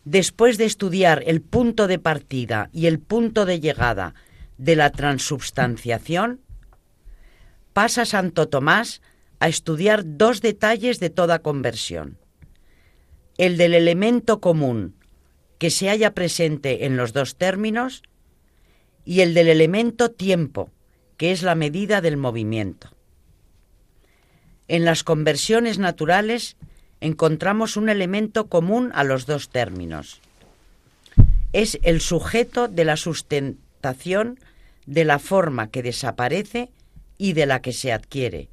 Después 0.05 0.57
de 0.57 0.65
estudiar 0.65 1.23
el 1.25 1.41
punto 1.41 1.87
de 1.87 1.99
partida 1.99 2.69
y 2.73 2.85
el 2.85 2.99
punto 2.99 3.45
de 3.45 3.59
llegada 3.59 4.13
de 4.57 4.75
la 4.75 4.91
transubstanciación, 4.91 6.41
pasa 7.73 8.05
Santo 8.05 8.47
Tomás 8.47 9.01
a 9.39 9.47
estudiar 9.47 10.03
dos 10.05 10.41
detalles 10.41 10.99
de 10.99 11.09
toda 11.09 11.39
conversión. 11.39 12.17
El 13.37 13.57
del 13.57 13.73
elemento 13.73 14.39
común 14.39 14.95
que 15.65 15.71
se 15.71 15.89
halla 15.89 16.13
presente 16.13 16.85
en 16.85 16.95
los 16.95 17.11
dos 17.11 17.37
términos 17.37 18.03
y 19.03 19.21
el 19.21 19.33
del 19.33 19.47
elemento 19.47 20.11
tiempo, 20.11 20.69
que 21.17 21.31
es 21.31 21.41
la 21.41 21.55
medida 21.55 22.01
del 22.01 22.17
movimiento. 22.17 22.91
En 24.67 24.85
las 24.85 25.03
conversiones 25.03 25.79
naturales 25.79 26.55
encontramos 27.01 27.77
un 27.77 27.89
elemento 27.89 28.45
común 28.45 28.91
a 28.93 29.03
los 29.03 29.25
dos 29.25 29.49
términos. 29.49 30.21
Es 31.51 31.79
el 31.81 31.99
sujeto 31.99 32.67
de 32.67 32.85
la 32.85 32.95
sustentación 32.95 34.39
de 34.85 35.03
la 35.03 35.17
forma 35.17 35.71
que 35.71 35.81
desaparece 35.81 36.69
y 37.17 37.33
de 37.33 37.47
la 37.47 37.63
que 37.63 37.73
se 37.73 37.91
adquiere. 37.91 38.49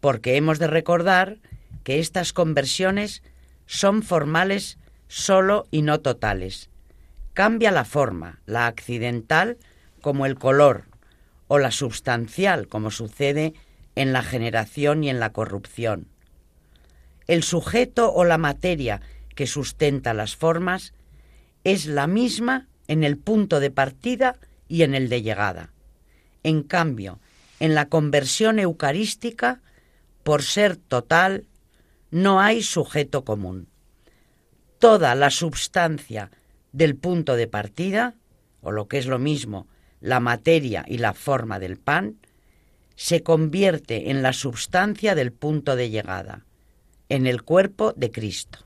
Porque 0.00 0.36
hemos 0.36 0.58
de 0.58 0.68
recordar 0.68 1.36
que 1.84 1.98
estas 1.98 2.32
conversiones 2.32 3.22
son 3.66 4.02
formales 4.02 4.78
solo 5.08 5.66
y 5.70 5.82
no 5.82 6.00
totales. 6.00 6.70
Cambia 7.34 7.70
la 7.70 7.84
forma, 7.84 8.40
la 8.46 8.66
accidental 8.66 9.58
como 10.00 10.26
el 10.26 10.38
color, 10.38 10.84
o 11.48 11.58
la 11.58 11.70
substancial 11.70 12.68
como 12.68 12.90
sucede 12.90 13.54
en 13.94 14.12
la 14.12 14.22
generación 14.22 15.04
y 15.04 15.10
en 15.10 15.20
la 15.20 15.32
corrupción. 15.32 16.08
El 17.26 17.42
sujeto 17.42 18.12
o 18.12 18.24
la 18.24 18.38
materia 18.38 19.00
que 19.34 19.46
sustenta 19.46 20.14
las 20.14 20.36
formas 20.36 20.92
es 21.64 21.86
la 21.86 22.06
misma 22.06 22.68
en 22.88 23.04
el 23.04 23.16
punto 23.16 23.60
de 23.60 23.70
partida 23.70 24.36
y 24.68 24.82
en 24.82 24.94
el 24.94 25.08
de 25.08 25.22
llegada. 25.22 25.70
En 26.42 26.62
cambio, 26.62 27.18
en 27.58 27.74
la 27.74 27.88
conversión 27.88 28.58
eucarística, 28.58 29.60
por 30.22 30.42
ser 30.42 30.76
total, 30.76 31.46
no 32.10 32.40
hay 32.40 32.62
sujeto 32.62 33.24
común. 33.24 33.68
Toda 34.86 35.16
la 35.16 35.30
substancia 35.30 36.30
del 36.70 36.94
punto 36.94 37.34
de 37.34 37.48
partida, 37.48 38.14
o 38.60 38.70
lo 38.70 38.86
que 38.86 38.98
es 38.98 39.06
lo 39.06 39.18
mismo, 39.18 39.66
la 40.00 40.20
materia 40.20 40.84
y 40.86 40.98
la 40.98 41.12
forma 41.12 41.58
del 41.58 41.76
pan, 41.76 42.18
se 42.94 43.24
convierte 43.24 44.12
en 44.12 44.22
la 44.22 44.32
substancia 44.32 45.16
del 45.16 45.32
punto 45.32 45.74
de 45.74 45.90
llegada, 45.90 46.44
en 47.08 47.26
el 47.26 47.42
cuerpo 47.42 47.94
de 47.96 48.12
Cristo. 48.12 48.60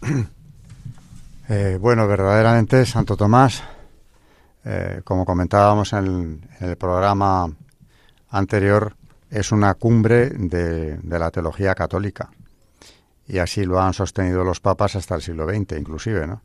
Eh, 1.48 1.76
bueno, 1.78 2.08
verdaderamente 2.08 2.86
Santo 2.86 3.18
Tomás, 3.18 3.62
eh, 4.64 5.02
como 5.04 5.26
comentábamos 5.26 5.92
en 5.92 6.48
el, 6.60 6.76
programa 6.78 7.52
anterior, 8.30 8.96
es 9.34 9.50
una 9.50 9.74
cumbre 9.74 10.30
de, 10.30 10.96
la 11.02 11.30
teología 11.32 11.74
católica. 11.74 12.30
Y 13.26 13.38
así 13.38 13.64
lo 13.64 13.80
han 13.80 13.92
sostenido 13.92 14.44
los 14.44 14.60
papas 14.60 14.94
hasta 14.94 15.16
el 15.16 15.22
siglo 15.22 15.48
XX, 15.48 15.76
inclusive, 15.76 16.26
¿no? 16.26 16.40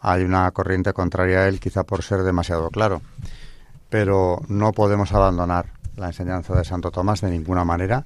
hay 0.00 0.24
una 0.24 0.50
corriente 0.50 0.92
contraria 0.92 1.40
a 1.40 1.48
él, 1.48 1.60
quizá 1.60 1.84
por 1.84 2.02
ser 2.02 2.24
demasiado 2.24 2.70
claro. 2.70 3.02
Pero 3.88 4.40
no 4.48 4.72
podemos 4.72 5.12
abandonar 5.12 5.66
la 5.96 6.08
enseñanza 6.08 6.54
de 6.56 6.64
Santo 6.64 6.90
Tomás 6.90 7.20
de 7.20 7.30
ninguna 7.30 7.64
manera. 7.64 8.02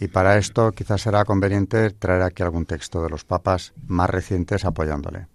Y 0.00 0.08
para 0.08 0.38
esto 0.38 0.72
quizás 0.72 1.02
será 1.02 1.26
conveniente 1.26 1.90
traer 1.90 2.22
aquí 2.22 2.42
algún 2.42 2.64
texto 2.64 3.02
de 3.02 3.10
los 3.10 3.24
papas 3.24 3.74
más 3.86 4.08
recientes 4.08 4.64
apoyándole. 4.64 5.26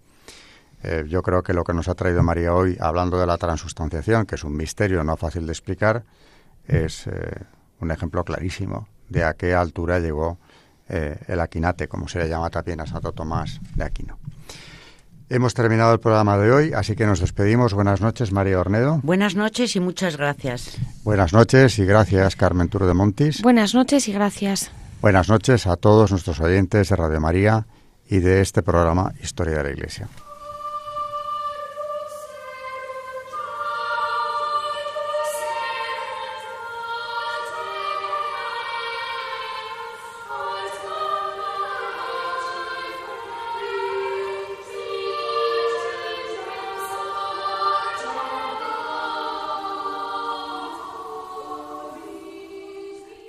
Eh, 0.82 1.04
yo 1.08 1.22
creo 1.22 1.42
que 1.44 1.54
lo 1.54 1.62
que 1.62 1.72
nos 1.72 1.88
ha 1.88 1.94
traído 1.94 2.22
María 2.24 2.52
hoy, 2.52 2.76
hablando 2.80 3.18
de 3.18 3.26
la 3.26 3.38
transustanciación, 3.38 4.26
que 4.26 4.34
es 4.34 4.42
un 4.42 4.56
misterio 4.56 5.04
no 5.04 5.16
fácil 5.16 5.46
de 5.46 5.52
explicar, 5.52 6.02
es 6.66 7.06
eh, 7.06 7.44
un 7.84 7.92
ejemplo 7.92 8.24
clarísimo 8.24 8.88
de 9.08 9.24
a 9.24 9.34
qué 9.34 9.54
altura 9.54 10.00
llegó 10.00 10.38
eh, 10.88 11.16
el 11.28 11.40
aquinate, 11.40 11.88
como 11.88 12.08
se 12.08 12.18
le 12.18 12.28
llama 12.28 12.50
también 12.50 12.80
a 12.80 12.86
Santo 12.86 13.12
Tomás 13.12 13.60
de 13.74 13.84
Aquino. 13.84 14.18
Hemos 15.30 15.54
terminado 15.54 15.94
el 15.94 16.00
programa 16.00 16.36
de 16.36 16.52
hoy, 16.52 16.72
así 16.74 16.94
que 16.94 17.06
nos 17.06 17.20
despedimos. 17.20 17.72
Buenas 17.72 18.00
noches, 18.00 18.30
María 18.30 18.60
Ornedo. 18.60 19.00
Buenas 19.02 19.34
noches 19.34 19.74
y 19.74 19.80
muchas 19.80 20.16
gracias. 20.16 20.76
Buenas 21.02 21.32
noches 21.32 21.78
y 21.78 21.86
gracias, 21.86 22.36
Carmen 22.36 22.68
Turo 22.68 22.86
de 22.86 22.94
Montis. 22.94 23.40
Buenas 23.40 23.74
noches 23.74 24.06
y 24.08 24.12
gracias. 24.12 24.70
Buenas 25.00 25.28
noches 25.28 25.66
a 25.66 25.76
todos 25.76 26.10
nuestros 26.10 26.40
oyentes 26.40 26.88
de 26.90 26.96
Radio 26.96 27.20
María 27.20 27.66
y 28.08 28.18
de 28.18 28.42
este 28.42 28.62
programa 28.62 29.12
Historia 29.22 29.56
de 29.58 29.64
la 29.64 29.70
Iglesia. 29.70 30.08